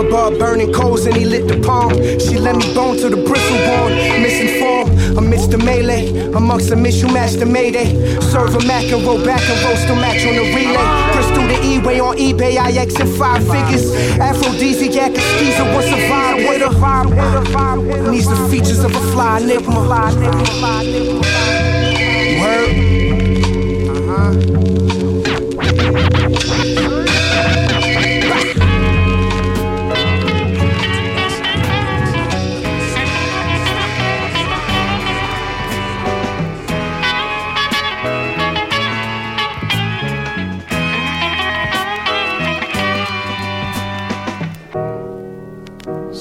[0.00, 1.92] Had burning coals and he lit the palm.
[1.92, 3.92] She let me bone to the bristle bone.
[4.22, 6.32] Misinformed amidst the melee.
[6.32, 7.94] Amongst the miss, you match the mayday.
[8.20, 11.12] Serve a mac and roll back and roast a match on the relay.
[11.12, 13.92] Crystal the E-way on eBay, I exit five figures.
[14.18, 18.10] Aphrodisiac, a skeezer, what's a vibe with her?
[18.10, 20.00] Needs the features of a fly nigma.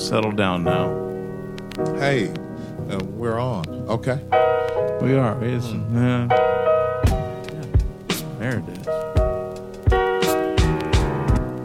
[0.09, 0.89] Settle down now.
[1.99, 2.29] Hey,
[2.89, 3.63] uh, we're on.
[3.87, 4.19] Okay.
[5.03, 5.37] We are.
[5.43, 6.27] It's, yeah.
[8.39, 8.85] There it is.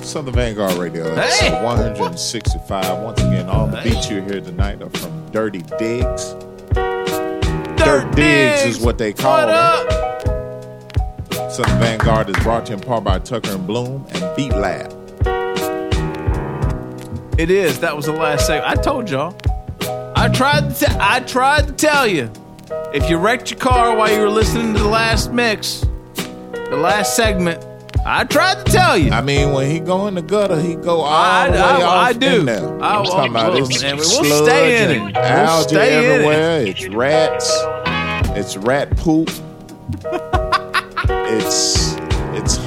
[0.06, 1.58] Southern Vanguard Radio, Hey!
[1.64, 2.98] 165.
[3.02, 6.34] Once again, all the beats you hear tonight are from Dirty Digs.
[6.74, 11.50] Dirt, Digs, is what they call What them.
[11.50, 15.03] Southern Vanguard is brought to you in part by Tucker and Bloom and Beat Lab.
[17.38, 17.80] It is.
[17.80, 18.78] That was the last segment.
[18.78, 19.36] I told y'all.
[20.16, 20.70] I tried.
[20.74, 22.30] To te- I tried to tell you.
[22.94, 25.84] If you wrecked your car while you were listening to the last mix,
[26.14, 27.64] the last segment,
[28.06, 29.10] I tried to tell you.
[29.10, 31.82] I mean, when he go in the gutter, he go all I- the way I-
[31.82, 32.40] off I do.
[32.40, 32.82] in there.
[32.82, 35.14] I- I'm talking about it's and we'll stay in it.
[35.16, 36.14] We'll stay in it.
[36.14, 36.60] everywhere.
[36.66, 37.52] It's rats.
[38.36, 39.28] It's rat poop.
[41.26, 41.83] it's it's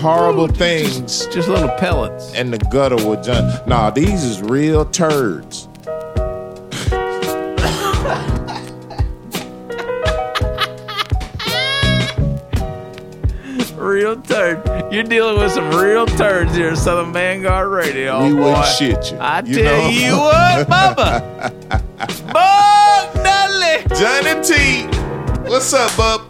[0.08, 1.26] horrible things.
[1.28, 2.34] Just little pellets.
[2.34, 3.52] And the gutter with John.
[3.68, 5.68] Nah, these is real turds.
[13.76, 14.62] Real turd.
[14.92, 18.24] You're dealing with some real turds here at Southern Vanguard Radio.
[18.24, 18.44] we boy.
[18.44, 19.18] wouldn't shit you.
[19.18, 19.90] I you tell know?
[19.90, 21.54] you what, Bubba.
[22.34, 23.96] Buck Dudley.
[23.96, 24.88] Johnny T.
[25.50, 26.22] What's up, bub?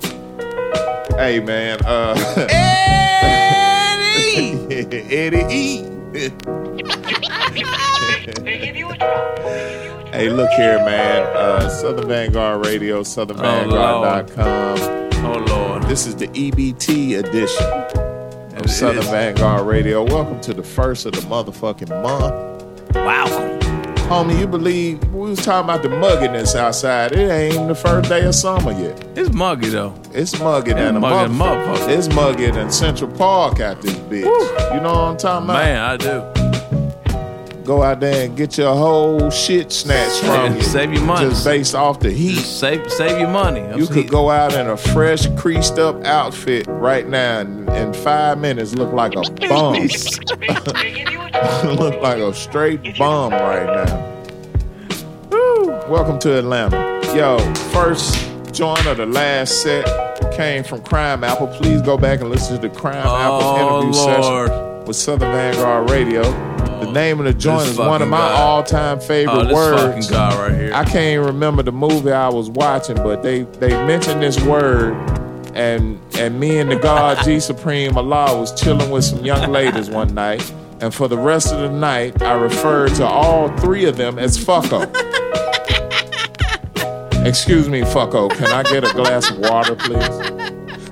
[1.17, 2.13] Hey man, uh
[5.18, 5.45] Eddie.
[5.49, 5.81] E.
[10.11, 11.23] hey, look here, man.
[11.35, 15.26] Uh, Southern Vanguard Radio, SouthernVanguard.com.
[15.26, 15.81] Oh Lord.
[15.84, 17.65] This is the EBT edition
[18.60, 19.10] of Southern is.
[19.10, 20.03] Vanguard Radio.
[20.03, 22.94] Welcome to the first of the motherfucking month.
[22.94, 23.46] Wow.
[24.07, 27.11] Homie, you believe we was talking about the mugginess outside.
[27.11, 29.05] It ain't the first day of summer yet.
[29.17, 29.93] It's muggy though.
[30.13, 31.89] It's muggy than a muggy than motherfucker.
[31.89, 34.73] It's muggy than Central Park out this bitch.
[34.73, 35.61] You know what I'm talking about?
[35.61, 36.36] Man, I do.
[37.68, 40.61] Go out there and get your whole shit snatched from you.
[40.61, 41.27] Save your money.
[41.30, 42.38] Just based off the heat.
[42.38, 43.60] Save save your money.
[43.77, 48.38] You could go out in a fresh, creased up outfit right now and in five
[48.38, 49.73] minutes look like a bum.
[51.76, 54.14] look like a straight bum right now.
[55.30, 55.68] Woo.
[55.89, 57.02] Welcome to Atlanta.
[57.14, 57.38] Yo,
[57.73, 58.15] first
[58.53, 59.85] joint of the last set
[60.34, 61.53] came from Crimeapple.
[61.57, 64.48] Please go back and listen to the Crimeapple Oh, interview Lord.
[64.48, 66.56] session with Southern Vanguard Radio.
[66.79, 68.31] The name of the joint this is one of my guy.
[68.41, 69.81] all-time favorite Oh, this words.
[70.07, 70.71] fucking guy right here.
[70.73, 74.93] I can't even remember the movie I was watching, but they they mentioned this word,
[75.55, 79.89] and and me and the God G Supreme Allah was chilling with some young ladies
[79.89, 80.51] one night,
[80.81, 84.37] and for the rest of the night, I referred to all three of them as
[84.37, 84.85] fucko.
[87.25, 88.29] Excuse me, fucko.
[88.31, 90.07] Can I get a glass of water, please?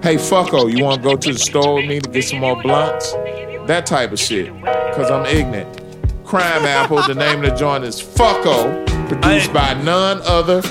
[0.03, 2.61] Hey, fucko, you want to go to the store with me to get some more
[2.61, 3.11] blunts?
[3.67, 4.53] That type of shit.
[4.53, 5.74] because I'm ignorant.
[6.25, 7.05] Crimeapple.
[7.07, 10.61] The name of the joint is Fucko, produced by none other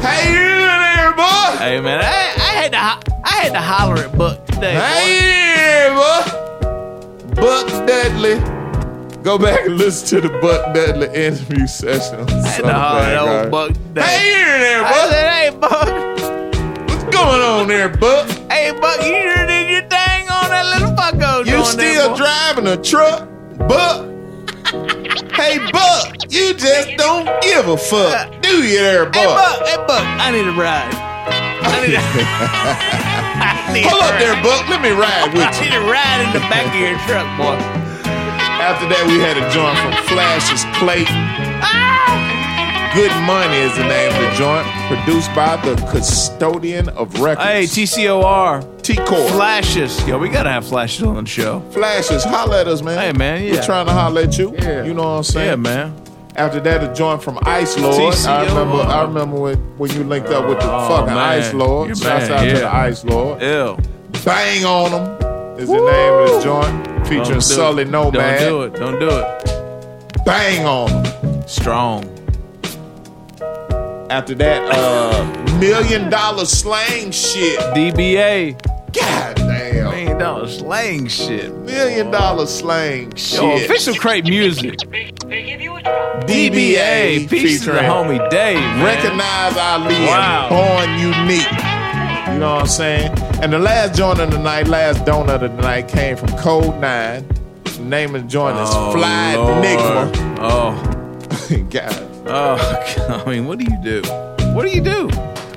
[0.00, 1.56] Hey, you there, boy?
[1.58, 2.04] Hey man, I,
[2.36, 4.74] I had to ho- I had to holler at Buck today.
[4.74, 6.22] Hey, boy.
[7.40, 8.38] Buck Dudley.
[9.22, 12.20] Go back and listen to the Buck Dudley interview session.
[12.20, 14.00] on I had to holler at old Buck today.
[14.02, 15.10] Hey, you in there, I Buck?
[15.10, 16.18] said, hey Buck,
[17.22, 18.28] going on there, Buck?
[18.50, 21.46] hey Buck, you sure did your thing on that little fucko.
[21.46, 23.28] You still there, driving a truck,
[23.68, 24.08] Buck?
[25.34, 29.14] hey, Buck, you just don't give a fuck, do you there, Buck?
[29.14, 30.90] Hey Buck, hey Buck, I need a ride.
[31.62, 32.02] I need a,
[33.42, 34.34] I need Hold a up there.
[34.42, 34.68] Buck.
[34.68, 35.70] Let me ride with I you.
[35.70, 37.54] need a ride in the back of your truck, boy.
[38.62, 41.31] After that, we had a joint from Flashius Clayton.
[42.94, 47.46] Good Money is the name of the joint, produced by the custodian of records.
[47.46, 48.82] Hey, TCOR.
[48.82, 49.28] T-Core.
[49.30, 50.06] Flashes.
[50.06, 51.60] Yo, we gotta have flashes on the show.
[51.70, 52.98] Flashes, holla at us, man.
[52.98, 53.52] Hey, man, yeah.
[53.52, 54.54] We're trying to holler at you.
[54.58, 54.84] Yeah.
[54.84, 55.48] You know what I'm saying?
[55.48, 55.94] Yeah, man.
[56.36, 58.12] After that, a joint from Ice Lord.
[58.14, 58.26] TCOR.
[58.28, 58.76] I remember.
[58.82, 61.16] I remember when, when you linked up with the Oh, fucking man.
[61.16, 61.86] Ice Lord.
[61.88, 63.40] Your Shouts man, out to the Ice Lord.
[63.40, 63.78] Ew.
[64.22, 67.88] Bang on them is the name of the joint, featuring Don't do Sully it.
[67.88, 68.12] Nomad.
[68.40, 68.74] Don't do it.
[68.74, 70.24] Don't do it.
[70.26, 71.48] Bang on them.
[71.48, 72.04] Strong.
[74.12, 77.58] After that, uh, million dollar slang shit.
[77.74, 78.52] DBA.
[78.92, 79.84] God damn.
[79.90, 81.50] Million dollar slang shit.
[81.56, 83.40] Million dollar slang shit.
[83.40, 84.74] Yo, official crate music.
[86.26, 88.58] DBA Peace to the homie Dave.
[88.58, 88.84] Man.
[88.84, 90.48] Recognize Ali Wow.
[90.50, 91.50] Born Unique.
[92.34, 93.18] You know what I'm saying?
[93.42, 96.78] And the last joint of the night, last donut of the night came from Code
[96.78, 97.26] 9.
[97.64, 99.32] The name of the joint is Oh, Fly.
[99.56, 100.38] Enigma.
[100.42, 102.11] Oh, God.
[102.32, 103.22] Oh.
[103.26, 104.02] I mean, what do you do?
[104.52, 105.08] What do you do?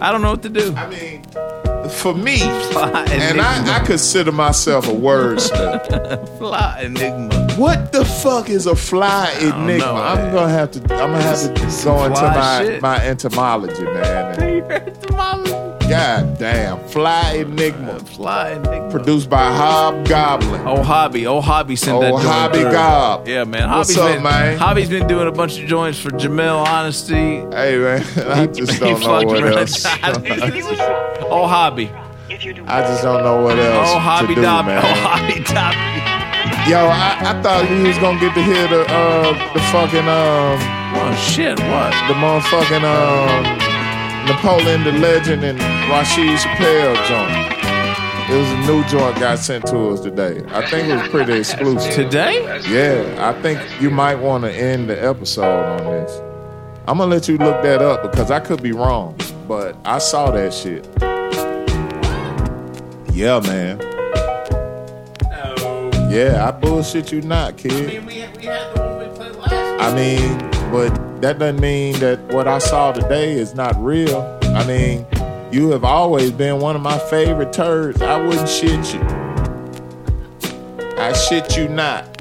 [0.02, 0.74] I don't know what to do.
[0.76, 1.24] I mean,
[1.90, 3.72] for me, Fly and Enigma.
[3.72, 6.38] I, I consider myself a wordsmith.
[6.38, 7.45] Fly Enigma.
[7.58, 9.78] What the fuck is a fly enigma?
[9.78, 10.80] know, I'm gonna have to.
[10.82, 12.82] I'm gonna have to It's go into my shit.
[12.82, 14.36] my entomology, man.
[15.88, 18.90] And God damn, fly enigma, Fly Enigma.
[18.90, 20.62] produced by Hobgoblin.
[20.66, 21.28] Oh, Hobby.
[21.28, 22.72] Oh, Hobby sent that Oh, Hobby through.
[22.72, 23.28] Gob.
[23.28, 23.70] Yeah, man.
[23.70, 24.58] What's up, been, man?
[24.58, 27.14] Hobby's been doing a bunch of joints for Jamel Honesty.
[27.56, 28.02] Hey man,
[28.32, 29.86] I just don't know what else.
[31.30, 31.92] oh, Hobby.
[32.68, 34.68] I just don't know what oh, else Oh, Hobby to do, Dobby.
[34.70, 34.82] man.
[34.84, 35.95] Oh, Hobby Dobby.
[36.68, 40.58] Yo, I, I thought we was gonna get to hear the uh the fucking um
[40.98, 41.60] Oh, shit.
[41.60, 41.92] What?
[42.08, 45.60] the motherfucking um Napoleon Da Legend and
[45.92, 47.54] Rasheed Chappell joint.
[48.32, 50.42] It was a new joint got sent to us today.
[50.48, 51.94] I think it was pretty exclusive.
[51.94, 52.42] Today?
[52.68, 56.12] Yeah, I think you might want to end the episode on this.
[56.88, 59.16] I'm gonna let you look that up because I could be wrong,
[59.48, 60.88] but I saw that shit.
[63.16, 63.80] Yeah, man.
[66.10, 67.90] Yeah, I bullshit you not, kid.
[69.80, 70.38] I mean,
[70.72, 74.22] but that doesn't mean that what I saw today is not real.
[74.44, 75.06] I mean,
[75.52, 78.02] you have always been one of my favorite turds.
[78.02, 79.02] I wouldn't shit you.
[80.98, 82.12] I shit you not.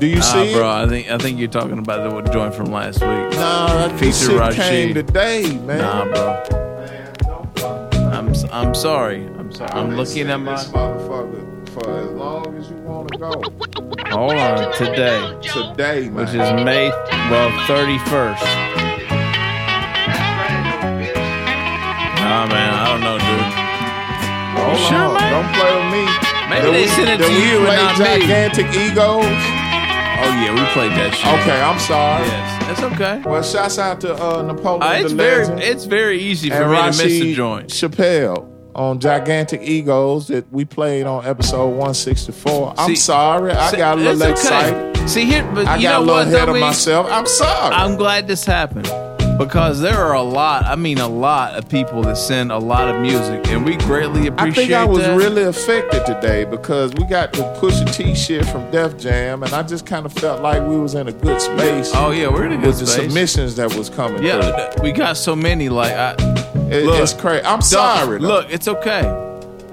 [0.00, 0.62] Do you Nah, see bro.
[0.68, 0.84] it?
[0.84, 3.38] I think I think you're talking about the joint from last week.
[3.38, 4.58] Nah, that Feature shit Rashid.
[4.62, 5.78] came today, man.
[5.78, 6.42] Nah, bro.
[8.12, 9.24] I'm s- I'm sorry.
[9.38, 9.70] I'm sorry.
[9.72, 10.52] I'm looking at my.
[10.56, 11.44] this motherfucker
[11.76, 13.32] for as long as you want to go.
[14.10, 14.72] Hold on.
[14.74, 16.14] Today, Today, man.
[16.14, 16.88] which is May
[17.30, 18.42] well 31st.
[22.26, 22.74] Nah, man.
[22.74, 23.52] I don't know, dude.
[24.56, 25.14] Hold You sure, on.
[25.14, 25.32] man?
[25.32, 26.04] Don't play with me.
[26.50, 28.04] Maybe Did they we- sent it to you and play not me.
[28.26, 29.42] Gigantic egos.
[30.18, 31.26] Oh yeah, we played that shit.
[31.26, 32.24] Okay, I'm sorry.
[32.26, 33.22] Yes, that's okay.
[33.28, 36.56] Well, shouts out to uh, Napoleon Uh, it's the very Legend it's very easy for
[36.56, 37.68] and me to miss the joint.
[37.68, 42.74] Chappelle on Gigantic Egos that we played on episode 164.
[42.78, 43.52] I'm See- sorry.
[43.52, 44.30] I See, got a little okay.
[44.32, 45.08] excited.
[45.08, 46.34] See here, but I you got know a little what?
[46.34, 46.60] ahead of Meek?
[46.62, 47.06] myself.
[47.10, 47.74] I'm sorry.
[47.74, 48.90] I'm glad this happened
[49.38, 50.64] because there are a lot.
[50.64, 54.26] I mean, a lot of people that send a lot of music, and we greatly
[54.26, 54.64] appreciate.
[54.64, 55.16] I think I was that.
[55.16, 59.62] really affected today because we got the Pusha T shit from Def Jam, and I
[59.62, 61.92] just kind of felt like we was in a good space.
[61.94, 64.82] Oh yeah, we're in a good space with the submissions that was coming Yeah, through.
[64.82, 65.68] we got so many.
[65.68, 66.14] Like, I,
[66.70, 67.44] It- look, it's crazy.
[67.44, 68.18] I'm sorry.
[68.18, 68.26] though.
[68.26, 69.22] Look, it's okay.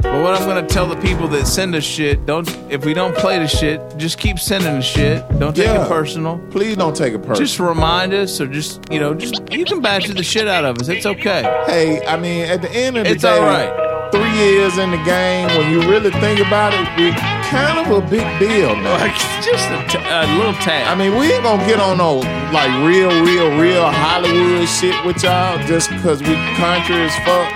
[0.01, 3.15] But what I'm gonna tell the people that send us shit, don't if we don't
[3.15, 5.23] play the shit, just keep sending the shit.
[5.39, 5.85] Don't take Yeah.
[5.85, 6.41] it personal.
[6.51, 7.37] Please don't take it personal.
[7.37, 10.77] Just remind us, or just you know, just you can badger the shit out of
[10.79, 10.89] us.
[10.89, 11.43] It's okay.
[11.67, 13.71] hey, I mean, at the end of the It's day, It's all right.
[14.14, 17.10] Three years in the game, when you really think about it, we
[17.49, 18.99] kind of a big deal now.
[18.99, 20.88] Like just a, t- a little tad.
[20.88, 22.18] I mean, we ain't gonna get on no
[22.53, 27.49] like real, real, real Hollywood shit with y'all just because we country as fuck.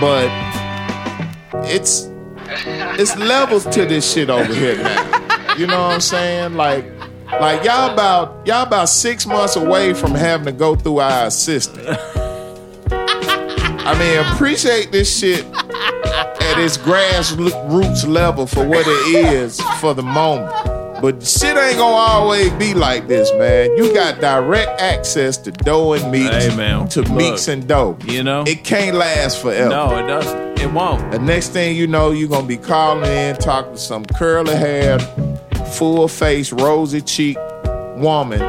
[0.00, 0.28] but
[1.70, 2.10] it's
[2.98, 5.54] it's levels to this shit over here now.
[5.56, 6.54] You know what I'm saying?
[6.54, 6.84] Like,
[7.40, 11.86] like y'all about y'all about six months away from having to go through our assistant.
[13.90, 20.02] I mean, appreciate this shit at its grassroots level for what it is for the
[20.02, 20.52] moment.
[21.00, 23.74] But shit ain't gonna always be like this, man.
[23.78, 27.12] You got direct access to dough and meats, Hey, man, to look.
[27.12, 27.96] meats and dough.
[28.04, 28.44] You know?
[28.46, 29.70] It can't last forever.
[29.70, 30.60] No, it doesn't.
[30.60, 31.10] It won't.
[31.10, 35.00] The next thing you know, you're gonna be calling in, talking to some curly haired,
[35.72, 37.38] full face, rosy cheek
[37.96, 38.42] woman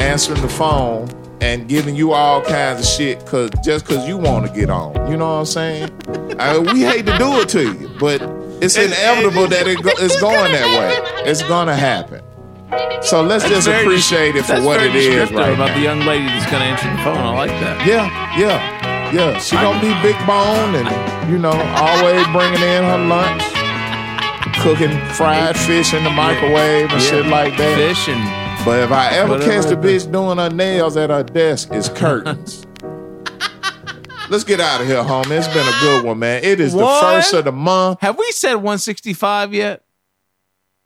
[0.00, 1.08] answering the phone
[1.42, 4.94] and giving you all kinds of shit cause just cause you want to get on.
[5.10, 5.90] You know what I'm saying?
[6.38, 8.22] I mean, we hate to do it to you, but
[8.62, 11.28] it's inevitable that it go, it's going that way.
[11.30, 12.22] It's gonna happen.
[13.02, 15.74] So let's That's just very- appreciate it for what it is right about now.
[15.74, 17.18] the young lady that's gonna answer the phone.
[17.18, 17.84] I like that.
[17.86, 18.06] Yeah,
[18.38, 19.38] yeah, yeah.
[19.40, 20.88] She gonna be big bone and
[21.30, 23.42] you know always bringing in her lunch,
[24.62, 27.08] cooking fried fish in the microwave and Yeah.
[27.10, 27.76] shit like that.
[27.76, 28.22] Fish and
[28.64, 32.64] But if I ever catch the bitch doing her nails at her desk, it's curtains.
[34.30, 35.36] Let's get out of here, homie.
[35.36, 36.42] It's been a good one, man.
[36.44, 37.00] It is What?
[37.00, 38.00] the first of the month.
[38.00, 39.82] Have we said 165 yet?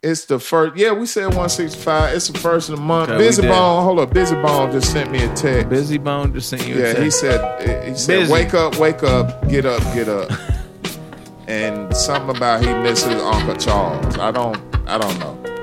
[0.02, 0.76] It's the first.
[0.76, 2.14] Yeah, we said 165.
[2.14, 3.10] It's the first of the month.
[3.10, 3.48] Okay, we Busy did.
[3.48, 4.10] Bone, hold up.
[4.10, 5.68] Bizzy Bone just sent me a text.
[5.68, 7.86] Bizzy Bone just sent you a Yeah, he said.
[7.88, 8.32] He said, Busy.
[8.32, 10.30] "Wake up, wake up, get up, get up."
[11.48, 14.16] and something about he misses Uncle Charles.
[14.18, 14.56] I don't.
[14.88, 15.55] I don't know.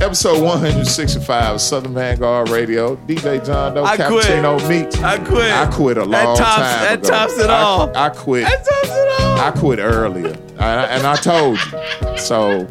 [0.00, 2.94] Episode 165 of Southern Vanguard Radio.
[3.08, 4.24] DJ John Doe, I quit.
[4.26, 4.96] Cappuccino Meeks.
[5.02, 5.50] I quit.
[5.52, 7.08] I quit a That long tops- time that ago.
[7.08, 7.96] tops it I- all.
[7.96, 8.44] I, quit.
[8.44, 9.38] That tops it all.
[9.40, 12.16] I quit earlier, I, and I told you.
[12.18, 12.64] So,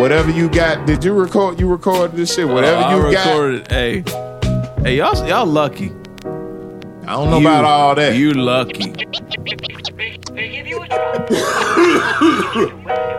[0.00, 1.60] whatever you got, did you record?
[1.60, 2.48] You recorded this shit.
[2.48, 3.26] Whatever oh, I you got.
[3.26, 3.70] recorded.
[3.70, 4.04] Hey,
[4.82, 5.92] hey, y'all, y'all lucky.
[7.06, 8.16] I don't know about all that.
[8.16, 8.94] You lucky.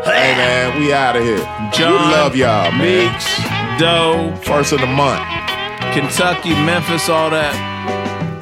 [0.04, 1.38] Hey man, we out of here.
[1.72, 3.14] John, we love y'all, man.
[3.14, 5.22] Meeks, Doe, First of the month.
[5.94, 7.54] Kentucky, Memphis, all that.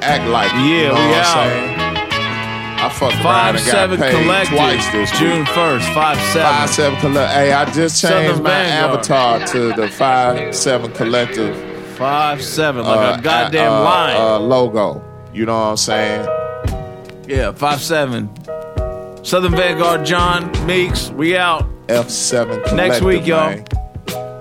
[0.02, 1.34] Act like Yeah, you know we what I'm out.
[1.34, 1.78] saying?
[2.80, 4.58] I fucked around Five and got seven paid collective.
[4.58, 5.88] twice this June first.
[5.90, 6.52] Five seven.
[6.54, 7.34] Five seven collect.
[7.34, 9.00] Hey, I just changed Southern my Vanguard.
[9.00, 11.56] avatar to the five seven collective
[11.98, 12.86] Five seven.
[12.86, 14.18] Like uh, a goddamn uh, lion.
[14.22, 15.04] uh, logo.
[15.34, 16.26] You know what I'm saying?
[17.28, 18.30] yeah, five seven.
[19.24, 21.12] Southern Vanguard, John Meeks.
[21.12, 21.68] We out.
[21.90, 22.60] F seven.
[22.76, 23.64] Next week, y'all.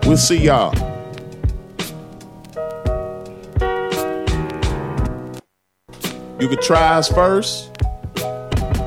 [0.04, 0.74] We'll see y'all.
[6.40, 7.70] You could try us first.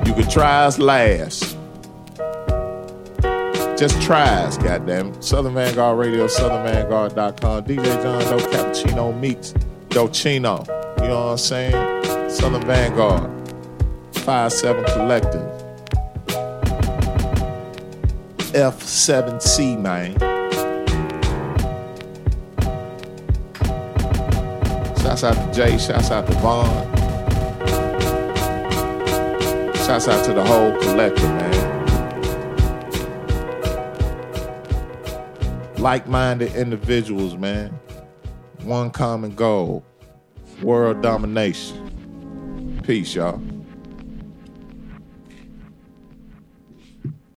[0.05, 1.55] You could try us last.
[3.77, 5.21] Just try us, goddamn.
[5.21, 7.65] Southern Vanguard Radio, southernvanguard.com.
[7.65, 9.53] DJ John Doe Cappuccino Meeks
[9.89, 10.65] Docino.
[11.01, 12.29] You know what I'm saying?
[12.31, 13.29] Southern Vanguard.
[14.13, 15.62] 5-7 Collective.
[18.53, 20.13] F7C, man.
[25.01, 25.77] Shouts out to Jay.
[25.77, 26.95] Shouts out to Vaughn.
[29.85, 31.53] Shouts out to the whole collective, man.
[35.77, 37.71] Like minded individuals, man.
[38.61, 39.83] One common goal
[40.61, 42.79] world domination.
[42.83, 43.41] Peace, y'all.